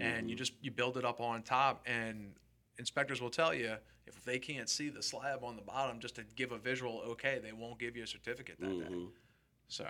and 0.00 0.28
you 0.28 0.34
just 0.34 0.52
you 0.62 0.72
build 0.72 0.96
it 0.96 1.04
up 1.04 1.20
on 1.20 1.42
top. 1.44 1.84
And 1.86 2.32
inspectors 2.78 3.20
will 3.20 3.30
tell 3.30 3.54
you 3.54 3.74
if 4.06 4.22
they 4.24 4.38
can't 4.38 4.68
see 4.68 4.88
the 4.88 5.02
slab 5.02 5.42
on 5.44 5.56
the 5.56 5.62
bottom, 5.62 5.98
just 6.00 6.16
to 6.16 6.24
give 6.36 6.52
a 6.52 6.58
visual 6.58 7.02
okay, 7.08 7.40
they 7.42 7.52
won't 7.52 7.78
give 7.78 7.96
you 7.96 8.02
a 8.02 8.06
certificate 8.06 8.56
that 8.60 8.78
day. 8.78 8.94
So, 9.68 9.86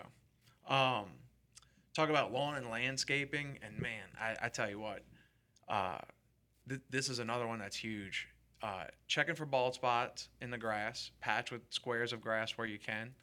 um, 0.69 1.07
talk 1.95 2.11
about 2.11 2.33
lawn 2.33 2.57
and 2.57 2.69
landscaping, 2.71 3.59
and 3.63 3.79
man, 3.81 4.05
I, 4.21 4.37
I 4.43 4.49
tell 4.49 4.69
you 4.71 4.79
what, 4.79 5.03
uh, 5.69 5.99
th- 6.69 6.81
this 6.91 7.09
is 7.09 7.19
another 7.19 7.47
one 7.47 7.59
that's 7.59 7.77
huge. 7.77 8.29
Uh, 8.63 8.85
checking 9.09 9.35
for 9.35 9.45
bald 9.45 9.75
spots 9.75 10.29
in 10.41 10.51
the 10.51 10.59
grass, 10.59 11.11
patch 11.21 11.51
with 11.51 11.63
squares 11.71 12.13
of 12.13 12.21
grass 12.21 12.53
where 12.53 12.67
you 12.67 12.79
can. 12.79 13.15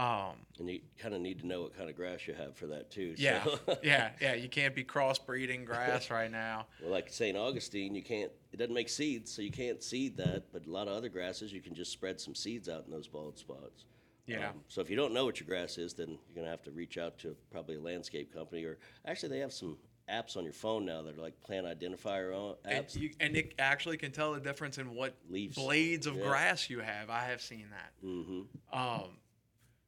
Um, 0.00 0.36
And 0.58 0.70
you 0.70 0.80
kind 0.98 1.14
of 1.14 1.20
need 1.20 1.40
to 1.40 1.46
know 1.46 1.62
what 1.62 1.76
kind 1.76 1.90
of 1.90 1.96
grass 1.96 2.26
you 2.26 2.32
have 2.34 2.56
for 2.56 2.66
that 2.68 2.90
too. 2.90 3.14
yeah, 3.18 3.44
So, 3.44 3.58
yeah, 3.82 4.10
yeah. 4.20 4.34
You 4.34 4.48
can't 4.48 4.74
be 4.74 4.82
crossbreeding 4.84 5.64
grass 5.66 6.10
right 6.10 6.30
now. 6.30 6.66
well, 6.80 6.90
like 6.90 7.10
St. 7.12 7.36
Augustine, 7.36 7.94
you 7.94 8.02
can't. 8.02 8.30
It 8.52 8.56
doesn't 8.56 8.74
make 8.74 8.88
seeds, 8.88 9.30
so 9.32 9.42
you 9.42 9.50
can't 9.50 9.82
seed 9.82 10.16
that. 10.16 10.44
But 10.52 10.66
a 10.66 10.70
lot 10.70 10.88
of 10.88 10.94
other 10.94 11.08
grasses, 11.08 11.52
you 11.52 11.60
can 11.60 11.74
just 11.74 11.92
spread 11.92 12.20
some 12.20 12.34
seeds 12.34 12.68
out 12.68 12.84
in 12.86 12.90
those 12.90 13.06
bald 13.08 13.38
spots. 13.38 13.84
Yeah. 14.26 14.50
Um, 14.50 14.60
so 14.68 14.80
if 14.80 14.88
you 14.88 14.96
don't 14.96 15.12
know 15.12 15.24
what 15.24 15.38
your 15.40 15.46
grass 15.48 15.76
is, 15.76 15.92
then 15.94 16.08
you're 16.10 16.36
gonna 16.36 16.50
have 16.50 16.62
to 16.62 16.70
reach 16.70 16.96
out 16.98 17.18
to 17.18 17.36
probably 17.50 17.76
a 17.76 17.80
landscape 17.80 18.32
company, 18.32 18.64
or 18.64 18.78
actually 19.04 19.28
they 19.30 19.38
have 19.40 19.52
some 19.52 19.76
apps 20.08 20.36
on 20.36 20.44
your 20.44 20.52
phone 20.52 20.84
now 20.86 21.02
that 21.02 21.16
are 21.18 21.20
like 21.20 21.40
plant 21.42 21.66
identifier 21.66 22.34
on- 22.34 22.56
And, 22.64 22.86
apps. 22.86 22.96
you, 22.96 23.10
and 23.20 23.36
it 23.36 23.54
actually 23.58 23.96
can 23.96 24.10
tell 24.12 24.32
the 24.32 24.40
difference 24.40 24.78
in 24.78 24.94
what 24.94 25.14
Leaves. 25.28 25.56
blades 25.56 26.06
of 26.06 26.16
Yeah. 26.16 26.22
grass 26.26 26.68
you 26.70 26.80
have. 26.80 27.10
I 27.10 27.26
have 27.26 27.40
seen 27.42 27.66
that. 27.70 27.92
Mm-hmm. 28.06 28.76
Um, 28.78 29.10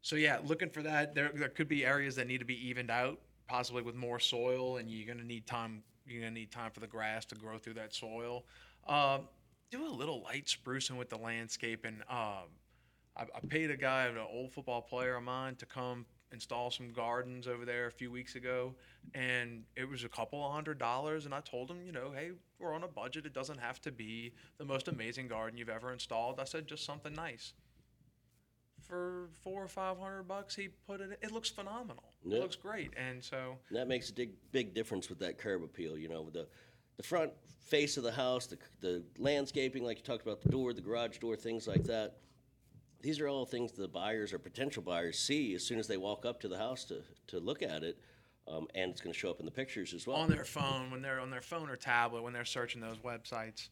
so 0.03 0.17
yeah, 0.17 0.39
looking 0.45 0.69
for 0.69 0.83
that. 0.83 1.15
There, 1.15 1.31
there 1.33 1.49
could 1.49 1.69
be 1.69 1.87
areas 1.87 2.17
that 2.17 2.27
need 2.27 2.39
to 2.39 2.45
be 2.45 2.69
evened 2.69 2.91
out, 2.91 3.21
possibly 3.49 3.83
with 3.83 3.95
more 3.95 4.19
soil, 4.19 4.77
and 4.77 4.91
you're 4.91 5.13
gonna 5.13 5.27
need 5.27 5.47
time. 5.47 5.85
You're 6.05 6.21
gonna 6.21 6.33
need 6.33 6.51
time 6.51 6.73
for 6.73 6.81
the 6.81 6.89
grass 6.89 7.25
to 7.27 7.37
grow 7.37 7.57
through 7.57 7.75
that 7.75 7.95
soil. 7.95 8.45
Um, 8.89 9.29
do 9.71 9.87
a 9.87 9.89
little 9.89 10.23
light 10.23 10.47
sprucing 10.47 10.99
with 10.99 11.09
the 11.09 11.17
landscape, 11.17 11.85
and 11.85 12.03
um, 12.11 12.51
I, 13.17 13.23
I 13.23 13.41
paid 13.49 13.71
a 13.71 13.77
guy, 13.77 14.07
an 14.07 14.19
old 14.19 14.53
football 14.53 14.83
player 14.83 15.15
of 15.15 15.23
mine, 15.23 15.55
to 15.57 15.67
come 15.67 16.05
install 16.33 16.71
some 16.71 16.91
gardens 16.91 17.47
over 17.47 17.65
there 17.65 17.87
a 17.87 17.91
few 17.93 18.11
weeks 18.11 18.35
ago, 18.35 18.75
and 19.15 19.63
it 19.77 19.89
was 19.89 20.03
a 20.03 20.09
couple 20.09 20.45
of 20.45 20.53
hundred 20.53 20.79
dollars. 20.79 21.27
And 21.27 21.35
I 21.35 21.41
told 21.41 21.71
him, 21.71 21.81
you 21.87 21.93
know, 21.93 22.11
hey, 22.13 22.33
we're 22.59 22.75
on 22.75 22.83
a 22.83 22.89
budget. 22.89 23.25
It 23.25 23.35
doesn't 23.35 23.59
have 23.59 23.81
to 23.83 23.93
be 23.93 24.33
the 24.59 24.65
most 24.65 24.89
amazing 24.89 25.29
garden 25.29 25.57
you've 25.57 25.69
ever 25.69 25.93
installed. 25.93 26.41
I 26.41 26.45
said 26.45 26.67
just 26.67 26.85
something 26.85 27.13
nice 27.13 27.53
for 28.87 29.29
four 29.43 29.63
or 29.63 29.69
five 29.69 29.99
hundred 29.99 30.25
bucks 30.25 30.55
he 30.55 30.69
put 30.87 31.01
it 31.01 31.19
it 31.23 31.31
looks 31.33 31.49
phenomenal 31.49 32.03
Yeah. 32.25 32.39
it 32.39 32.41
looks 32.43 32.57
great 32.57 32.93
and 32.97 33.23
so 33.23 33.57
And 33.69 33.79
that 33.79 33.89
makes 33.89 34.11
a 34.11 34.13
big, 34.13 34.31
big 34.53 34.75
difference 34.75 35.09
with 35.09 35.19
that 35.21 35.39
curb 35.39 35.63
appeal. 35.63 35.97
You 35.99 36.09
know, 36.09 36.23
with 36.23 36.35
the 36.35 36.49
the 36.99 37.03
front 37.03 37.33
face 37.65 37.97
of 37.97 38.03
the 38.03 38.13
house, 38.13 38.47
the 38.47 38.59
the 38.81 39.03
landscaping, 39.19 39.83
like 39.85 39.99
you 39.99 40.05
talked 40.05 40.23
about, 40.27 40.41
the 40.43 40.51
door, 40.51 40.73
the 40.75 40.81
garage 40.83 41.19
door, 41.19 41.37
things 41.37 41.67
like 41.67 41.85
that. 41.85 42.17
These 43.01 43.19
are 43.21 43.27
all 43.29 43.47
things 43.47 43.73
the 43.73 43.89
buyers 43.89 44.33
or 44.33 44.39
potential 44.39 44.83
buyers 44.83 45.19
see 45.19 45.55
as 45.55 45.65
soon 45.65 45.79
as 45.81 45.89
they 45.89 45.97
walk 45.97 46.25
up 46.27 46.39
to 46.41 46.49
the 46.49 46.59
house 46.59 46.85
to 46.85 47.03
to 47.29 47.41
look 47.41 47.63
at 47.63 47.83
it, 47.83 47.99
um, 48.47 48.69
and 48.75 48.91
it's 48.93 49.01
going 49.01 49.13
to 49.13 49.19
show 49.19 49.31
up 49.31 49.41
in 49.41 49.47
the 49.47 49.51
pictures 49.53 49.93
as 49.95 50.07
well. 50.07 50.19
on 50.19 50.29
their 50.31 50.45
phone 50.45 50.91
when 50.91 51.03
they're 51.03 51.19
on 51.19 51.31
their 51.31 51.41
phone 51.41 51.69
or 51.71 51.77
tablet 51.77 52.23
when 52.23 52.33
they're 52.33 52.45
searching 52.45 52.81
those 52.81 52.99
websites 52.99 53.69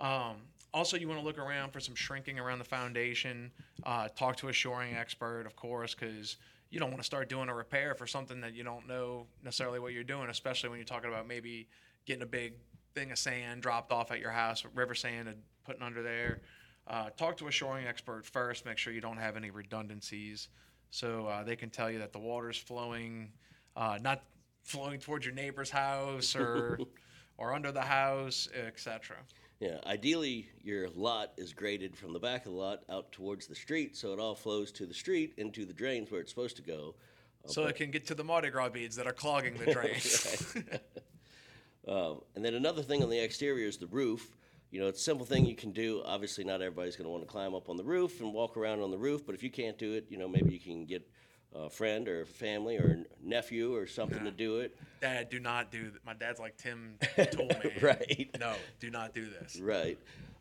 um, 0.00 0.36
also 0.72 0.96
you 0.96 1.08
want 1.08 1.20
to 1.20 1.26
look 1.26 1.38
around 1.38 1.72
for 1.72 1.80
some 1.80 1.94
shrinking 1.94 2.38
around 2.38 2.58
the 2.58 2.64
foundation. 2.64 3.50
Uh, 3.84 4.08
talk 4.08 4.36
to 4.36 4.48
a 4.48 4.52
shoring 4.52 4.94
expert 4.94 5.46
of 5.46 5.56
course 5.56 5.94
because 5.94 6.36
you 6.70 6.80
don't 6.80 6.90
want 6.90 7.00
to 7.00 7.06
start 7.06 7.28
doing 7.28 7.48
a 7.48 7.54
repair 7.54 7.94
for 7.94 8.06
something 8.06 8.40
that 8.40 8.54
you 8.54 8.64
don't 8.64 8.86
know 8.88 9.26
necessarily 9.42 9.78
what 9.78 9.92
you're 9.92 10.04
doing 10.04 10.28
especially 10.28 10.68
when 10.68 10.78
you're 10.78 10.84
talking 10.84 11.08
about 11.08 11.26
maybe 11.26 11.68
getting 12.04 12.22
a 12.22 12.26
big 12.26 12.54
thing 12.94 13.12
of 13.12 13.18
sand 13.18 13.62
dropped 13.62 13.92
off 13.92 14.10
at 14.10 14.20
your 14.20 14.30
house 14.30 14.64
river 14.74 14.94
sand 14.94 15.28
and 15.28 15.38
putting 15.64 15.82
under 15.82 16.02
there. 16.02 16.40
Uh, 16.88 17.10
talk 17.16 17.36
to 17.36 17.48
a 17.48 17.50
shoring 17.50 17.86
expert 17.86 18.24
first 18.24 18.64
make 18.64 18.78
sure 18.78 18.92
you 18.92 19.00
don't 19.00 19.16
have 19.16 19.36
any 19.36 19.50
redundancies 19.50 20.48
so 20.90 21.26
uh, 21.26 21.42
they 21.42 21.56
can 21.56 21.68
tell 21.68 21.90
you 21.90 21.98
that 21.98 22.12
the 22.12 22.18
water's 22.18 22.56
flowing 22.56 23.30
uh, 23.76 23.98
not 24.00 24.22
flowing 24.62 24.98
towards 24.98 25.24
your 25.24 25.34
neighbor's 25.34 25.70
house 25.70 26.36
or 26.36 26.78
or 27.38 27.52
under 27.52 27.72
the 27.72 27.80
house 27.80 28.48
etc 28.54 29.16
Yeah, 29.60 29.78
ideally 29.86 30.48
your 30.62 30.88
lot 30.90 31.32
is 31.38 31.52
graded 31.54 31.96
from 31.96 32.12
the 32.12 32.18
back 32.18 32.44
of 32.44 32.52
the 32.52 32.58
lot 32.58 32.82
out 32.90 33.10
towards 33.10 33.46
the 33.46 33.54
street, 33.54 33.96
so 33.96 34.12
it 34.12 34.20
all 34.20 34.34
flows 34.34 34.70
to 34.72 34.86
the 34.86 34.92
street 34.94 35.32
into 35.38 35.64
the 35.64 35.72
drains 35.72 36.10
where 36.10 36.20
it's 36.20 36.30
supposed 36.30 36.56
to 36.56 36.62
go. 36.62 36.94
so 37.46 37.64
it 37.64 37.76
can 37.76 37.90
get 37.90 38.06
to 38.08 38.14
the 38.14 38.24
Mardi 38.24 38.50
Gras 38.50 38.68
beads 38.68 38.96
that 38.96 39.06
are 39.06 39.12
clogging 39.12 39.54
the 39.56 39.72
drains. 39.72 40.54
Um, 41.88 42.22
and 42.34 42.44
then 42.44 42.54
another 42.54 42.82
thing 42.82 43.02
on 43.02 43.10
the 43.10 43.18
exterior 43.18 43.66
is 43.68 43.76
the 43.76 43.86
roof. 43.86 44.34
You 44.72 44.80
know, 44.80 44.88
it's 44.88 45.00
a 45.00 45.04
simple 45.04 45.24
thing 45.24 45.46
you 45.46 45.54
can 45.54 45.70
do. 45.70 46.02
Obviously, 46.04 46.42
not 46.42 46.60
everybody's 46.60 46.96
going 46.96 47.04
to 47.06 47.10
want 47.10 47.22
to 47.22 47.30
climb 47.30 47.54
up 47.54 47.68
on 47.68 47.76
the 47.76 47.84
roof 47.84 48.20
and 48.20 48.34
walk 48.34 48.56
around 48.56 48.80
on 48.80 48.90
the 48.90 48.98
roof, 48.98 49.24
but 49.24 49.34
if 49.34 49.42
you 49.42 49.50
can't 49.50 49.78
do 49.78 49.92
it, 49.92 50.06
you 50.08 50.18
know, 50.18 50.26
maybe 50.26 50.52
you 50.52 50.58
can 50.58 50.84
get 50.84 51.08
a 51.54 51.70
friend 51.70 52.08
or 52.08 52.26
family 52.26 52.76
or 52.76 53.04
nephew 53.22 53.72
or 53.74 53.86
something 53.86 54.24
to 54.24 54.32
do 54.32 54.58
it. 54.58 54.76
Dad, 55.00 55.28
do 55.30 55.38
not 55.38 55.70
do 55.70 55.90
that. 55.90 56.04
My 56.04 56.14
dad's 56.14 56.40
like 56.40 56.56
Tim 56.56 56.96
Toolman. 57.00 57.82
Right. 57.82 58.30
No, 58.40 58.54
do 58.80 58.90
not 58.90 59.14
do 59.14 59.26
this. 59.28 59.58
Right. 59.60 59.98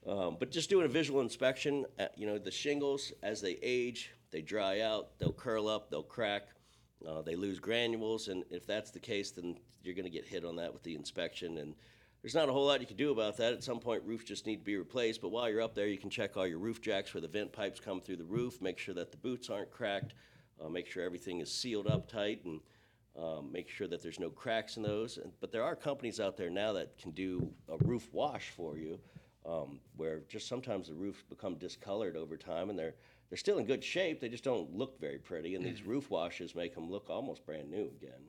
Um, 0.07 0.37
but 0.39 0.51
just 0.51 0.69
doing 0.69 0.85
a 0.85 0.89
visual 0.89 1.21
inspection, 1.21 1.85
uh, 1.99 2.07
you 2.15 2.27
know, 2.27 2.37
the 2.37 2.51
shingles, 2.51 3.11
as 3.23 3.41
they 3.41 3.57
age, 3.61 4.11
they 4.31 4.41
dry 4.41 4.81
out, 4.81 5.17
they'll 5.19 5.33
curl 5.33 5.67
up, 5.67 5.89
they'll 5.89 6.03
crack, 6.03 6.43
uh, 7.07 7.21
they 7.21 7.35
lose 7.35 7.59
granules. 7.59 8.27
And 8.27 8.43
if 8.51 8.67
that's 8.67 8.91
the 8.91 8.99
case, 8.99 9.31
then 9.31 9.57
you're 9.83 9.95
going 9.95 10.05
to 10.05 10.11
get 10.11 10.25
hit 10.25 10.45
on 10.45 10.55
that 10.57 10.71
with 10.71 10.83
the 10.83 10.95
inspection. 10.95 11.57
And 11.57 11.73
there's 12.21 12.35
not 12.35 12.49
a 12.49 12.51
whole 12.51 12.65
lot 12.65 12.81
you 12.81 12.87
can 12.87 12.97
do 12.97 13.11
about 13.11 13.37
that. 13.37 13.53
At 13.53 13.63
some 13.63 13.79
point, 13.79 14.03
roofs 14.05 14.25
just 14.25 14.45
need 14.45 14.57
to 14.57 14.63
be 14.63 14.77
replaced. 14.77 15.21
But 15.21 15.29
while 15.29 15.49
you're 15.49 15.61
up 15.61 15.75
there, 15.75 15.87
you 15.87 15.97
can 15.97 16.09
check 16.09 16.37
all 16.37 16.47
your 16.47 16.59
roof 16.59 16.81
jacks 16.81 17.13
where 17.13 17.21
the 17.21 17.27
vent 17.27 17.51
pipes 17.51 17.79
come 17.79 17.99
through 17.99 18.17
the 18.17 18.25
roof, 18.25 18.61
make 18.61 18.77
sure 18.77 18.95
that 18.95 19.11
the 19.11 19.17
boots 19.17 19.49
aren't 19.49 19.71
cracked, 19.71 20.13
uh, 20.63 20.69
make 20.69 20.87
sure 20.87 21.03
everything 21.03 21.41
is 21.41 21.51
sealed 21.51 21.87
up 21.87 22.07
tight, 22.07 22.43
and 22.45 22.61
um, 23.17 23.51
make 23.51 23.69
sure 23.69 23.87
that 23.87 24.01
there's 24.01 24.19
no 24.19 24.29
cracks 24.29 24.77
in 24.77 24.83
those. 24.83 25.17
And, 25.17 25.31
but 25.39 25.51
there 25.51 25.63
are 25.63 25.75
companies 25.75 26.19
out 26.19 26.37
there 26.37 26.49
now 26.49 26.73
that 26.73 26.97
can 26.97 27.11
do 27.11 27.51
a 27.69 27.77
roof 27.85 28.09
wash 28.11 28.49
for 28.49 28.77
you, 28.77 28.99
um, 29.45 29.79
where 29.95 30.21
just 30.27 30.47
sometimes 30.47 30.87
the 30.87 30.93
roofs 30.93 31.23
become 31.29 31.55
discolored 31.55 32.15
over 32.15 32.37
time, 32.37 32.69
and 32.69 32.77
they're 32.77 32.95
they're 33.29 33.37
still 33.37 33.57
in 33.57 33.65
good 33.65 33.83
shape. 33.83 34.21
They 34.21 34.29
just 34.29 34.43
don't 34.43 34.75
look 34.75 34.99
very 34.99 35.17
pretty, 35.17 35.55
and 35.55 35.65
these 35.65 35.83
roof 35.83 36.11
washes 36.11 36.53
make 36.53 36.75
them 36.75 36.89
look 36.91 37.09
almost 37.09 37.45
brand 37.45 37.71
new 37.71 37.91
again. 37.99 38.21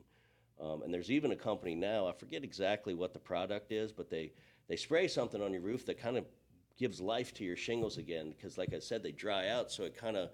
Um, 0.59 0.81
and 0.81 0.91
there's 0.91 1.11
even 1.11 1.31
a 1.31 1.35
company 1.35 1.75
now, 1.75 2.07
I 2.07 2.13
forget 2.13 2.43
exactly 2.43 2.95
what 2.95 3.13
the 3.13 3.19
product 3.19 3.71
is, 3.71 3.91
but 3.91 4.09
they, 4.09 4.31
they 4.67 4.75
spray 4.75 5.07
something 5.07 5.41
on 5.41 5.53
your 5.53 5.61
roof 5.61 5.85
that 5.85 5.99
kind 5.99 6.17
of 6.17 6.25
gives 6.79 6.99
life 6.99 7.31
to 7.35 7.43
your 7.43 7.55
shingles 7.55 7.99
again. 7.99 8.33
Because, 8.35 8.57
like 8.57 8.73
I 8.73 8.79
said, 8.79 9.03
they 9.03 9.11
dry 9.11 9.49
out, 9.49 9.71
so 9.71 9.83
it 9.83 9.95
kind 9.95 10.17
of 10.17 10.29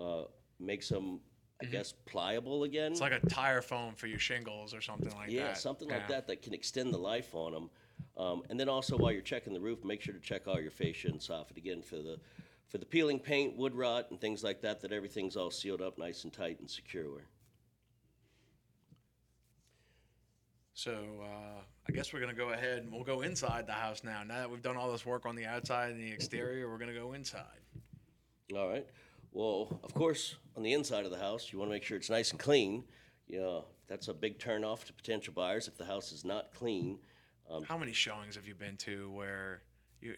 uh, 0.00 0.28
makes 0.58 0.88
them, 0.88 1.20
I 1.62 1.64
guess, 1.64 1.92
pliable 2.04 2.64
again. 2.64 2.92
It's 2.92 3.00
like 3.00 3.12
a 3.12 3.26
tire 3.28 3.62
foam 3.62 3.94
for 3.94 4.06
your 4.06 4.18
shingles 4.18 4.74
or 4.74 4.80
something 4.82 5.14
like 5.16 5.30
yeah, 5.30 5.42
that. 5.42 5.48
Yeah, 5.48 5.54
something 5.54 5.88
like 5.88 6.02
Yeah. 6.02 6.16
that 6.16 6.26
that 6.26 6.42
can 6.42 6.52
extend 6.52 6.92
the 6.92 6.98
life 6.98 7.34
on 7.34 7.52
them. 7.52 7.70
Um, 8.18 8.42
and 8.50 8.60
then 8.60 8.68
also, 8.68 8.96
while 8.96 9.12
you're 9.12 9.22
checking 9.22 9.54
the 9.54 9.60
roof, 9.60 9.82
make 9.84 10.02
sure 10.02 10.14
to 10.14 10.20
check 10.20 10.46
all 10.46 10.60
your 10.60 10.70
fascia 10.70 11.08
and 11.08 11.18
soffit 11.18 11.56
again 11.56 11.82
for 11.82 11.96
the 11.96 12.18
for 12.68 12.78
the 12.78 12.86
peeling 12.86 13.18
paint, 13.18 13.56
wood 13.56 13.74
rot, 13.74 14.10
and 14.10 14.20
things 14.20 14.44
like 14.44 14.60
that. 14.62 14.80
That 14.82 14.92
everything's 14.92 15.36
all 15.36 15.50
sealed 15.50 15.80
up 15.80 15.96
nice 15.98 16.24
and 16.24 16.32
tight 16.32 16.60
and 16.60 16.70
secure. 16.70 17.22
So 20.74 20.92
uh, 21.22 21.62
I 21.88 21.92
guess 21.92 22.12
we're 22.12 22.20
gonna 22.20 22.34
go 22.34 22.50
ahead 22.50 22.80
and 22.80 22.92
we'll 22.92 23.02
go 23.02 23.22
inside 23.22 23.66
the 23.66 23.72
house 23.72 24.04
now. 24.04 24.22
Now 24.24 24.40
that 24.40 24.50
we've 24.50 24.60
done 24.60 24.76
all 24.76 24.92
this 24.92 25.06
work 25.06 25.24
on 25.24 25.34
the 25.34 25.46
outside 25.46 25.90
and 25.92 25.98
the 25.98 26.12
exterior, 26.12 26.68
we're 26.68 26.76
gonna 26.76 26.92
go 26.92 27.14
inside. 27.14 27.44
All 28.54 28.68
right. 28.68 28.86
Well, 29.32 29.80
of 29.82 29.92
course, 29.94 30.36
on 30.56 30.62
the 30.62 30.72
inside 30.72 31.04
of 31.04 31.10
the 31.10 31.18
house, 31.18 31.52
you 31.52 31.58
want 31.58 31.70
to 31.70 31.74
make 31.74 31.84
sure 31.84 31.96
it's 31.96 32.10
nice 32.10 32.30
and 32.30 32.40
clean. 32.40 32.84
You 33.28 33.40
know, 33.40 33.64
that's 33.88 34.08
a 34.08 34.14
big 34.14 34.38
turnoff 34.38 34.84
to 34.84 34.92
potential 34.92 35.32
buyers 35.34 35.68
if 35.68 35.76
the 35.76 35.84
house 35.84 36.12
is 36.12 36.24
not 36.24 36.52
clean. 36.54 36.98
Um, 37.50 37.62
how 37.64 37.78
many 37.78 37.92
showings 37.92 38.34
have 38.36 38.46
you 38.46 38.54
been 38.54 38.76
to 38.78 39.10
where 39.10 39.62
you? 40.00 40.16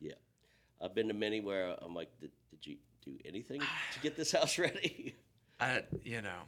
Yeah, 0.00 0.14
I've 0.80 0.94
been 0.94 1.08
to 1.08 1.14
many 1.14 1.40
where 1.40 1.76
I'm 1.80 1.94
like, 1.94 2.08
did, 2.20 2.30
did 2.50 2.66
you 2.66 2.76
do 3.04 3.16
anything 3.24 3.60
to 3.60 4.00
get 4.00 4.16
this 4.16 4.32
house 4.32 4.58
ready? 4.58 5.14
I, 5.60 5.82
you 6.02 6.22
know, 6.22 6.40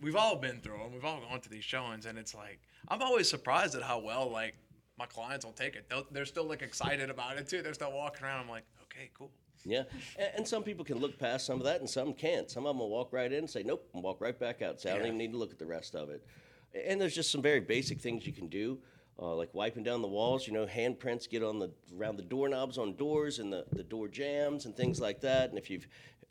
we've 0.00 0.16
all 0.16 0.36
been 0.36 0.60
through 0.60 0.78
them. 0.78 0.92
We've 0.92 1.04
all 1.04 1.20
gone 1.20 1.40
to 1.40 1.48
these 1.48 1.64
showings, 1.64 2.06
and 2.06 2.18
it's 2.18 2.34
like 2.34 2.60
I'm 2.88 3.02
always 3.02 3.28
surprised 3.28 3.74
at 3.74 3.82
how 3.82 3.98
well 3.98 4.30
like 4.30 4.54
my 4.98 5.06
clients 5.06 5.44
will 5.44 5.52
take 5.52 5.74
it. 5.74 5.88
They'll, 5.88 6.06
they're 6.12 6.24
still 6.24 6.44
like 6.44 6.62
excited 6.62 7.10
about 7.10 7.36
it 7.36 7.48
too. 7.48 7.62
They're 7.62 7.74
still 7.74 7.92
walking 7.92 8.24
around. 8.24 8.40
I'm 8.42 8.48
like, 8.48 8.64
okay, 8.84 9.10
cool. 9.18 9.30
Yeah, 9.64 9.84
and, 10.18 10.30
and 10.36 10.48
some 10.48 10.62
people 10.62 10.84
can 10.84 10.98
look 10.98 11.18
past 11.18 11.46
some 11.46 11.58
of 11.58 11.64
that, 11.64 11.80
and 11.80 11.88
some 11.88 12.12
can't. 12.12 12.50
Some 12.50 12.66
of 12.66 12.70
them 12.70 12.80
will 12.80 12.90
walk 12.90 13.12
right 13.12 13.30
in 13.32 13.38
and 13.40 13.50
say, 13.50 13.62
"Nope," 13.62 13.88
and 13.94 14.02
walk 14.02 14.20
right 14.20 14.38
back 14.38 14.60
out. 14.62 14.80
Say, 14.80 14.90
"I 14.90 14.94
don't 14.94 15.02
Yeah. 15.02 15.06
even 15.08 15.18
need 15.18 15.32
to 15.32 15.38
look 15.38 15.52
at 15.52 15.58
the 15.58 15.66
rest 15.66 15.94
of 15.94 16.10
it." 16.10 16.22
And 16.74 17.00
there's 17.00 17.14
just 17.14 17.30
some 17.30 17.40
very 17.42 17.60
basic 17.60 18.00
things 18.00 18.26
you 18.26 18.32
can 18.32 18.48
do, 18.48 18.78
uh, 19.18 19.34
like 19.34 19.54
wiping 19.54 19.82
down 19.84 20.02
the 20.02 20.08
walls. 20.08 20.46
You 20.46 20.52
know, 20.52 20.66
handprints 20.66 21.28
get 21.28 21.42
on 21.42 21.58
the 21.58 21.70
around 21.96 22.16
the 22.16 22.22
doorknobs 22.24 22.78
on 22.78 22.96
doors 22.96 23.38
and 23.38 23.52
the, 23.52 23.64
the 23.72 23.84
door 23.84 24.08
jambs 24.08 24.66
and 24.66 24.76
things 24.76 25.00
like 25.00 25.20
that. 25.20 25.48
And 25.50 25.58
if 25.58 25.70
you've 25.70 25.86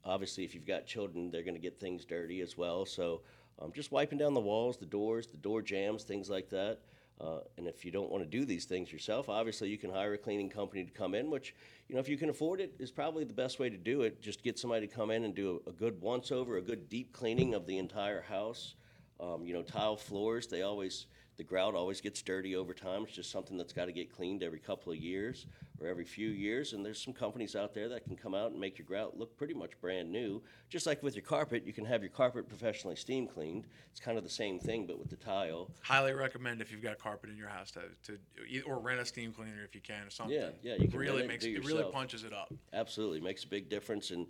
obviously 0.05 0.43
if 0.43 0.53
you've 0.53 0.65
got 0.65 0.85
children, 0.85 1.31
they're 1.31 1.43
going 1.43 1.55
to 1.55 1.61
get 1.61 1.79
things 1.79 2.05
dirty 2.05 2.41
as 2.41 2.57
well. 2.57 2.85
So 2.85 3.21
um, 3.59 3.71
just 3.71 3.91
wiping 3.91 4.17
down 4.17 4.33
the 4.33 4.41
walls, 4.41 4.77
the 4.77 4.85
doors, 4.85 5.27
the 5.27 5.37
door 5.37 5.61
jambs, 5.61 6.03
things 6.03 6.29
like 6.29 6.49
that. 6.49 6.79
Uh, 7.21 7.39
and 7.57 7.67
if 7.67 7.85
you 7.85 7.91
don't 7.91 8.09
want 8.09 8.23
to 8.23 8.29
do 8.29 8.43
these 8.43 8.65
things 8.65 8.91
yourself, 8.91 9.29
obviously 9.29 9.69
you 9.69 9.77
can 9.77 9.89
hire 9.89 10.13
a 10.13 10.17
cleaning 10.17 10.49
company 10.49 10.83
to 10.83 10.91
come 10.91 11.13
in, 11.13 11.29
which, 11.29 11.55
you 11.87 11.95
know, 11.95 12.01
if 12.01 12.09
you 12.09 12.17
can 12.17 12.29
afford 12.29 12.59
it, 12.59 12.73
is 12.79 12.91
probably 12.91 13.23
the 13.23 13.33
best 13.33 13.59
way 13.59 13.69
to 13.69 13.77
do 13.77 14.01
it. 14.01 14.21
Just 14.21 14.43
get 14.43 14.57
somebody 14.59 14.87
to 14.87 14.93
come 14.93 15.11
in 15.11 15.23
and 15.23 15.33
do 15.33 15.61
a, 15.65 15.69
a 15.69 15.73
good 15.73 16.01
once 16.01 16.31
over, 16.31 16.57
a 16.57 16.61
good 16.61 16.89
deep 16.89 17.13
cleaning 17.13 17.53
of 17.53 17.65
the 17.65 17.77
entire 17.77 18.21
house. 18.21 18.75
Um, 19.19 19.45
you 19.45 19.53
know, 19.53 19.61
tile 19.61 19.95
floors, 19.95 20.47
they 20.47 20.63
always, 20.63 21.05
the 21.37 21.43
grout 21.43 21.73
always 21.73 21.99
gets 22.01 22.21
dirty 22.21 22.55
over 22.55 22.73
time. 22.73 23.03
It's 23.03 23.13
just 23.13 23.31
something 23.31 23.57
that's 23.57 23.73
got 23.73 23.85
to 23.85 23.91
get 23.91 24.11
cleaned 24.11 24.43
every 24.43 24.59
couple 24.59 24.91
of 24.91 24.99
years 24.99 25.47
or 25.79 25.87
every 25.87 26.05
few 26.05 26.29
years. 26.29 26.73
And 26.73 26.85
there's 26.85 27.01
some 27.01 27.13
companies 27.13 27.55
out 27.55 27.73
there 27.73 27.89
that 27.89 28.05
can 28.05 28.15
come 28.15 28.35
out 28.35 28.51
and 28.51 28.59
make 28.59 28.77
your 28.77 28.85
grout 28.85 29.17
look 29.17 29.35
pretty 29.35 29.53
much 29.53 29.71
brand 29.81 30.11
new. 30.11 30.41
Just 30.69 30.85
like 30.85 31.01
with 31.01 31.15
your 31.15 31.23
carpet, 31.23 31.65
you 31.65 31.73
can 31.73 31.85
have 31.85 32.03
your 32.03 32.11
carpet 32.11 32.47
professionally 32.47 32.95
steam 32.95 33.27
cleaned. 33.27 33.65
It's 33.91 33.99
kind 33.99 34.17
of 34.17 34.23
the 34.23 34.29
same 34.29 34.59
thing, 34.59 34.85
but 34.85 34.99
with 34.99 35.09
the 35.09 35.15
tile. 35.15 35.71
Highly 35.81 36.13
recommend 36.13 36.61
if 36.61 36.71
you've 36.71 36.83
got 36.83 36.99
carpet 36.99 37.31
in 37.31 37.37
your 37.37 37.49
house 37.49 37.71
to, 37.71 37.81
to 38.03 38.61
or 38.61 38.79
rent 38.79 38.99
a 38.99 39.05
steam 39.05 39.33
cleaner 39.33 39.63
if 39.63 39.73
you 39.73 39.81
can 39.81 40.05
or 40.05 40.09
something. 40.11 40.35
Yeah, 40.35 40.49
yeah, 40.61 40.75
you 40.77 40.87
can 40.87 40.99
really 40.99 41.23
it, 41.23 41.27
makes 41.27 41.43
do 41.43 41.55
it 41.55 41.65
really 41.65 41.91
punches 41.91 42.23
it 42.23 42.33
up. 42.33 42.53
Absolutely, 42.73 43.19
makes 43.19 43.43
a 43.43 43.47
big 43.47 43.69
difference, 43.69 44.11
and 44.11 44.27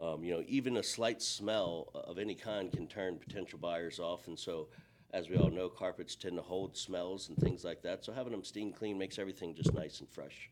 um, 0.00 0.22
you 0.22 0.34
know, 0.34 0.42
even 0.46 0.76
a 0.76 0.82
slight 0.82 1.22
smell 1.22 1.88
of 1.94 2.18
any 2.18 2.34
kind 2.34 2.70
can 2.70 2.86
turn 2.86 3.16
potential 3.16 3.58
buyers 3.58 3.98
off. 3.98 4.26
And 4.26 4.38
so, 4.38 4.68
as 5.16 5.30
we 5.30 5.36
all 5.36 5.50
know, 5.50 5.66
carpets 5.70 6.14
tend 6.14 6.36
to 6.36 6.42
hold 6.42 6.76
smells 6.76 7.30
and 7.30 7.38
things 7.38 7.64
like 7.64 7.80
that. 7.80 8.04
So 8.04 8.12
having 8.12 8.32
them 8.32 8.44
steam 8.44 8.70
clean 8.70 8.98
makes 8.98 9.18
everything 9.18 9.54
just 9.54 9.72
nice 9.72 10.00
and 10.00 10.08
fresh. 10.10 10.50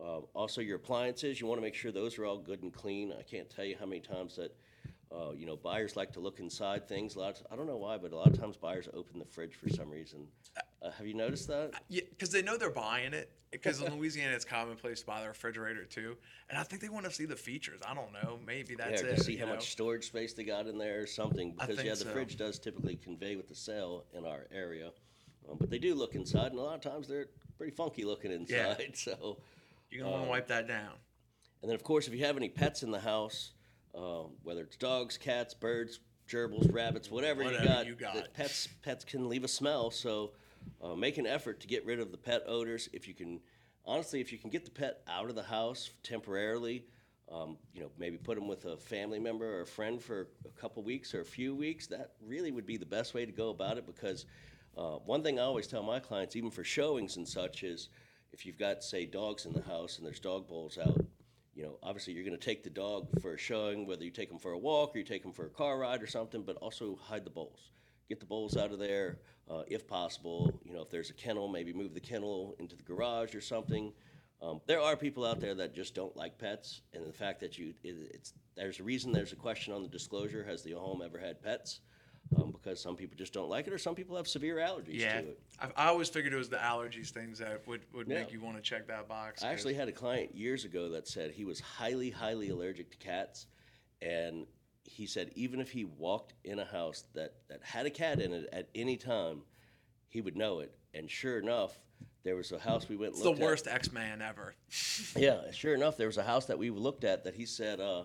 Um, 0.00 0.26
also, 0.34 0.60
your 0.60 0.76
appliances, 0.76 1.40
you 1.40 1.48
want 1.48 1.58
to 1.58 1.62
make 1.62 1.74
sure 1.74 1.90
those 1.90 2.16
are 2.16 2.24
all 2.24 2.38
good 2.38 2.62
and 2.62 2.72
clean. 2.72 3.12
I 3.18 3.22
can't 3.22 3.50
tell 3.50 3.64
you 3.64 3.74
how 3.78 3.86
many 3.86 4.00
times 4.00 4.36
that. 4.36 4.54
Uh, 5.10 5.32
you 5.34 5.46
know, 5.46 5.56
buyers 5.56 5.96
like 5.96 6.12
to 6.12 6.20
look 6.20 6.38
inside 6.38 6.86
things. 6.86 7.16
A 7.16 7.20
lot. 7.20 7.40
Of, 7.40 7.46
I 7.50 7.56
don't 7.56 7.66
know 7.66 7.78
why, 7.78 7.96
but 7.96 8.12
a 8.12 8.16
lot 8.16 8.26
of 8.26 8.38
times 8.38 8.56
buyers 8.56 8.88
open 8.92 9.18
the 9.18 9.24
fridge 9.24 9.54
for 9.54 9.70
some 9.70 9.90
reason. 9.90 10.26
Uh, 10.82 10.90
have 10.90 11.06
you 11.06 11.14
noticed 11.14 11.48
that? 11.48 11.72
Yeah, 11.88 12.02
because 12.10 12.30
they 12.30 12.42
know 12.42 12.58
they're 12.58 12.70
buying 12.70 13.14
it. 13.14 13.30
Because 13.50 13.80
in 13.80 13.96
Louisiana, 13.96 14.34
it's 14.34 14.44
commonplace 14.44 15.00
to 15.00 15.06
buy 15.06 15.22
the 15.22 15.28
refrigerator 15.28 15.84
too, 15.84 16.18
and 16.50 16.58
I 16.58 16.62
think 16.62 16.82
they 16.82 16.90
want 16.90 17.06
to 17.06 17.10
see 17.10 17.24
the 17.24 17.36
features. 17.36 17.80
I 17.86 17.94
don't 17.94 18.12
know. 18.12 18.38
Maybe 18.46 18.74
that's 18.74 19.02
yeah, 19.02 19.08
it. 19.08 19.16
to 19.16 19.24
see 19.24 19.36
how 19.36 19.46
know? 19.46 19.54
much 19.54 19.72
storage 19.72 20.04
space 20.04 20.34
they 20.34 20.44
got 20.44 20.66
in 20.66 20.76
there 20.76 21.00
or 21.00 21.06
something. 21.06 21.54
Because 21.58 21.82
yeah, 21.82 21.92
the 21.92 21.96
so. 21.96 22.10
fridge 22.10 22.36
does 22.36 22.58
typically 22.58 22.96
convey 22.96 23.36
with 23.36 23.48
the 23.48 23.54
sale 23.54 24.04
in 24.12 24.26
our 24.26 24.46
area, 24.52 24.90
um, 25.50 25.56
but 25.58 25.70
they 25.70 25.78
do 25.78 25.94
look 25.94 26.14
inside, 26.14 26.52
and 26.52 26.58
a 26.58 26.62
lot 26.62 26.74
of 26.74 26.92
times 26.92 27.08
they're 27.08 27.28
pretty 27.56 27.74
funky 27.74 28.04
looking 28.04 28.32
inside. 28.32 28.76
Yeah. 28.78 28.86
So, 28.94 29.38
You're 29.90 30.02
gonna 30.02 30.12
want 30.12 30.22
um, 30.22 30.26
to 30.26 30.30
wipe 30.30 30.48
that 30.48 30.68
down. 30.68 30.92
and 31.62 31.70
then 31.70 31.74
of 31.74 31.82
course, 31.82 32.06
if 32.06 32.14
you 32.14 32.26
have 32.26 32.36
any 32.36 32.50
pets 32.50 32.82
in 32.82 32.90
the 32.90 33.00
house, 33.00 33.52
um, 33.98 34.30
whether 34.44 34.62
it's 34.62 34.76
dogs, 34.76 35.18
cats, 35.18 35.54
birds, 35.54 36.00
gerbils, 36.28 36.72
rabbits, 36.72 37.10
whatever, 37.10 37.42
Whatever 37.42 37.62
you 37.64 37.68
got, 37.68 37.86
you 37.86 37.94
got. 37.94 38.32
pets 38.34 38.68
pets 38.82 39.04
can 39.04 39.28
leave 39.28 39.44
a 39.44 39.48
smell. 39.48 39.90
So, 39.90 40.32
uh, 40.82 40.94
make 40.94 41.18
an 41.18 41.26
effort 41.26 41.60
to 41.60 41.66
get 41.66 41.84
rid 41.84 41.98
of 41.98 42.12
the 42.12 42.18
pet 42.18 42.42
odors. 42.46 42.88
If 42.92 43.08
you 43.08 43.14
can, 43.14 43.40
honestly, 43.84 44.20
if 44.20 44.30
you 44.32 44.38
can 44.38 44.50
get 44.50 44.64
the 44.64 44.70
pet 44.70 45.00
out 45.08 45.28
of 45.28 45.34
the 45.34 45.42
house 45.42 45.90
temporarily, 46.02 46.84
um, 47.32 47.56
you 47.72 47.80
know, 47.80 47.90
maybe 47.98 48.16
put 48.16 48.36
them 48.36 48.48
with 48.48 48.64
a 48.66 48.76
family 48.76 49.18
member 49.18 49.58
or 49.58 49.62
a 49.62 49.66
friend 49.66 50.00
for 50.00 50.28
a 50.46 50.60
couple 50.60 50.82
weeks 50.82 51.14
or 51.14 51.20
a 51.20 51.24
few 51.24 51.54
weeks. 51.54 51.86
That 51.86 52.12
really 52.24 52.52
would 52.52 52.66
be 52.66 52.76
the 52.76 52.86
best 52.86 53.14
way 53.14 53.26
to 53.26 53.32
go 53.32 53.50
about 53.50 53.78
it 53.78 53.86
because 53.86 54.26
uh, 54.76 54.98
one 55.04 55.22
thing 55.22 55.38
I 55.38 55.42
always 55.42 55.66
tell 55.66 55.82
my 55.82 55.98
clients, 55.98 56.36
even 56.36 56.50
for 56.50 56.64
showings 56.64 57.16
and 57.16 57.26
such, 57.26 57.64
is 57.64 57.88
if 58.32 58.46
you've 58.46 58.58
got, 58.58 58.84
say, 58.84 59.06
dogs 59.06 59.46
in 59.46 59.52
the 59.52 59.62
house 59.62 59.98
and 59.98 60.06
there's 60.06 60.20
dog 60.20 60.46
bowls 60.48 60.78
out, 60.78 61.04
you 61.58 61.64
know, 61.64 61.76
obviously 61.82 62.12
you're 62.12 62.24
going 62.24 62.38
to 62.38 62.44
take 62.44 62.62
the 62.62 62.70
dog 62.70 63.08
for 63.20 63.34
a 63.34 63.36
showing, 63.36 63.84
whether 63.84 64.04
you 64.04 64.12
take 64.12 64.28
them 64.28 64.38
for 64.38 64.52
a 64.52 64.58
walk 64.58 64.94
or 64.94 64.98
you 64.98 65.04
take 65.04 65.24
them 65.24 65.32
for 65.32 65.46
a 65.46 65.50
car 65.50 65.76
ride 65.76 66.00
or 66.00 66.06
something, 66.06 66.44
but 66.44 66.54
also 66.58 66.96
hide 67.02 67.24
the 67.24 67.30
bowls. 67.30 67.72
Get 68.08 68.20
the 68.20 68.26
bowls 68.26 68.56
out 68.56 68.70
of 68.70 68.78
there 68.78 69.18
uh, 69.50 69.64
if 69.66 69.88
possible. 69.88 70.56
You 70.64 70.72
know, 70.72 70.82
if 70.82 70.90
there's 70.90 71.10
a 71.10 71.14
kennel, 71.14 71.48
maybe 71.48 71.72
move 71.72 71.94
the 71.94 72.00
kennel 72.00 72.54
into 72.60 72.76
the 72.76 72.84
garage 72.84 73.34
or 73.34 73.40
something. 73.40 73.92
Um, 74.40 74.60
there 74.68 74.80
are 74.80 74.94
people 74.94 75.26
out 75.26 75.40
there 75.40 75.56
that 75.56 75.74
just 75.74 75.96
don't 75.96 76.16
like 76.16 76.38
pets, 76.38 76.82
and 76.94 77.04
the 77.04 77.12
fact 77.12 77.40
that 77.40 77.58
you, 77.58 77.74
it, 77.82 77.96
it's 78.14 78.34
there's 78.54 78.78
a 78.78 78.84
reason 78.84 79.10
there's 79.10 79.32
a 79.32 79.36
question 79.36 79.74
on 79.74 79.82
the 79.82 79.88
disclosure: 79.88 80.44
Has 80.44 80.62
the 80.62 80.74
home 80.74 81.02
ever 81.04 81.18
had 81.18 81.42
pets? 81.42 81.80
Um, 82.36 82.52
because 82.52 82.80
some 82.80 82.94
people 82.94 83.16
just 83.16 83.32
don't 83.32 83.48
like 83.48 83.66
it, 83.66 83.72
or 83.72 83.78
some 83.78 83.94
people 83.94 84.16
have 84.16 84.28
severe 84.28 84.56
allergies 84.56 85.00
Yeah, 85.00 85.22
to 85.22 85.28
it. 85.28 85.40
I, 85.60 85.84
I 85.84 85.86
always 85.88 86.08
figured 86.08 86.32
it 86.32 86.36
was 86.36 86.50
the 86.50 86.56
allergies 86.56 87.10
things 87.10 87.38
that 87.38 87.66
would, 87.66 87.80
would 87.94 88.06
make 88.06 88.32
you 88.32 88.40
want 88.40 88.56
to 88.56 88.62
check 88.62 88.86
that 88.88 89.08
box. 89.08 89.42
I 89.42 89.50
actually 89.50 89.74
had 89.74 89.88
a 89.88 89.92
client 89.92 90.34
years 90.34 90.64
ago 90.64 90.90
that 90.90 91.08
said 91.08 91.30
he 91.30 91.44
was 91.44 91.60
highly, 91.60 92.10
highly 92.10 92.50
allergic 92.50 92.90
to 92.90 92.96
cats, 92.98 93.46
and 94.02 94.46
he 94.84 95.06
said 95.06 95.30
even 95.34 95.60
if 95.60 95.70
he 95.70 95.84
walked 95.84 96.34
in 96.44 96.58
a 96.58 96.64
house 96.64 97.04
that 97.14 97.34
that 97.48 97.62
had 97.62 97.86
a 97.86 97.90
cat 97.90 98.20
in 98.20 98.32
it 98.32 98.48
at 98.52 98.68
any 98.74 98.96
time, 98.96 99.42
he 100.08 100.20
would 100.20 100.36
know 100.36 100.60
it. 100.60 100.72
And 100.94 101.10
sure 101.10 101.38
enough, 101.38 101.78
there 102.24 102.36
was 102.36 102.52
a 102.52 102.58
house 102.58 102.88
we 102.88 102.96
went. 102.96 103.12
It's 103.12 103.22
the 103.22 103.32
worst 103.32 103.66
X 103.66 103.92
Man 103.92 104.20
ever. 104.22 104.54
Yeah, 105.16 105.50
sure 105.52 105.74
enough, 105.74 105.96
there 105.96 106.08
was 106.08 106.18
a 106.18 106.22
house 106.24 106.46
that 106.46 106.58
we 106.58 106.70
looked 106.70 107.04
at 107.04 107.24
that 107.24 107.34
he 107.34 107.46
said 107.46 107.80
uh, 107.80 108.02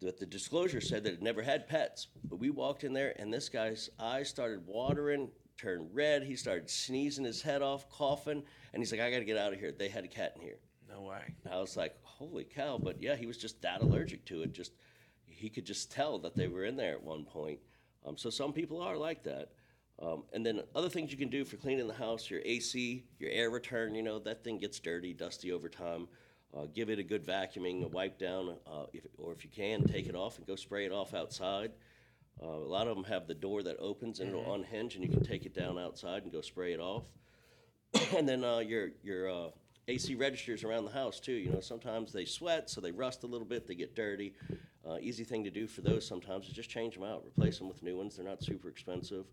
that 0.00 0.18
the 0.18 0.26
disclosure 0.26 0.80
said 0.80 1.04
that 1.04 1.14
it 1.14 1.22
never 1.22 1.42
had 1.42 1.68
pets. 1.68 2.08
But 2.24 2.38
we 2.38 2.50
walked 2.50 2.84
in 2.84 2.92
there, 2.92 3.14
and 3.18 3.32
this 3.32 3.48
guy's 3.48 3.90
eyes 3.98 4.28
started 4.28 4.66
watering, 4.66 5.30
turned 5.56 5.90
red. 5.92 6.22
He 6.22 6.36
started 6.36 6.70
sneezing 6.70 7.24
his 7.24 7.42
head 7.42 7.62
off, 7.62 7.88
coughing, 7.90 8.42
and 8.72 8.80
he's 8.80 8.92
like, 8.92 9.00
"I 9.00 9.10
got 9.10 9.18
to 9.18 9.24
get 9.24 9.36
out 9.36 9.52
of 9.52 9.58
here. 9.58 9.72
They 9.72 9.88
had 9.88 10.04
a 10.04 10.08
cat 10.08 10.34
in 10.36 10.42
here." 10.42 10.58
No 10.88 11.02
way. 11.02 11.34
And 11.44 11.52
I 11.52 11.60
was 11.60 11.76
like, 11.76 11.96
"Holy 12.02 12.44
cow!" 12.44 12.78
But 12.78 13.02
yeah, 13.02 13.16
he 13.16 13.26
was 13.26 13.38
just 13.38 13.60
that 13.62 13.82
allergic 13.82 14.24
to 14.26 14.42
it. 14.42 14.52
Just 14.52 14.72
he 15.26 15.48
could 15.48 15.64
just 15.64 15.90
tell 15.90 16.18
that 16.20 16.34
they 16.34 16.48
were 16.48 16.64
in 16.64 16.76
there 16.76 16.92
at 16.92 17.02
one 17.02 17.24
point. 17.24 17.58
Um, 18.04 18.16
so 18.16 18.30
some 18.30 18.52
people 18.52 18.80
are 18.80 18.96
like 18.96 19.22
that. 19.24 19.50
Um, 20.00 20.24
and 20.32 20.46
then 20.46 20.62
other 20.74 20.88
things 20.88 21.10
you 21.10 21.18
can 21.18 21.28
do 21.28 21.44
for 21.44 21.56
cleaning 21.56 21.88
the 21.88 21.94
house, 21.94 22.30
your 22.30 22.40
AC, 22.44 23.04
your 23.18 23.30
air 23.30 23.50
return, 23.50 23.94
you 23.96 24.02
know, 24.02 24.20
that 24.20 24.44
thing 24.44 24.58
gets 24.58 24.78
dirty, 24.78 25.12
dusty 25.12 25.50
over 25.50 25.68
time. 25.68 26.06
Uh, 26.56 26.66
give 26.74 26.88
it 26.88 26.98
a 26.98 27.02
good 27.02 27.24
vacuuming, 27.24 27.84
a 27.84 27.88
wipe 27.88 28.18
down, 28.18 28.56
uh, 28.66 28.86
if, 28.92 29.06
or 29.18 29.32
if 29.32 29.44
you 29.44 29.50
can, 29.50 29.84
take 29.84 30.06
it 30.06 30.14
off 30.14 30.38
and 30.38 30.46
go 30.46 30.56
spray 30.56 30.86
it 30.86 30.92
off 30.92 31.12
outside. 31.12 31.72
Uh, 32.42 32.46
a 32.46 32.68
lot 32.68 32.88
of 32.88 32.96
them 32.96 33.04
have 33.04 33.26
the 33.26 33.34
door 33.34 33.62
that 33.62 33.76
opens 33.78 34.20
and 34.20 34.30
it'll 34.30 34.54
unhinge, 34.54 34.94
and 34.94 35.04
you 35.04 35.10
can 35.10 35.22
take 35.22 35.44
it 35.44 35.54
down 35.54 35.78
outside 35.78 36.22
and 36.22 36.32
go 36.32 36.40
spray 36.40 36.72
it 36.72 36.80
off. 36.80 37.04
and 38.16 38.28
then 38.28 38.44
uh, 38.44 38.58
your 38.58 38.90
your 39.02 39.30
uh, 39.30 39.48
AC 39.88 40.14
registers 40.14 40.64
around 40.64 40.84
the 40.84 40.92
house 40.92 41.20
too. 41.20 41.32
You 41.32 41.50
know, 41.50 41.60
sometimes 41.60 42.12
they 42.12 42.24
sweat, 42.24 42.70
so 42.70 42.80
they 42.80 42.92
rust 42.92 43.24
a 43.24 43.26
little 43.26 43.46
bit. 43.46 43.66
They 43.66 43.74
get 43.74 43.94
dirty. 43.94 44.34
Uh, 44.88 44.98
easy 45.00 45.24
thing 45.24 45.44
to 45.44 45.50
do 45.50 45.66
for 45.66 45.82
those 45.82 46.06
sometimes 46.06 46.46
is 46.46 46.52
just 46.52 46.70
change 46.70 46.94
them 46.94 47.04
out, 47.04 47.24
replace 47.26 47.58
them 47.58 47.68
with 47.68 47.82
new 47.82 47.96
ones. 47.96 48.16
They're 48.16 48.24
not 48.24 48.42
super 48.42 48.68
expensive, 48.68 49.26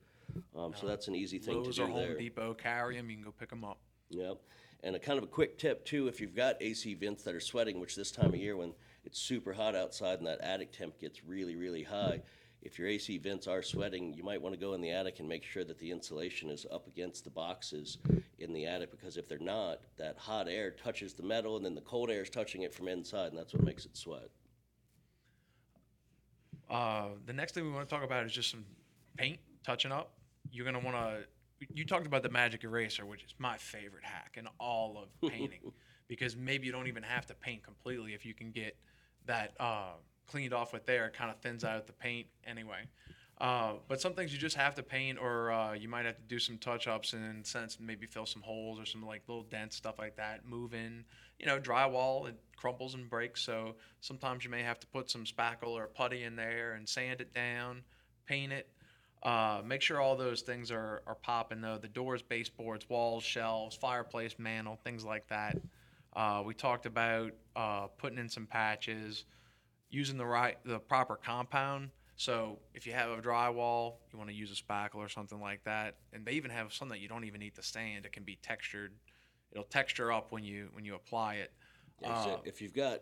um, 0.55 0.73
so 0.75 0.87
that's 0.87 1.07
an 1.07 1.15
easy 1.15 1.39
thing 1.39 1.55
Lowe's 1.55 1.75
to 1.75 1.85
do 1.85 1.91
Home 1.91 1.95
there. 1.95 2.17
Depot 2.17 2.53
carry 2.55 2.97
them. 2.97 3.09
You 3.09 3.17
can 3.17 3.23
go 3.25 3.31
pick 3.31 3.49
them 3.49 3.63
up. 3.63 3.77
Yep. 4.09 4.37
And 4.85 4.95
a 4.95 4.99
kind 4.99 5.17
of 5.17 5.23
a 5.23 5.27
quick 5.27 5.57
tip 5.57 5.83
too, 5.83 6.07
if 6.07 6.21
you've 6.21 6.35
got 6.35 6.61
AC 6.61 6.93
vents 6.93 7.23
that 7.23 7.33
are 7.33 7.39
sweating, 7.39 7.79
which 7.79 7.95
this 7.95 8.11
time 8.11 8.27
of 8.27 8.35
year 8.35 8.55
when 8.55 8.71
it's 9.03 9.19
super 9.19 9.51
hot 9.51 9.75
outside 9.75 10.19
and 10.19 10.27
that 10.27 10.39
attic 10.41 10.71
temp 10.71 10.99
gets 10.99 11.25
really, 11.25 11.55
really 11.55 11.81
high, 11.81 12.21
if 12.61 12.77
your 12.77 12.87
AC 12.87 13.17
vents 13.17 13.47
are 13.47 13.63
sweating, 13.63 14.13
you 14.13 14.23
might 14.23 14.39
want 14.39 14.53
to 14.53 14.61
go 14.61 14.75
in 14.75 14.81
the 14.81 14.91
attic 14.91 15.19
and 15.19 15.27
make 15.27 15.43
sure 15.43 15.63
that 15.63 15.79
the 15.79 15.89
insulation 15.89 16.51
is 16.51 16.67
up 16.71 16.87
against 16.87 17.23
the 17.23 17.31
boxes 17.31 17.97
in 18.37 18.53
the 18.53 18.67
attic 18.67 18.91
because 18.91 19.17
if 19.17 19.27
they're 19.27 19.39
not, 19.39 19.79
that 19.97 20.19
hot 20.19 20.47
air 20.47 20.69
touches 20.69 21.15
the 21.15 21.23
metal 21.23 21.57
and 21.57 21.65
then 21.65 21.73
the 21.73 21.81
cold 21.81 22.11
air 22.11 22.21
is 22.21 22.29
touching 22.29 22.61
it 22.61 22.71
from 22.71 22.87
inside 22.87 23.29
and 23.29 23.37
that's 23.37 23.53
what 23.53 23.63
makes 23.63 23.85
it 23.85 23.97
sweat. 23.97 24.29
Uh, 26.69 27.07
the 27.25 27.33
next 27.33 27.53
thing 27.53 27.63
we 27.63 27.71
want 27.71 27.89
to 27.89 27.95
talk 27.95 28.03
about 28.03 28.23
is 28.23 28.31
just 28.31 28.51
some 28.51 28.65
paint 29.17 29.39
touching 29.63 29.91
up. 29.91 30.11
You're 30.51 30.65
gonna 30.65 30.79
want 30.79 30.95
to. 30.95 31.23
You 31.73 31.85
talked 31.85 32.07
about 32.07 32.23
the 32.23 32.29
magic 32.29 32.63
eraser, 32.63 33.05
which 33.05 33.23
is 33.23 33.33
my 33.37 33.57
favorite 33.57 34.03
hack 34.03 34.35
in 34.37 34.47
all 34.59 34.97
of 34.97 35.29
painting, 35.31 35.71
because 36.07 36.35
maybe 36.35 36.65
you 36.65 36.71
don't 36.71 36.87
even 36.87 37.03
have 37.03 37.25
to 37.27 37.33
paint 37.33 37.63
completely 37.63 38.13
if 38.13 38.25
you 38.25 38.33
can 38.33 38.51
get 38.51 38.77
that 39.25 39.53
uh, 39.59 39.93
cleaned 40.27 40.53
off 40.53 40.73
with 40.73 40.85
there. 40.85 41.05
It 41.07 41.13
kind 41.13 41.31
of 41.31 41.37
thins 41.39 41.63
out 41.63 41.87
the 41.87 41.93
paint 41.93 42.27
anyway. 42.45 42.87
Uh, 43.39 43.73
but 43.89 43.99
some 43.99 44.13
things 44.13 44.31
you 44.31 44.39
just 44.39 44.55
have 44.55 44.75
to 44.75 44.83
paint, 44.83 45.19
or 45.19 45.51
uh, 45.51 45.73
you 45.73 45.89
might 45.89 46.05
have 46.05 46.15
to 46.15 46.23
do 46.23 46.39
some 46.39 46.57
touch-ups 46.57 47.11
and 47.11 47.45
sense 47.45 47.77
maybe 47.81 48.05
fill 48.05 48.25
some 48.25 48.41
holes 48.41 48.79
or 48.79 48.85
some 48.85 49.05
like 49.05 49.23
little 49.27 49.43
dents, 49.43 49.75
stuff 49.75 49.99
like 49.99 50.15
that. 50.15 50.45
Move 50.45 50.73
in, 50.73 51.03
you 51.37 51.45
know, 51.45 51.59
drywall 51.59 52.29
it 52.29 52.35
crumbles 52.55 52.93
and 52.93 53.09
breaks, 53.09 53.41
so 53.41 53.75
sometimes 53.99 54.45
you 54.45 54.49
may 54.49 54.63
have 54.63 54.79
to 54.79 54.87
put 54.87 55.09
some 55.09 55.25
spackle 55.25 55.69
or 55.69 55.87
putty 55.87 56.23
in 56.23 56.37
there 56.37 56.73
and 56.73 56.87
sand 56.87 57.19
it 57.19 57.33
down, 57.33 57.83
paint 58.25 58.53
it. 58.53 58.69
Uh, 59.25 59.61
make 59.65 59.81
sure 59.81 59.99
all 59.99 60.15
those 60.15 60.41
things 60.41 60.69
are, 60.69 61.01
are 61.07 61.15
popping 61.15 61.59
though. 61.59 61.79
The 61.79 61.87
doors, 61.87 62.21
baseboards, 62.21 62.87
walls, 62.87 63.23
shelves, 63.23 63.75
fireplace, 63.75 64.35
mantle, 64.37 64.79
things 64.83 65.03
like 65.03 65.27
that. 65.29 65.57
Uh, 66.15 66.43
we 66.45 66.53
talked 66.53 66.85
about 66.85 67.31
uh, 67.55 67.87
putting 67.97 68.19
in 68.19 68.29
some 68.29 68.45
patches, 68.45 69.25
using 69.89 70.17
the 70.17 70.25
right 70.25 70.57
the 70.63 70.79
proper 70.79 71.15
compound. 71.15 71.89
So 72.17 72.59
if 72.73 72.85
you 72.85 72.93
have 72.93 73.09
a 73.09 73.21
drywall, 73.21 73.95
you 74.13 74.17
want 74.17 74.29
to 74.29 74.35
use 74.35 74.51
a 74.51 74.63
spackle 74.63 74.97
or 74.97 75.09
something 75.09 75.41
like 75.41 75.63
that. 75.65 75.95
And 76.13 76.23
they 76.25 76.33
even 76.33 76.51
have 76.51 76.71
some 76.71 76.87
that 76.89 76.99
you 76.99 77.09
don't 77.09 77.25
even 77.25 77.39
need 77.39 77.55
to 77.55 77.63
sand. 77.63 78.05
It 78.05 78.13
can 78.13 78.23
be 78.23 78.37
textured. 78.41 78.93
It'll 79.51 79.65
texture 79.65 80.11
up 80.11 80.31
when 80.31 80.43
you 80.43 80.69
when 80.73 80.85
you 80.85 80.95
apply 80.95 81.35
it. 81.35 81.51
Yeah, 82.01 82.23
so 82.23 82.29
Uh, 82.31 82.37
if 82.45 82.61
you've 82.61 82.73
got 82.75 83.01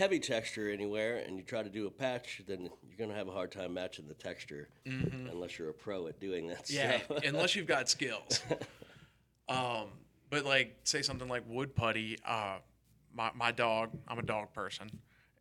heavy 0.00 0.18
texture 0.18 0.70
anywhere 0.70 1.18
and 1.18 1.36
you 1.36 1.42
try 1.42 1.62
to 1.62 1.68
do 1.68 1.86
a 1.86 1.90
patch, 1.90 2.40
then 2.48 2.62
you're 2.62 2.96
going 2.96 3.10
to 3.10 3.16
have 3.16 3.28
a 3.28 3.30
hard 3.30 3.52
time 3.52 3.74
matching 3.74 4.08
the 4.08 4.14
texture 4.14 4.70
unless 4.86 5.58
you're 5.58 5.68
a 5.68 5.74
pro 5.74 6.06
at 6.06 6.18
doing 6.18 6.46
that 6.48 6.64
Mm-hmm. 6.64 7.12
Yeah, 7.12 7.28
unless 7.28 7.54
you've 7.54 7.66
got 7.66 7.88
skills. 7.88 8.40
Um, 9.48 9.88
but 10.30 10.44
like, 10.44 10.76
say 10.84 11.02
something 11.02 11.28
like 11.28 11.42
wood 11.48 11.74
putty. 11.74 12.16
Uh, 12.24 12.58
my 13.12 13.32
my 13.34 13.50
dog. 13.50 13.90
I'm 14.06 14.20
a 14.20 14.22
dog 14.22 14.52
person, 14.54 14.88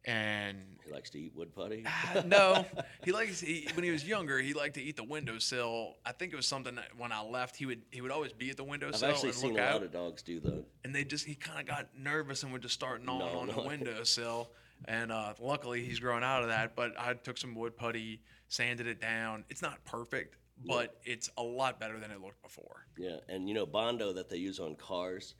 and 0.05 0.57
He 0.85 0.91
likes 0.91 1.09
to 1.11 1.19
eat 1.19 1.33
wood 1.35 1.53
putty. 1.53 1.85
uh, 1.85 2.21
no, 2.25 2.65
he 3.03 3.11
likes 3.11 3.39
he, 3.39 3.67
when 3.73 3.83
he 3.83 3.91
was 3.91 4.05
younger. 4.07 4.39
He 4.39 4.53
liked 4.53 4.75
to 4.75 4.81
eat 4.81 4.95
the 4.95 5.03
windowsill. 5.03 5.95
I 6.05 6.11
think 6.13 6.33
it 6.33 6.35
was 6.35 6.47
something 6.47 6.75
that 6.75 6.89
when 6.97 7.11
I 7.11 7.21
left, 7.21 7.55
he 7.55 7.65
would 7.65 7.81
he 7.91 8.01
would 8.01 8.11
always 8.11 8.33
be 8.33 8.49
at 8.49 8.57
the 8.57 8.63
windowsill. 8.63 9.07
I've 9.09 9.15
actually 9.15 9.29
and 9.29 9.37
seen 9.37 9.49
look 9.53 9.59
a 9.59 9.63
out. 9.65 9.73
lot 9.75 9.83
of 9.83 9.91
dogs 9.91 10.21
do 10.21 10.39
that. 10.41 10.63
and 10.83 10.95
they 10.95 11.03
just 11.03 11.25
he 11.25 11.35
kind 11.35 11.59
of 11.59 11.67
got 11.67 11.89
nervous 11.97 12.43
and 12.43 12.51
would 12.53 12.61
just 12.61 12.73
start 12.73 13.03
gnawing 13.03 13.33
No, 13.33 13.39
on 13.39 13.47
the 13.47 13.55
no. 13.55 13.63
windowsill. 13.67 14.51
And 14.85 15.11
uh, 15.11 15.33
luckily, 15.41 15.83
he's 15.83 15.99
grown 15.99 16.23
out 16.23 16.41
of 16.43 16.47
that. 16.49 16.75
But 16.75 16.93
I 16.97 17.13
took 17.13 17.37
some 17.37 17.53
wood 17.53 17.75
putty, 17.75 18.21
sanded 18.47 18.87
it 18.87 19.01
down. 19.01 19.43
It's 19.49 19.61
not 19.61 19.83
perfect, 19.83 20.37
but 20.65 20.95
it's 21.03 21.29
a 21.37 21.43
lot 21.43 21.81
better 21.81 21.99
than 21.99 22.11
it 22.11 22.21
looked 22.21 22.41
before. 22.41 22.85
Yeah, 22.97 23.17
and 23.27 23.49
you 23.49 23.53
know 23.55 23.65
Bondo 23.65 24.13
that 24.13 24.29
they 24.29 24.37
use 24.37 24.57
on 24.59 24.75
cars 24.75 25.35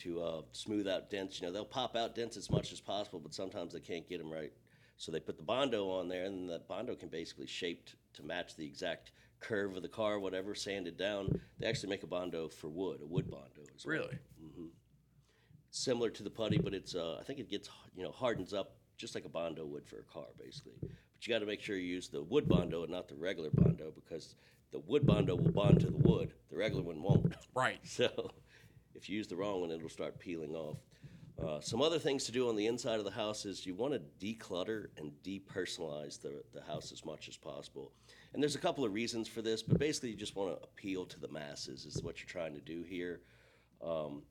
to 0.00 0.20
uh, 0.22 0.42
smooth 0.52 0.88
out 0.88 1.10
dents. 1.10 1.40
You 1.40 1.46
know 1.46 1.52
they'll 1.52 1.64
pop 1.64 1.96
out 1.96 2.14
dents 2.14 2.36
as 2.36 2.50
much 2.50 2.72
as 2.72 2.80
possible, 2.80 3.20
but 3.20 3.34
sometimes 3.34 3.72
they 3.72 3.80
can't 3.80 4.08
get 4.08 4.18
them 4.18 4.32
right. 4.32 4.52
So 4.96 5.10
they 5.10 5.20
put 5.20 5.36
the 5.36 5.42
Bondo 5.42 5.90
on 5.90 6.08
there, 6.08 6.24
and 6.24 6.48
the 6.48 6.60
Bondo 6.68 6.94
can 6.94 7.08
basically 7.08 7.46
shaped 7.46 7.96
to 8.14 8.22
match 8.22 8.56
the 8.56 8.64
exact 8.64 9.10
curve 9.40 9.76
of 9.76 9.82
the 9.82 9.88
car, 9.88 10.18
whatever, 10.18 10.54
sanded 10.54 10.96
down. 10.96 11.40
They 11.58 11.66
actually 11.66 11.90
make 11.90 12.02
a 12.02 12.06
Bondo 12.06 12.48
for 12.48 12.68
wood, 12.68 13.00
a 13.02 13.06
wood 13.06 13.28
Bondo 13.30 13.62
as 13.74 13.84
well. 13.84 13.96
Really, 13.96 14.18
Similar 15.70 16.10
to 16.10 16.22
the 16.22 16.30
putty, 16.30 16.58
but 16.58 16.72
it's 16.72 16.94
uh, 16.94 17.18
I 17.20 17.24
think 17.24 17.40
it 17.40 17.50
gets 17.50 17.68
you 17.96 18.04
know 18.04 18.12
hardens 18.12 18.54
up 18.54 18.76
just 18.96 19.14
like 19.14 19.24
a 19.24 19.28
Bondo 19.28 19.66
would 19.66 19.86
for 19.86 19.98
a 19.98 20.04
car, 20.04 20.26
basically. 20.38 20.74
But 20.80 20.90
you 21.26 21.34
got 21.34 21.40
to 21.40 21.46
make 21.46 21.60
sure 21.60 21.76
you 21.76 21.86
use 21.86 22.08
the 22.08 22.22
wood 22.22 22.48
Bondo 22.48 22.82
and 22.82 22.92
not 22.92 23.08
the 23.08 23.16
regular 23.16 23.50
Bondo 23.50 23.92
because 23.94 24.36
the 24.70 24.78
wood 24.80 25.06
Bondo 25.06 25.34
will 25.36 25.52
bond 25.52 25.80
to 25.80 25.86
the 25.86 25.98
wood, 25.98 26.32
the 26.50 26.56
regular 26.56 26.82
one 26.82 27.02
won't. 27.02 27.34
right? 27.54 27.78
So 27.84 28.30
if 28.94 29.08
you 29.08 29.16
use 29.16 29.28
the 29.28 29.36
wrong 29.36 29.60
one, 29.60 29.70
it'll 29.70 29.88
start 29.88 30.18
peeling 30.18 30.54
off. 30.54 30.78
Uh, 31.42 31.60
some 31.60 31.82
other 31.82 31.98
things 31.98 32.24
to 32.24 32.32
do 32.32 32.48
on 32.48 32.54
the 32.54 32.66
inside 32.66 32.98
of 32.98 33.04
the 33.04 33.10
house 33.10 33.44
is 33.44 33.66
you 33.66 33.74
want 33.74 33.92
to 33.92 34.00
declutter 34.24 34.86
and 34.96 35.10
depersonalize 35.24 36.20
the, 36.20 36.44
the 36.52 36.62
house 36.62 36.92
as 36.92 37.04
much 37.04 37.28
as 37.28 37.36
possible. 37.36 37.92
And 38.32 38.42
there's 38.42 38.54
a 38.54 38.60
couple 38.60 38.84
of 38.84 38.92
reasons 38.92 39.26
for 39.26 39.42
this, 39.42 39.62
but 39.62 39.78
basically 39.78 40.10
you 40.10 40.16
just 40.16 40.36
want 40.36 40.56
to 40.56 40.62
appeal 40.62 41.04
to 41.06 41.18
the 41.18 41.28
masses 41.28 41.86
is 41.86 42.02
what 42.02 42.20
you're 42.20 42.28
trying 42.28 42.54
to 42.54 42.60
do 42.60 42.82
here. 42.82 43.20
Um, 43.82 44.22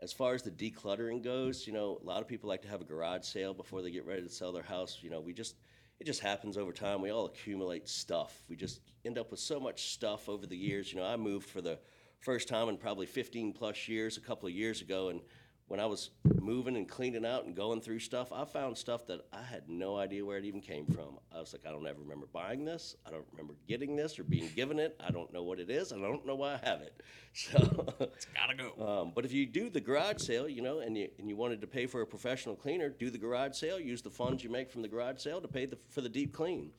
as 0.00 0.12
far 0.12 0.34
as 0.34 0.42
the 0.42 0.50
decluttering 0.50 1.22
goes, 1.22 1.66
you 1.66 1.72
know, 1.72 1.98
a 2.02 2.06
lot 2.06 2.22
of 2.22 2.28
people 2.28 2.48
like 2.48 2.62
to 2.62 2.68
have 2.68 2.80
a 2.80 2.84
garage 2.84 3.24
sale 3.24 3.52
before 3.52 3.82
they 3.82 3.90
get 3.90 4.06
ready 4.06 4.22
to 4.22 4.28
sell 4.28 4.52
their 4.52 4.62
house. 4.62 4.98
You 5.02 5.10
know, 5.10 5.20
we 5.20 5.32
just 5.32 5.56
it 6.00 6.04
just 6.04 6.20
happens 6.20 6.56
over 6.56 6.72
time. 6.72 7.02
We 7.02 7.10
all 7.10 7.26
accumulate 7.26 7.88
stuff. 7.88 8.42
We 8.48 8.54
just 8.54 8.80
end 9.04 9.18
up 9.18 9.30
with 9.30 9.40
so 9.40 9.58
much 9.58 9.90
stuff 9.92 10.28
over 10.28 10.46
the 10.46 10.56
years. 10.56 10.92
You 10.92 11.00
know, 11.00 11.06
I 11.06 11.16
moved 11.16 11.48
for 11.48 11.60
the 11.60 11.78
first 12.20 12.48
time 12.48 12.68
in 12.68 12.76
probably 12.76 13.06
15 13.06 13.52
plus 13.52 13.88
years 13.88 14.16
a 14.16 14.20
couple 14.20 14.48
of 14.48 14.54
years 14.54 14.80
ago, 14.80 15.08
and 15.08 15.20
when 15.68 15.80
I 15.80 15.86
was 15.86 16.10
moving 16.40 16.76
and 16.76 16.88
cleaning 16.88 17.26
out 17.26 17.44
and 17.44 17.54
going 17.54 17.82
through 17.82 17.98
stuff, 17.98 18.32
I 18.32 18.46
found 18.46 18.76
stuff 18.76 19.06
that 19.06 19.20
I 19.34 19.42
had 19.42 19.68
no 19.68 19.98
idea 19.98 20.24
where 20.24 20.38
it 20.38 20.46
even 20.46 20.62
came 20.62 20.86
from. 20.86 21.18
I 21.30 21.40
was 21.40 21.52
like, 21.52 21.66
I 21.66 21.70
don't 21.70 21.86
ever 21.86 22.00
remember 22.00 22.26
buying 22.32 22.64
this. 22.64 22.96
I 23.06 23.10
don't 23.10 23.26
remember 23.32 23.54
getting 23.68 23.94
this 23.94 24.18
or 24.18 24.24
being 24.24 24.48
given 24.56 24.78
it. 24.78 24.98
I 24.98 25.10
don't 25.10 25.30
know 25.30 25.42
what 25.42 25.60
it 25.60 25.68
is. 25.68 25.92
I 25.92 25.98
don't 25.98 26.26
know 26.26 26.36
why 26.36 26.54
I 26.54 26.66
have 26.68 26.80
it. 26.80 27.02
So. 27.34 27.94
It's 28.00 28.26
gotta 28.34 28.56
go. 28.56 28.72
Um, 28.84 29.12
but 29.14 29.24
if 29.24 29.32
you 29.32 29.46
do 29.46 29.70
the 29.70 29.80
garage 29.80 30.20
sale, 30.22 30.48
you 30.48 30.60
know, 30.60 30.80
and 30.80 30.96
you 30.96 31.08
and 31.20 31.28
you 31.28 31.36
wanted 31.36 31.60
to 31.60 31.68
pay 31.68 31.86
for 31.86 32.00
a 32.00 32.06
professional 32.06 32.56
cleaner, 32.56 32.88
do 32.88 33.10
the 33.10 33.18
garage 33.18 33.54
sale. 33.54 33.78
Use 33.78 34.02
the 34.02 34.10
funds 34.10 34.42
you 34.42 34.50
make 34.50 34.72
from 34.72 34.82
the 34.82 34.88
garage 34.88 35.20
sale 35.20 35.40
to 35.40 35.46
pay 35.46 35.66
the, 35.66 35.78
for 35.88 36.00
the 36.00 36.08
deep 36.08 36.32
clean. 36.32 36.72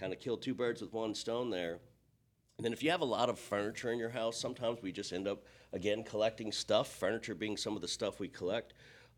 Kind 0.00 0.12
of 0.12 0.18
kill 0.18 0.36
two 0.36 0.52
birds 0.52 0.80
with 0.80 0.92
one 0.92 1.14
stone 1.14 1.48
there. 1.48 1.78
And 2.60 2.64
then 2.66 2.74
if 2.74 2.82
you 2.82 2.90
have 2.90 3.00
a 3.00 3.06
lot 3.06 3.30
of 3.30 3.38
furniture 3.38 3.90
in 3.90 3.98
your 3.98 4.10
house, 4.10 4.38
sometimes 4.38 4.82
we 4.82 4.92
just 4.92 5.14
end 5.14 5.26
up 5.26 5.44
again 5.72 6.04
collecting 6.04 6.52
stuff. 6.52 6.88
Furniture 6.88 7.34
being 7.34 7.56
some 7.56 7.74
of 7.74 7.80
the 7.80 7.88
stuff 7.88 8.20
we 8.20 8.28
collect. 8.28 8.74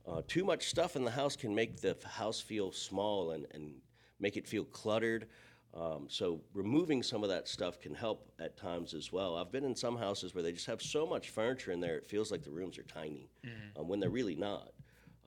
Uh, 0.06 0.22
too 0.28 0.44
much 0.44 0.68
stuff 0.68 0.94
in 0.94 1.04
the 1.04 1.10
house 1.10 1.34
can 1.34 1.52
make 1.52 1.80
the 1.80 1.96
house 2.06 2.40
feel 2.40 2.70
small 2.70 3.32
and, 3.32 3.48
and 3.52 3.72
make 4.20 4.36
it 4.36 4.46
feel 4.46 4.62
cluttered. 4.66 5.26
Um, 5.74 6.06
so 6.08 6.40
removing 6.54 7.02
some 7.02 7.24
of 7.24 7.30
that 7.30 7.48
stuff 7.48 7.80
can 7.80 7.96
help 7.96 8.30
at 8.38 8.56
times 8.56 8.94
as 8.94 9.12
well. 9.12 9.36
I've 9.36 9.50
been 9.50 9.64
in 9.64 9.74
some 9.74 9.96
houses 9.96 10.36
where 10.36 10.44
they 10.44 10.52
just 10.52 10.66
have 10.66 10.80
so 10.80 11.04
much 11.04 11.30
furniture 11.30 11.72
in 11.72 11.80
there, 11.80 11.96
it 11.96 12.06
feels 12.06 12.30
like 12.30 12.44
the 12.44 12.52
rooms 12.52 12.78
are 12.78 12.84
tiny 12.84 13.28
um, 13.76 13.88
when 13.88 13.98
they're 13.98 14.08
really 14.08 14.36
not. 14.36 14.70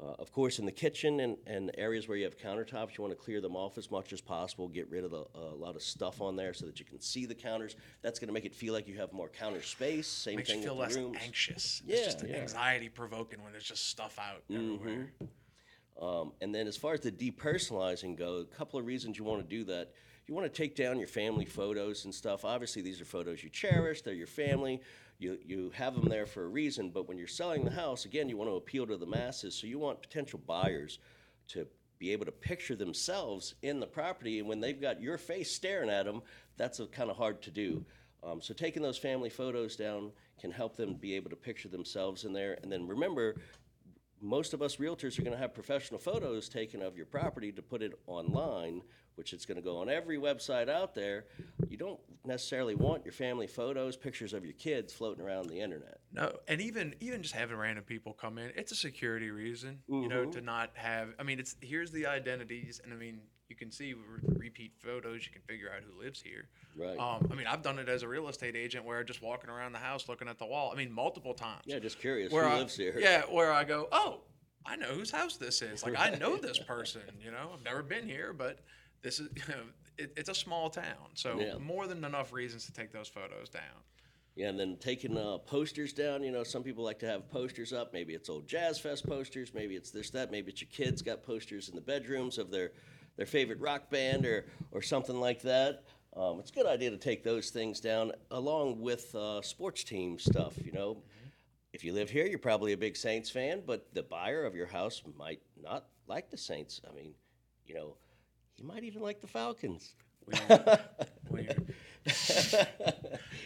Uh, 0.05 0.13
of 0.19 0.31
course, 0.31 0.59
in 0.59 0.65
the 0.65 0.71
kitchen 0.71 1.19
and, 1.19 1.37
and 1.47 1.71
areas 1.77 2.07
where 2.07 2.17
you 2.17 2.25
have 2.25 2.37
countertops, 2.37 2.97
you 2.97 3.03
want 3.03 3.11
to 3.11 3.15
clear 3.15 3.41
them 3.41 3.55
off 3.55 3.77
as 3.77 3.89
much 3.89 4.13
as 4.13 4.21
possible. 4.21 4.67
Get 4.67 4.89
rid 4.89 5.03
of 5.03 5.11
the, 5.11 5.25
a 5.33 5.55
lot 5.55 5.75
of 5.75 5.81
stuff 5.81 6.21
on 6.21 6.35
there 6.35 6.53
so 6.53 6.65
that 6.65 6.79
you 6.79 6.85
can 6.85 6.99
see 6.99 7.25
the 7.25 7.33
counters. 7.33 7.75
That's 8.03 8.19
going 8.19 8.27
to 8.27 8.33
make 8.33 8.45
it 8.45 8.53
feel 8.53 8.73
like 8.73 8.87
you 8.87 8.97
have 8.97 9.13
more 9.13 9.29
counter 9.29 9.61
space. 9.61 10.07
Same 10.07 10.35
Makes 10.35 10.49
you 10.49 10.55
thing 10.55 10.63
feel 10.63 10.77
with 10.77 10.87
less 10.87 10.95
the 10.95 11.01
rooms. 11.01 11.17
anxious. 11.23 11.81
Yeah, 11.85 11.95
it's 11.95 12.13
just 12.13 12.27
yeah. 12.27 12.35
anxiety 12.37 12.89
provoking 12.89 13.41
when 13.41 13.51
there's 13.51 13.63
just 13.63 13.89
stuff 13.89 14.19
out 14.19 14.43
everywhere. 14.53 15.11
Um, 16.01 16.33
and 16.41 16.53
then 16.53 16.67
as 16.67 16.75
far 16.75 16.93
as 16.93 17.01
the 17.01 17.11
depersonalizing 17.11 18.17
go, 18.17 18.37
a 18.37 18.45
couple 18.45 18.79
of 18.79 18.85
reasons 18.85 19.17
you 19.17 19.23
want 19.23 19.41
to 19.41 19.47
do 19.47 19.63
that. 19.65 19.91
You 20.27 20.33
want 20.33 20.51
to 20.51 20.61
take 20.61 20.75
down 20.75 20.97
your 20.97 21.07
family 21.07 21.45
photos 21.45 22.05
and 22.05 22.13
stuff. 22.13 22.45
Obviously, 22.45 22.81
these 22.81 22.99
are 22.99 23.05
photos 23.05 23.43
you 23.43 23.49
cherish. 23.49 24.01
They're 24.01 24.13
your 24.13 24.25
family. 24.25 24.81
You, 25.19 25.37
you 25.45 25.71
have 25.75 25.93
them 25.93 26.09
there 26.09 26.25
for 26.25 26.43
a 26.43 26.47
reason. 26.47 26.89
But 26.89 27.07
when 27.07 27.17
you're 27.17 27.27
selling 27.27 27.63
the 27.63 27.71
house, 27.71 28.05
again, 28.05 28.27
you 28.27 28.35
want 28.35 28.49
to 28.49 28.55
appeal 28.55 28.87
to 28.87 28.97
the 28.97 29.05
masses. 29.05 29.55
So 29.55 29.67
you 29.67 29.77
want 29.77 30.01
potential 30.01 30.41
buyers 30.45 30.99
to 31.49 31.67
be 31.99 32.11
able 32.11 32.25
to 32.25 32.31
picture 32.31 32.75
themselves 32.75 33.53
in 33.61 33.79
the 33.79 33.87
property. 33.87 34.39
And 34.39 34.49
when 34.49 34.59
they've 34.59 34.81
got 34.81 35.01
your 35.01 35.17
face 35.17 35.51
staring 35.51 35.89
at 35.89 36.05
them, 36.05 36.23
that's 36.57 36.81
kind 36.91 37.09
of 37.09 37.17
hard 37.17 37.41
to 37.43 37.51
do. 37.51 37.85
Um, 38.23 38.41
so 38.41 38.53
taking 38.53 38.81
those 38.81 38.97
family 38.97 39.29
photos 39.29 39.75
down 39.75 40.11
can 40.41 40.51
help 40.51 40.75
them 40.75 40.95
be 40.95 41.13
able 41.15 41.29
to 41.29 41.35
picture 41.35 41.69
themselves 41.69 42.25
in 42.25 42.33
there. 42.33 42.57
And 42.63 42.71
then 42.71 42.87
remember, 42.87 43.35
most 44.21 44.53
of 44.53 44.61
us 44.61 44.77
realtors 44.77 45.19
are 45.19 45.21
going 45.21 45.33
to 45.33 45.39
have 45.39 45.53
professional 45.53 45.99
photos 45.99 46.49
taken 46.49 46.81
of 46.81 46.97
your 46.97 47.05
property 47.05 47.51
to 47.51 47.61
put 47.61 47.81
it 47.81 47.93
online, 48.07 48.81
which 49.15 49.33
it's 49.33 49.45
going 49.45 49.57
to 49.57 49.61
go 49.61 49.77
on 49.77 49.89
every 49.89 50.17
website 50.17 50.69
out 50.69 50.93
there. 50.95 51.25
You 51.67 51.77
don't 51.77 51.99
necessarily 52.25 52.75
want 52.75 53.05
your 53.05 53.11
family 53.11 53.47
photos, 53.47 53.95
pictures 53.97 54.33
of 54.33 54.43
your 54.43 54.53
kids 54.53 54.93
floating 54.93 55.23
around 55.23 55.47
the 55.47 55.59
internet. 55.59 55.99
No, 56.11 56.33
and 56.47 56.61
even 56.61 56.95
even 56.99 57.21
just 57.21 57.35
having 57.35 57.57
random 57.57 57.83
people 57.83 58.13
come 58.13 58.37
in, 58.37 58.51
it's 58.55 58.71
a 58.71 58.75
security 58.75 59.29
reason, 59.29 59.79
you 59.87 60.07
know, 60.07 60.23
mm-hmm. 60.23 60.31
to 60.31 60.41
not 60.41 60.71
have. 60.73 61.09
I 61.19 61.23
mean, 61.23 61.39
it's 61.39 61.55
here's 61.61 61.91
the 61.91 62.07
identities, 62.07 62.81
and 62.83 62.93
I 62.93 62.95
mean, 62.95 63.19
you 63.49 63.55
can 63.55 63.71
see 63.71 63.93
re- 63.93 64.19
repeat 64.37 64.73
photos. 64.77 65.25
You 65.25 65.31
can 65.31 65.41
figure 65.41 65.69
out 65.75 65.81
who 65.83 66.01
lives 66.01 66.21
here. 66.21 66.47
Right. 66.75 66.97
Um, 66.97 67.27
I 67.31 67.35
mean, 67.35 67.47
I've 67.47 67.61
done 67.61 67.79
it 67.79 67.89
as 67.89 68.03
a 68.03 68.07
real 68.07 68.27
estate 68.27 68.55
agent, 68.55 68.85
where 68.85 69.03
just 69.03 69.21
walking 69.21 69.49
around 69.49 69.73
the 69.73 69.79
house, 69.79 70.09
looking 70.09 70.27
at 70.27 70.39
the 70.39 70.45
wall. 70.45 70.71
I 70.73 70.77
mean, 70.77 70.91
multiple 70.91 71.33
times. 71.33 71.61
Yeah, 71.65 71.79
just 71.79 71.99
curious 71.99 72.31
where 72.31 72.43
who 72.43 72.55
I, 72.55 72.59
lives 72.59 72.75
here. 72.75 72.95
Yeah, 72.97 73.21
where 73.23 73.51
I 73.51 73.63
go, 73.63 73.87
oh, 73.91 74.21
I 74.65 74.75
know 74.75 74.87
whose 74.87 75.11
house 75.11 75.37
this 75.37 75.61
is. 75.61 75.83
Like 75.83 75.95
I 75.97 76.11
know 76.17 76.37
this 76.37 76.59
person. 76.67 77.01
You 77.23 77.31
know, 77.31 77.51
I've 77.53 77.63
never 77.63 77.83
been 77.83 78.07
here, 78.07 78.33
but 78.33 78.59
this 79.01 79.19
is. 79.19 79.29
You 79.35 79.43
know, 79.53 79.61
it, 79.97 80.11
it's 80.17 80.27
a 80.27 80.35
small 80.35 80.69
town, 80.69 81.07
so 81.13 81.39
Yeah. 81.39 81.57
more 81.57 81.87
than 81.87 82.03
enough 82.03 82.33
reasons 82.33 82.65
to 82.65 82.73
take 82.73 82.91
those 82.91 83.07
photos 83.07 83.47
down. 83.47 83.61
Yeah, 84.35 84.49
and 84.49 84.59
then 84.59 84.75
taking 84.81 85.17
uh, 85.17 85.37
posters 85.37 85.93
down. 85.93 86.21
You 86.21 86.31
know, 86.33 86.43
some 86.43 86.63
people 86.63 86.83
like 86.83 86.99
to 86.99 87.07
have 87.07 87.29
posters 87.29 87.71
up. 87.71 87.93
Maybe 87.93 88.13
it's 88.13 88.27
old 88.27 88.45
Jazz 88.45 88.77
Fest 88.77 89.07
posters. 89.07 89.53
Maybe 89.53 89.77
it's 89.77 89.91
this, 89.91 90.09
that. 90.09 90.31
Maybe 90.31 90.51
it's 90.51 90.59
your 90.59 90.69
kids 90.69 91.01
got 91.01 91.23
posters 91.23 91.69
in 91.69 91.75
the 91.75 91.81
bedrooms 91.81 92.37
of 92.37 92.51
their 92.51 92.73
their 93.17 93.25
favorite 93.25 93.59
rock 93.59 93.89
band 93.89 94.25
or 94.25 94.45
or 94.71 94.81
something 94.81 95.19
like 95.19 95.41
that. 95.41 95.83
Um, 96.15 96.39
it's 96.39 96.51
a 96.51 96.53
good 96.53 96.65
idea 96.65 96.91
to 96.91 96.97
take 96.97 97.23
those 97.23 97.49
things 97.49 97.79
down 97.79 98.13
along 98.31 98.79
with 98.79 99.13
uh, 99.15 99.41
sports 99.41 99.83
team 99.83 100.17
stuff. 100.17 100.53
You 100.63 100.71
know, 100.71 101.03
if 101.73 101.83
you 101.83 101.91
live 101.91 102.09
here, 102.09 102.25
you're 102.25 102.39
probably 102.39 102.71
a 102.71 102.77
big 102.77 102.95
Saints 102.95 103.29
fan, 103.29 103.63
but 103.65 103.93
the 103.93 104.03
buyer 104.03 104.45
of 104.45 104.55
your 104.55 104.67
house 104.67 105.01
might 105.17 105.41
not 105.61 105.87
like 106.07 106.29
the 106.29 106.37
Saints. 106.37 106.79
I 106.89 106.95
mean, 106.95 107.13
you 107.65 107.75
know, 107.75 107.97
he 108.53 108.63
might 108.63 108.85
even 108.85 109.01
like 109.01 109.19
the 109.19 109.27
Falcons. 109.27 109.95
Weird. 110.25 110.79
Weird. 111.29 111.73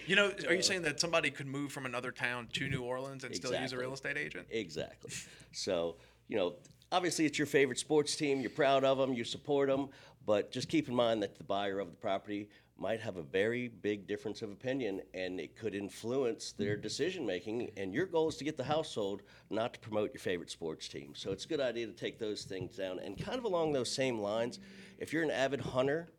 you 0.05 0.15
know, 0.15 0.31
are 0.47 0.53
you 0.53 0.61
saying 0.61 0.83
that 0.83 0.99
somebody 0.99 1.31
could 1.31 1.47
move 1.47 1.71
from 1.71 1.85
another 1.85 2.11
town 2.11 2.47
to 2.53 2.69
New 2.69 2.83
Orleans 2.83 3.23
and 3.23 3.35
still 3.35 3.59
use 3.59 3.73
a 3.73 3.77
real 3.77 3.93
estate 3.93 4.17
agent? 4.17 4.47
Exactly. 4.49 5.11
So, 5.51 5.95
you 6.27 6.37
know, 6.37 6.55
obviously 6.91 7.25
it's 7.25 7.37
your 7.37 7.47
favorite 7.47 7.79
sports 7.79 8.15
team. 8.15 8.39
You're 8.39 8.49
proud 8.49 8.83
of 8.83 8.97
them. 8.97 9.13
You 9.13 9.23
support 9.23 9.69
them. 9.69 9.89
But 10.25 10.51
just 10.51 10.69
keep 10.69 10.87
in 10.87 10.95
mind 10.95 11.23
that 11.23 11.37
the 11.37 11.43
buyer 11.43 11.79
of 11.79 11.89
the 11.89 11.95
property 11.95 12.49
might 12.77 13.01
have 13.01 13.17
a 13.17 13.23
very 13.23 13.67
big 13.67 14.07
difference 14.07 14.41
of 14.41 14.51
opinion 14.51 15.01
and 15.13 15.39
it 15.39 15.55
could 15.55 15.75
influence 15.75 16.53
their 16.53 16.77
decision 16.77 17.25
making. 17.25 17.71
And 17.77 17.93
your 17.93 18.05
goal 18.05 18.29
is 18.29 18.37
to 18.37 18.43
get 18.43 18.55
the 18.55 18.63
house 18.63 18.91
sold, 18.91 19.21
not 19.49 19.73
to 19.73 19.79
promote 19.79 20.13
your 20.13 20.21
favorite 20.21 20.49
sports 20.49 20.87
team. 20.87 21.13
So 21.15 21.31
it's 21.31 21.45
a 21.45 21.47
good 21.47 21.59
idea 21.59 21.87
to 21.87 21.93
take 21.93 22.19
those 22.19 22.43
things 22.43 22.75
down. 22.75 22.99
And 22.99 23.17
kind 23.17 23.37
of 23.37 23.43
along 23.43 23.73
those 23.73 23.91
same 23.91 24.19
lines, 24.19 24.59
if 24.97 25.11
you're 25.11 25.23
an 25.23 25.31
avid 25.31 25.61
hunter 25.61 26.09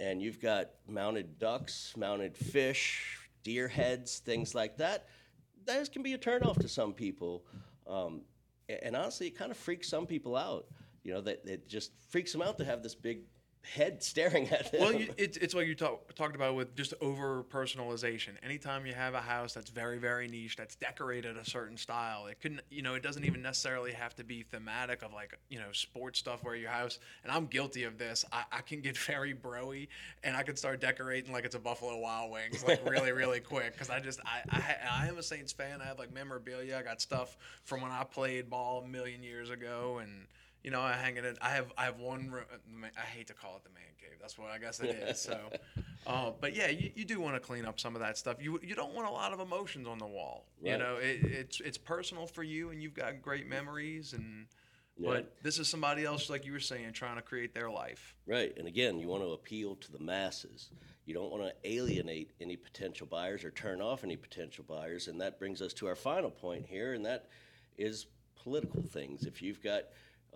and 0.00 0.20
you've 0.20 0.40
got 0.40 0.70
mounted 0.86 1.38
ducks, 1.38 1.94
mounted 1.96 2.36
fish, 2.36 3.18
deer 3.42 3.68
heads, 3.68 4.18
things 4.18 4.54
like 4.54 4.76
that, 4.78 5.06
those 5.64 5.88
can 5.88 6.02
be 6.02 6.12
a 6.12 6.18
turnoff 6.18 6.60
to 6.60 6.68
some 6.68 6.92
people. 6.92 7.44
Um, 7.86 8.22
and 8.68 8.96
honestly, 8.96 9.26
it 9.28 9.36
kind 9.36 9.50
of 9.50 9.56
freaks 9.56 9.88
some 9.88 10.06
people 10.06 10.36
out. 10.36 10.66
You 11.02 11.12
know, 11.12 11.20
that 11.20 11.42
it 11.44 11.68
just 11.68 11.92
freaks 12.08 12.32
them 12.32 12.40
out 12.40 12.56
to 12.58 12.64
have 12.64 12.82
this 12.82 12.94
big 12.94 13.20
head 13.64 14.02
staring 14.02 14.48
at 14.50 14.70
them. 14.70 14.80
Well, 14.80 14.92
you, 14.92 15.12
it's 15.16 15.36
it's 15.38 15.54
what 15.54 15.66
you 15.66 15.74
talk, 15.74 16.14
talked 16.14 16.36
about 16.36 16.54
with 16.54 16.74
just 16.76 16.94
over 17.00 17.42
personalization. 17.44 18.30
Anytime 18.42 18.86
you 18.86 18.94
have 18.94 19.14
a 19.14 19.20
house 19.20 19.54
that's 19.54 19.70
very 19.70 19.98
very 19.98 20.28
niche, 20.28 20.56
that's 20.56 20.76
decorated 20.76 21.36
a 21.36 21.44
certain 21.44 21.76
style, 21.76 22.26
it 22.26 22.40
couldn't 22.40 22.60
you 22.70 22.82
know 22.82 22.94
it 22.94 23.02
doesn't 23.02 23.24
even 23.24 23.42
necessarily 23.42 23.92
have 23.92 24.14
to 24.16 24.24
be 24.24 24.42
thematic 24.42 25.02
of 25.02 25.12
like 25.12 25.38
you 25.48 25.58
know 25.58 25.72
sports 25.72 26.18
stuff 26.18 26.44
where 26.44 26.54
your 26.54 26.70
house. 26.70 26.98
And 27.22 27.32
I'm 27.32 27.46
guilty 27.46 27.84
of 27.84 27.98
this. 27.98 28.24
I, 28.32 28.44
I 28.52 28.60
can 28.60 28.80
get 28.80 28.96
very 29.06 29.34
broy, 29.34 29.88
and 30.22 30.36
I 30.36 30.42
can 30.42 30.56
start 30.56 30.80
decorating 30.80 31.32
like 31.32 31.44
it's 31.44 31.54
a 31.54 31.60
Buffalo 31.60 31.98
Wild 31.98 32.30
Wings 32.30 32.64
like 32.66 32.88
really 32.88 33.12
really 33.12 33.40
quick 33.40 33.72
because 33.72 33.90
I 33.90 34.00
just 34.00 34.20
I, 34.24 34.42
I 34.50 35.04
I 35.04 35.06
am 35.08 35.18
a 35.18 35.22
Saints 35.22 35.52
fan. 35.52 35.80
I 35.80 35.86
have 35.86 35.98
like 35.98 36.12
memorabilia. 36.12 36.78
I 36.78 36.82
got 36.82 37.00
stuff 37.00 37.36
from 37.64 37.80
when 37.80 37.90
I 37.90 38.04
played 38.04 38.50
ball 38.50 38.82
a 38.84 38.88
million 38.88 39.22
years 39.22 39.50
ago 39.50 40.00
and 40.02 40.26
you 40.64 40.70
know, 40.70 40.80
I 40.80 40.92
hang 40.94 41.16
it 41.18 41.24
in. 41.24 41.36
I 41.42 41.50
have 41.50 41.72
I 41.76 41.84
have 41.84 42.00
one 42.00 42.30
room. 42.30 42.44
I 42.96 43.00
hate 43.00 43.26
to 43.28 43.34
call 43.34 43.56
it 43.56 43.64
the 43.64 43.70
man 43.70 43.84
cave. 44.00 44.18
That's 44.20 44.38
what 44.38 44.50
I 44.50 44.58
guess 44.58 44.80
it 44.80 44.90
is. 44.90 45.20
So, 45.20 45.38
uh, 46.06 46.30
but 46.40 46.56
yeah, 46.56 46.70
you, 46.70 46.90
you 46.94 47.04
do 47.04 47.20
want 47.20 47.34
to 47.36 47.40
clean 47.40 47.66
up 47.66 47.78
some 47.78 47.94
of 47.94 48.00
that 48.00 48.16
stuff. 48.16 48.42
You 48.42 48.58
you 48.62 48.74
don't 48.74 48.94
want 48.94 49.06
a 49.06 49.10
lot 49.12 49.32
of 49.34 49.40
emotions 49.40 49.86
on 49.86 49.98
the 49.98 50.06
wall. 50.06 50.46
You 50.62 50.78
know, 50.78 50.96
it, 50.96 51.20
it's 51.22 51.60
it's 51.60 51.78
personal 51.78 52.26
for 52.26 52.42
you, 52.42 52.70
and 52.70 52.82
you've 52.82 52.94
got 52.94 53.20
great 53.20 53.46
memories. 53.46 54.14
And 54.14 54.46
Yeah. 54.96 55.10
but 55.10 55.36
this 55.42 55.58
is 55.58 55.68
somebody 55.68 56.04
else, 56.04 56.30
like 56.30 56.46
you 56.46 56.52
were 56.52 56.60
saying, 56.60 56.92
trying 56.94 57.16
to 57.16 57.22
create 57.22 57.52
their 57.52 57.70
life. 57.70 58.14
Right. 58.26 58.56
And 58.56 58.66
again, 58.66 58.98
you 58.98 59.06
want 59.08 59.22
to 59.22 59.32
appeal 59.32 59.76
to 59.76 59.92
the 59.92 59.98
masses. 59.98 60.70
You 61.04 61.12
don't 61.12 61.30
want 61.30 61.42
to 61.44 61.52
alienate 61.70 62.30
any 62.40 62.56
potential 62.56 63.06
buyers 63.06 63.44
or 63.44 63.50
turn 63.50 63.82
off 63.82 64.02
any 64.04 64.16
potential 64.16 64.64
buyers. 64.66 65.08
And 65.08 65.20
that 65.20 65.38
brings 65.38 65.60
us 65.60 65.74
to 65.74 65.86
our 65.88 65.96
final 65.96 66.30
point 66.30 66.64
here, 66.66 66.94
and 66.94 67.04
that 67.04 67.26
is 67.76 68.06
political 68.42 68.82
things. 68.82 69.26
If 69.26 69.42
you've 69.42 69.62
got 69.62 69.82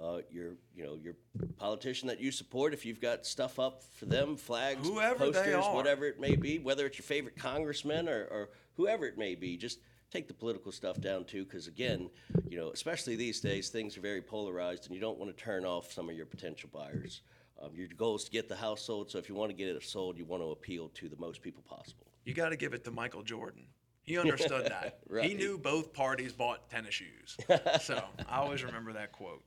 uh, 0.03 0.19
your, 0.31 0.53
you 0.75 0.85
know, 0.85 0.97
your 0.97 1.15
politician 1.57 2.09
that 2.09 2.21
you 2.21 2.31
support, 2.31 2.73
if 2.73 2.85
you've 2.85 3.01
got 3.01 3.27
stuff 3.27 3.59
up 3.59 3.83
for 3.83 4.07
them, 4.07 4.37
flags, 4.37 4.87
Whoever 4.87 5.19
posters, 5.19 5.65
whatever 5.73 6.07
it 6.07 6.21
may 6.21 6.37
be, 6.37 6.59
whether 6.59 6.87
it's 6.87 6.99
your 6.99 7.05
favorite 7.05 7.37
congressman 7.37 8.09
or, 8.09 8.25
or 8.31 8.51
whoever 8.77 9.07
it 9.07 9.19
may 9.19 9.35
be, 9.35 9.57
just 9.57 9.81
take 10.11 10.29
the 10.29 10.35
political 10.35 10.73
stuff 10.73 11.01
down 11.01 11.25
too. 11.25 11.45
Because 11.45 11.67
again, 11.67 12.11
you 12.49 12.59
know, 12.59 12.71
especially 12.71 13.17
these 13.17 13.41
days, 13.41 13.69
things 13.69 13.97
are 13.97 14.01
very 14.01 14.23
polarized, 14.23 14.87
and 14.87 14.95
you 14.95 15.01
don't 15.01 15.19
want 15.19 15.37
to 15.37 15.43
turn 15.43 15.65
off 15.65 15.93
some 15.93 16.09
of 16.09 16.17
your 16.17 16.27
potential 16.27 16.71
buyers. 16.73 17.23
Um, 17.61 17.71
your 17.75 17.89
goal 17.89 18.15
is 18.17 18.25
to 18.25 18.31
get 18.31 18.49
the 18.49 18.57
house 18.57 18.83
sold. 18.83 19.11
So 19.11 19.19
if 19.19 19.29
you 19.29 19.35
want 19.35 19.51
to 19.51 19.57
get 19.57 19.69
it 19.69 19.83
sold, 19.83 20.17
you 20.17 20.25
want 20.25 20.43
to 20.43 20.51
appeal 20.51 20.91
to 20.91 21.09
the 21.09 21.17
most 21.17 21.43
people 21.43 21.65
possible. 21.69 22.07
You 22.25 22.35
got 22.35 22.51
to 22.51 22.57
give 22.57 22.73
it 22.73 22.85
to 22.85 22.91
Michael 22.93 23.23
Jordan. 23.23 23.67
He 24.03 24.17
understood 24.19 24.67
that. 24.67 25.01
He 25.23 25.35
knew 25.35 25.59
both 25.59 25.93
parties 25.93 26.33
bought 26.33 26.71
tennis 26.71 26.95
shoes. 26.95 27.37
So 27.81 28.03
I 28.29 28.39
always 28.39 28.63
remember 28.63 28.93
that 28.95 29.13
quote. 29.13 29.43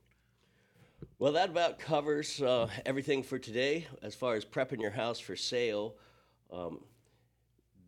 Well, 1.18 1.32
that 1.34 1.50
about 1.50 1.78
covers 1.78 2.42
uh, 2.42 2.68
everything 2.84 3.22
for 3.22 3.38
today 3.38 3.86
as 4.02 4.14
far 4.14 4.34
as 4.34 4.44
prepping 4.44 4.80
your 4.80 4.90
house 4.90 5.20
for 5.20 5.36
sale. 5.36 5.94
Um, 6.52 6.80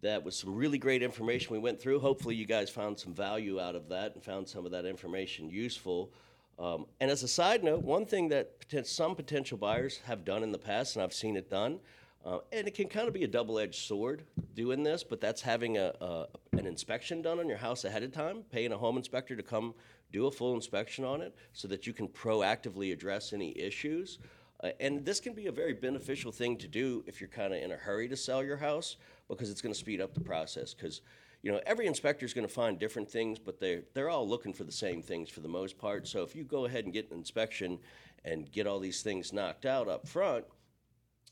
that 0.03 0.25
was 0.25 0.37
some 0.37 0.55
really 0.55 0.79
great 0.79 1.03
information 1.03 1.53
we 1.53 1.59
went 1.59 1.81
through. 1.81 1.99
Hopefully, 1.99 2.37
you 2.37 2.47
guys 2.47 2.71
found 2.71 2.97
some 2.97 3.13
value 3.13 3.61
out 3.61 3.75
of 3.75 3.89
that 3.89 4.15
and 4.15 4.23
found 4.23 4.49
some 4.49 4.65
of 4.65 4.71
that 4.73 4.85
information 4.85 5.51
useful. 5.51 6.13
Um, 6.59 6.87
and 7.01 7.11
as 7.11 7.25
a 7.25 7.29
side 7.29 7.65
note, 7.65 7.83
one 7.83 8.07
thing 8.07 8.29
that 8.29 8.61
poten- 8.61 8.87
some 8.87 9.17
potential 9.17 9.59
buyers 9.59 10.01
have 10.07 10.25
done 10.25 10.43
in 10.43 10.53
the 10.53 10.59
past, 10.59 10.95
and 10.95 11.03
I've 11.03 11.13
seen 11.13 11.37
it 11.37 11.51
done, 11.51 11.81
uh, 12.25 12.39
and 12.53 12.69
it 12.69 12.75
can 12.75 12.87
kind 12.87 13.09
of 13.09 13.15
be 13.15 13.25
a 13.25 13.29
double-edged 13.29 13.75
sword 13.75 14.23
doing 14.55 14.85
this, 14.85 15.03
but 15.03 15.21
that's 15.21 15.43
having 15.43 15.77
a, 15.77 15.93
a 16.01 16.27
an 16.53 16.67
inspection 16.67 17.21
done 17.21 17.41
on 17.41 17.49
your 17.49 17.59
house 17.59 17.85
ahead 17.85 18.05
of 18.05 18.13
time, 18.13 18.45
paying 18.53 18.73
a 18.73 18.79
home 18.79 18.97
inspector 18.97 19.35
to 19.35 19.43
come 19.43 19.75
do 20.15 20.27
a 20.29 20.31
full 20.31 20.55
inspection 20.55 21.05
on 21.05 21.21
it, 21.21 21.35
so 21.53 21.67
that 21.69 21.87
you 21.87 21.93
can 21.93 22.07
proactively 22.09 22.93
address 22.93 23.33
any 23.33 23.59
issues. 23.59 24.19
Uh, 24.63 24.71
and 24.79 25.05
this 25.05 25.19
can 25.19 25.35
be 25.35 25.49
a 25.49 25.53
very 25.53 25.75
beneficial 25.75 26.31
thing 26.31 26.57
to 26.57 26.69
do 26.69 27.03
if 27.07 27.21
you're 27.21 27.29
kind 27.29 27.53
of 27.53 27.61
in 27.61 27.73
a 27.73 27.77
hurry 27.77 28.09
to 28.09 28.17
sell 28.17 28.43
your 28.43 28.57
house 28.57 28.97
because 29.29 29.51
it's 29.51 29.61
going 29.61 29.73
to 29.73 29.79
speed 29.79 30.01
up 30.01 30.15
the 30.15 30.21
process. 30.21 30.73
Because 30.73 31.01
you 31.43 31.51
know 31.51 31.61
every 31.67 31.87
inspector 31.87 32.25
is 32.25 32.33
going 32.33 32.47
to 32.47 32.55
find 32.55 32.79
different 32.79 33.11
things, 33.11 33.39
but 33.41 33.59
they 33.59 33.83
they're 33.93 34.09
all 34.09 34.27
looking 34.27 34.53
for 34.53 34.65
the 34.65 34.73
same 34.73 35.03
things 35.03 35.29
for 35.29 35.41
the 35.41 35.49
most 35.49 35.77
part. 35.77 36.07
So 36.07 36.23
if 36.23 36.37
you 36.37 36.45
go 36.45 36.65
ahead 36.65 36.85
and 36.85 36.93
get 36.93 37.11
an 37.11 37.19
inspection 37.19 37.81
and 38.25 38.51
get 38.53 38.67
all 38.69 38.79
these 38.79 39.03
things 39.03 39.33
knocked 39.33 39.67
out 39.67 39.89
up 39.89 40.07
front, 40.07 40.45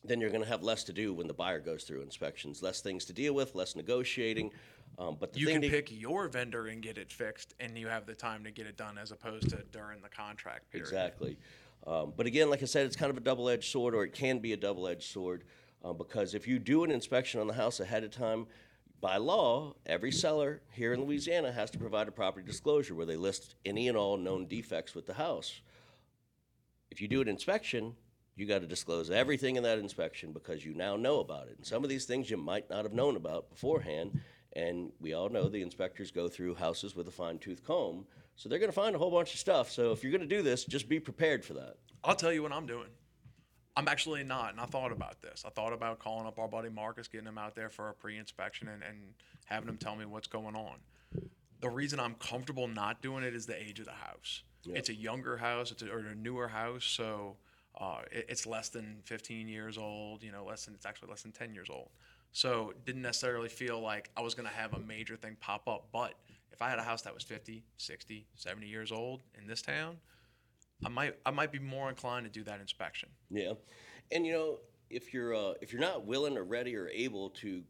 then 0.05 0.21
you're 0.21 0.31
going 0.31 0.43
to 0.43 0.49
have 0.49 0.63
less 0.63 0.85
to 0.85 0.93
do 0.93 1.15
when 1.15 1.27
the 1.27 1.35
buyer 1.35 1.61
goes 1.61 1.85
through 1.85 2.03
inspections. 2.03 2.63
Less 2.63 2.81
things 2.81 3.05
to 3.07 3.13
deal 3.13 3.35
with, 3.35 3.55
less 3.55 3.77
negotiating. 3.77 4.51
Um, 4.99 5.17
but 5.19 5.33
the 5.33 5.41
You 5.41 5.47
can 5.47 5.63
to- 5.63 5.71
pick 5.71 5.91
your 5.91 6.29
vendor 6.29 6.67
and 6.67 6.83
get 6.83 6.99
it 6.99 7.11
fixed, 7.13 7.55
and 7.61 7.79
you 7.79 7.87
have 7.87 8.05
the 8.07 8.15
time 8.15 8.45
to 8.45 8.51
get 8.51 8.67
it 8.67 8.77
done 8.77 8.99
as 8.99 9.11
opposed 9.13 9.49
to 9.51 9.63
during 9.71 10.03
the 10.03 10.09
contract 10.09 10.71
period. 10.71 10.87
Exactly. 10.87 11.39
Um, 11.87 12.13
but 12.17 12.27
again, 12.27 12.51
like 12.51 12.63
I 12.63 12.67
said, 12.67 12.87
it's 12.87 12.97
kind 12.97 13.11
of 13.11 13.17
a 13.17 13.21
double 13.21 13.49
edged 13.49 13.71
sword, 13.71 13.95
or 13.95 14.05
it 14.05 14.13
can 14.13 14.39
be 14.39 14.53
a 14.53 14.57
double 14.57 14.87
edged 14.87 15.11
sword, 15.11 15.45
uh, 15.85 15.93
because 15.93 16.35
if 16.35 16.47
you 16.47 16.59
do 16.59 16.85
an 16.85 16.91
inspection 16.91 17.41
on 17.41 17.47
the 17.47 17.55
house 17.55 17.81
ahead 17.81 18.05
of 18.05 18.11
time, 18.11 18.47
by 19.01 19.17
law, 19.17 19.75
every 19.87 20.13
seller 20.13 20.63
here 20.71 20.93
in 20.93 21.05
Louisiana 21.05 21.51
has 21.51 21.71
to 21.73 21.79
provide 21.79 22.07
a 22.07 22.13
property 22.13 22.47
disclosure 22.47 22.95
where 22.95 23.07
they 23.07 23.17
list 23.17 23.57
any 23.65 23.89
and 23.89 23.97
all 23.97 24.17
known 24.17 24.47
defects 24.47 24.95
with 24.95 25.07
the 25.07 25.15
house. 25.15 25.61
If 26.91 27.01
you 27.01 27.09
do 27.09 27.21
an 27.21 27.27
inspection, 27.29 27.97
you 28.37 28.47
got 28.47 28.61
to 28.61 28.67
disclose 28.67 29.11
everything 29.11 29.57
in 29.57 29.63
that 29.63 29.79
inspection 29.79 30.33
because 30.33 30.65
you 30.65 30.75
now 30.75 30.97
know 30.97 31.21
about 31.21 31.49
it. 31.49 31.57
And 31.59 31.67
some 31.67 31.85
of 31.85 31.91
these 31.91 32.07
things 32.07 32.31
you 32.31 32.37
might 32.37 32.71
not 32.71 32.85
have 32.85 32.95
known 32.95 33.17
about 33.17 33.51
beforehand. 33.51 34.21
And 34.55 34.93
we 35.01 35.15
all 35.15 35.29
know 35.29 35.49
the 35.49 35.63
inspectors 35.63 36.11
go 36.11 36.29
through 36.29 36.55
houses 36.55 36.95
with 36.95 37.09
a 37.09 37.11
fine 37.11 37.39
tooth 37.39 37.65
comb. 37.65 38.07
So 38.37 38.49
they're 38.49 38.59
going 38.59 38.71
to 38.71 38.75
find 38.75 38.95
a 38.95 38.99
whole 38.99 39.11
bunch 39.11 39.35
of 39.35 39.41
stuff. 39.41 39.71
So 39.71 39.93
if 39.93 40.03
you're 40.03 40.13
going 40.13 40.29
to 40.29 40.37
do 40.37 40.43
this, 40.43 40.65
just 40.65 40.89
be 40.89 41.01
prepared 41.01 41.45
for 41.45 41.55
that. 41.55 41.77
I'll 42.05 42.15
tell 42.15 42.33
you 42.33 42.43
what 42.43 42.53
I'm 42.53 42.67
doing. 42.67 42.89
I'm 43.77 43.89
actually 43.89 44.23
not, 44.23 44.51
and 44.51 44.61
I 44.61 44.67
thought 44.67 44.93
about 44.93 45.23
this. 45.23 45.45
I 45.47 45.51
thought 45.51 45.73
about 45.73 45.99
calling 45.99 46.27
up 46.27 46.39
our 46.39 46.49
buddy 46.49 46.69
Marcus, 46.69 47.09
getting 47.09 47.27
him 47.27 47.39
out 47.39 47.55
there 47.55 47.71
for 47.71 47.89
a 47.89 47.95
pre-inspection, 47.95 48.69
and, 48.69 48.83
and 48.83 49.15
having 49.47 49.67
him 49.67 49.79
tell 49.79 49.97
me 49.97 50.05
what's 50.05 50.27
going 50.27 50.55
on. 50.55 50.77
The 51.61 51.71
reason 51.71 51.99
I'm 51.99 52.15
comfortable 52.17 52.69
not 52.69 53.01
doing 53.01 53.25
it 53.25 53.35
is 53.35 53.47
the 53.47 53.59
age 53.59 53.79
of 53.79 53.87
the 53.87 53.93
house. 53.93 54.43
It's 54.67 54.91
a 54.91 54.95
younger 54.95 55.39
house, 55.39 55.73
it's 55.73 55.83
a, 55.83 55.91
or 55.91 56.01
a 56.01 56.15
newer 56.15 56.49
house, 56.49 56.85
so 56.85 57.37
uh, 57.79 58.01
it, 58.11 58.27
it's 58.29 58.47
less 58.47 58.69
than 58.69 59.01
15 59.05 59.49
years 59.49 59.79
old. 59.79 60.23
You 60.23 60.33
know, 60.33 60.45
less 60.45 60.65
than 60.65 60.75
it's 60.75 60.87
actually 60.87 61.11
less 61.11 61.23
than 61.23 61.33
10 61.33 61.55
years 61.55 61.69
old. 61.71 61.91
So 62.33 62.73
didn't 62.87 63.03
necessarily 63.03 63.49
feel 63.49 63.81
like 63.81 64.11
I 64.17 64.23
was 64.23 64.35
going 64.35 64.49
to 64.49 64.55
have 64.55 64.73
a 64.73 64.81
major 64.81 65.17
thing 65.17 65.37
pop 65.41 65.69
up. 65.69 65.89
But 65.93 66.15
if 66.51 66.63
I 66.63 66.71
had 66.71 66.79
a 66.79 66.83
house 66.83 67.03
that 67.03 67.13
was 67.13 67.23
50, 67.23 67.63
60, 67.77 68.27
70 68.37 68.67
years 68.67 68.91
old 68.91 69.23
in 69.39 69.47
this 69.47 69.63
town, 69.63 69.99
I 70.85 70.89
might 70.89 71.15
I 71.25 71.31
might 71.31 71.53
be 71.53 71.59
more 71.59 71.89
inclined 71.89 72.27
to 72.27 72.31
do 72.31 72.43
that 72.45 72.61
inspection. 72.61 73.09
Yeah, 73.31 73.53
and 74.11 74.27
you 74.27 74.33
know, 74.33 74.59
if 74.91 75.15
you're 75.15 75.35
uh, 75.35 75.55
if 75.61 75.73
you're 75.73 75.81
not 75.81 76.05
willing 76.07 76.37
or 76.37 76.45
ready 76.45 76.77
or 76.77 76.89
able 76.89 77.31
to 77.31 77.63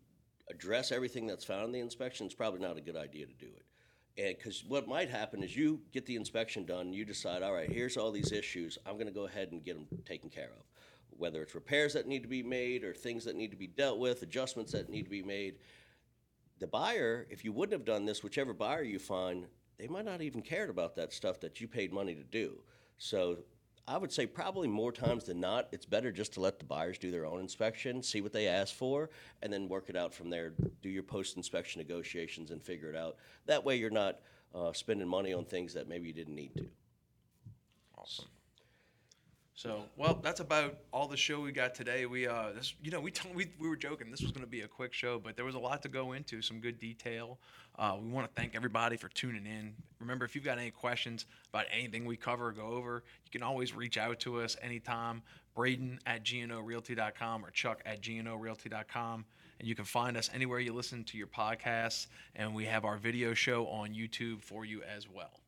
address 0.50 0.92
everything 0.92 1.26
that's 1.26 1.44
found 1.44 1.66
in 1.66 1.72
the 1.72 1.80
inspection, 1.80 2.26
it's 2.26 2.34
probably 2.34 2.60
not 2.60 2.76
a 2.76 2.80
good 2.80 2.96
idea 2.96 3.26
to 3.26 3.34
do 3.34 3.46
it. 3.46 3.64
And 4.18 4.36
because 4.36 4.64
what 4.66 4.86
might 4.86 5.08
happen 5.08 5.42
is 5.42 5.56
you 5.56 5.80
get 5.92 6.04
the 6.04 6.16
inspection 6.16 6.66
done, 6.66 6.92
you 6.92 7.04
decide, 7.04 7.42
all 7.42 7.54
right, 7.54 7.70
here's 7.70 7.96
all 7.96 8.10
these 8.10 8.32
issues. 8.32 8.76
I'm 8.84 8.94
going 8.94 9.06
to 9.06 9.12
go 9.12 9.26
ahead 9.26 9.52
and 9.52 9.64
get 9.64 9.74
them 9.74 9.98
taken 10.04 10.28
care 10.28 10.50
of. 10.58 10.64
Whether 11.16 11.42
it's 11.42 11.54
repairs 11.54 11.94
that 11.94 12.06
need 12.06 12.22
to 12.22 12.28
be 12.28 12.42
made 12.42 12.84
or 12.84 12.92
things 12.92 13.24
that 13.24 13.36
need 13.36 13.50
to 13.52 13.56
be 13.56 13.66
dealt 13.66 13.98
with, 13.98 14.22
adjustments 14.22 14.72
that 14.72 14.90
need 14.90 15.04
to 15.04 15.10
be 15.10 15.22
made. 15.22 15.56
The 16.58 16.66
buyer, 16.66 17.26
if 17.30 17.44
you 17.44 17.52
wouldn't 17.52 17.72
have 17.72 17.86
done 17.86 18.04
this, 18.04 18.22
whichever 18.22 18.52
buyer 18.52 18.82
you 18.82 18.98
find, 18.98 19.46
they 19.78 19.88
might 19.88 20.04
not 20.04 20.20
even 20.20 20.42
cared 20.42 20.70
about 20.70 20.94
that 20.96 21.12
stuff 21.12 21.40
that 21.40 21.60
you 21.60 21.66
paid 21.66 21.92
money 21.92 22.14
to 22.14 22.22
do. 22.22 22.60
So 22.98 23.38
I 23.86 23.98
would 23.98 24.12
say 24.12 24.26
probably 24.26 24.68
more 24.68 24.92
times 24.92 25.24
than 25.24 25.40
not, 25.40 25.68
it's 25.72 25.86
better 25.86 26.12
just 26.12 26.34
to 26.34 26.40
let 26.40 26.58
the 26.58 26.64
buyers 26.64 26.98
do 26.98 27.10
their 27.10 27.26
own 27.26 27.40
inspection, 27.40 28.02
see 28.02 28.20
what 28.20 28.32
they 28.32 28.46
ask 28.46 28.74
for, 28.74 29.10
and 29.42 29.52
then 29.52 29.68
work 29.68 29.86
it 29.88 29.96
out 29.96 30.14
from 30.14 30.30
there. 30.30 30.52
Do 30.82 30.88
your 30.88 31.02
post 31.02 31.36
inspection 31.36 31.80
negotiations 31.80 32.52
and 32.52 32.62
figure 32.62 32.90
it 32.90 32.96
out. 32.96 33.16
That 33.46 33.64
way, 33.64 33.76
you're 33.76 33.90
not 33.90 34.20
uh, 34.54 34.72
spending 34.72 35.08
money 35.08 35.32
on 35.32 35.44
things 35.44 35.74
that 35.74 35.88
maybe 35.88 36.06
you 36.06 36.14
didn't 36.14 36.36
need 36.36 36.54
to. 36.56 36.66
Awesome. 37.98 38.26
So, 39.54 39.82
well, 39.96 40.18
that's 40.22 40.40
about 40.40 40.78
all 40.92 41.06
the 41.06 41.16
show 41.16 41.40
we 41.40 41.52
got 41.52 41.74
today. 41.74 42.06
We, 42.06 42.26
uh, 42.26 42.52
this, 42.54 42.74
you 42.82 42.90
know, 42.90 43.00
we 43.00 43.12
we, 43.34 43.50
we 43.58 43.68
were 43.68 43.76
joking 43.76 44.10
this 44.10 44.22
was 44.22 44.32
going 44.32 44.44
to 44.44 44.50
be 44.50 44.62
a 44.62 44.68
quick 44.68 44.94
show, 44.94 45.18
but 45.18 45.36
there 45.36 45.44
was 45.44 45.54
a 45.54 45.58
lot 45.58 45.82
to 45.82 45.88
go 45.88 46.12
into, 46.12 46.40
some 46.40 46.58
good 46.60 46.78
detail. 46.78 47.38
Uh, 47.78 47.96
we 48.00 48.08
want 48.08 48.26
to 48.26 48.40
thank 48.40 48.54
everybody 48.54 48.96
for 48.96 49.08
tuning 49.08 49.46
in. 49.46 49.74
Remember, 50.00 50.24
if 50.24 50.34
you've 50.34 50.44
got 50.44 50.58
any 50.58 50.70
questions 50.70 51.26
about 51.52 51.66
anything 51.70 52.04
we 52.04 52.16
cover 52.16 52.48
or 52.48 52.52
go 52.52 52.66
over, 52.66 53.04
you 53.24 53.30
can 53.30 53.42
always 53.42 53.74
reach 53.74 53.98
out 53.98 54.20
to 54.20 54.40
us 54.40 54.56
anytime. 54.62 55.22
Braden 55.54 56.00
at 56.06 56.24
gnorealty.com 56.24 57.44
or 57.44 57.50
Chuck 57.50 57.82
at 57.84 58.00
gnorealty.com. 58.00 59.24
And 59.58 59.68
you 59.68 59.74
can 59.74 59.84
find 59.84 60.16
us 60.16 60.30
anywhere 60.34 60.60
you 60.60 60.72
listen 60.72 61.04
to 61.04 61.18
your 61.18 61.26
podcasts. 61.26 62.06
And 62.34 62.54
we 62.54 62.64
have 62.64 62.84
our 62.84 62.96
video 62.96 63.34
show 63.34 63.66
on 63.68 63.90
YouTube 63.90 64.42
for 64.42 64.64
you 64.64 64.82
as 64.82 65.08
well. 65.08 65.41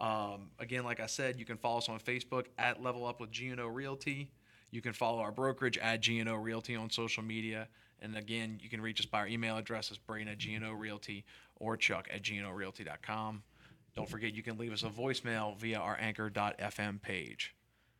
Um, 0.00 0.50
again, 0.58 0.84
like 0.84 1.00
I 1.00 1.06
said, 1.06 1.38
you 1.38 1.44
can 1.44 1.56
follow 1.56 1.78
us 1.78 1.88
on 1.88 1.98
Facebook 1.98 2.46
at 2.56 2.82
Level 2.82 3.06
Up 3.06 3.20
with 3.20 3.30
GNO 3.38 3.66
Realty. 3.66 4.30
You 4.70 4.80
can 4.80 4.92
follow 4.92 5.20
our 5.20 5.32
brokerage 5.32 5.78
at 5.78 6.06
GNO 6.06 6.36
Realty 6.36 6.76
on 6.76 6.90
social 6.90 7.22
media. 7.22 7.68
And 8.00 8.16
again, 8.16 8.60
you 8.62 8.68
can 8.68 8.80
reach 8.80 9.00
us 9.00 9.06
by 9.06 9.18
our 9.18 9.26
email 9.26 9.56
addresses, 9.56 9.98
Braden 9.98 10.28
at 10.28 10.38
GNO 10.44 10.72
Realty 10.72 11.24
or 11.56 11.76
Chuck 11.76 12.08
at 12.12 12.28
GNO 12.28 12.50
GNORealty.com. 12.52 13.42
Don't 13.96 14.08
forget, 14.08 14.32
you 14.32 14.44
can 14.44 14.56
leave 14.56 14.72
us 14.72 14.84
a 14.84 14.88
voicemail 14.88 15.56
via 15.58 15.78
our 15.78 15.96
anchor.fm 15.98 17.02
page. 17.02 17.54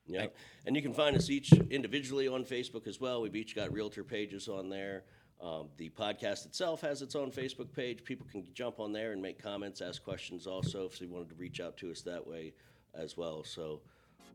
Yeah, 0.06 0.26
and 0.64 0.74
you 0.74 0.80
can 0.80 0.94
find 0.94 1.16
us 1.16 1.28
each 1.28 1.52
individually 1.52 2.28
on 2.28 2.44
Facebook 2.44 2.86
as 2.86 3.00
well. 3.00 3.20
We've 3.20 3.36
each 3.36 3.54
got 3.54 3.72
realtor 3.72 4.04
pages 4.04 4.48
on 4.48 4.70
there. 4.70 5.04
Um, 5.40 5.68
the 5.76 5.88
podcast 5.90 6.46
itself 6.46 6.80
has 6.80 7.00
its 7.00 7.14
own 7.14 7.30
Facebook 7.30 7.72
page. 7.72 8.02
People 8.02 8.26
can 8.30 8.44
jump 8.54 8.80
on 8.80 8.92
there 8.92 9.12
and 9.12 9.22
make 9.22 9.40
comments, 9.40 9.80
ask 9.80 10.02
questions 10.02 10.46
also 10.46 10.86
if 10.86 10.98
they 10.98 11.06
wanted 11.06 11.28
to 11.28 11.36
reach 11.36 11.60
out 11.60 11.76
to 11.78 11.90
us 11.90 12.00
that 12.02 12.26
way 12.26 12.52
as 12.94 13.16
well. 13.16 13.44
So, 13.44 13.80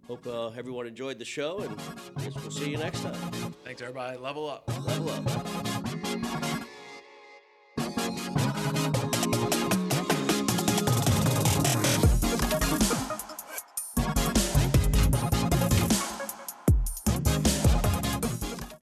hope 0.07 0.25
uh, 0.25 0.49
everyone 0.57 0.87
enjoyed 0.87 1.19
the 1.19 1.25
show, 1.25 1.59
and 1.59 1.77
I 2.15 2.23
guess 2.23 2.35
we'll 2.35 2.51
see 2.51 2.71
you 2.71 2.77
next 2.77 3.01
time. 3.01 3.31
Thanks, 3.65 3.81
everybody. 3.81 4.17
Level 4.17 4.49
up. 4.49 4.69
Level 4.85 5.09
up. 5.09 6.43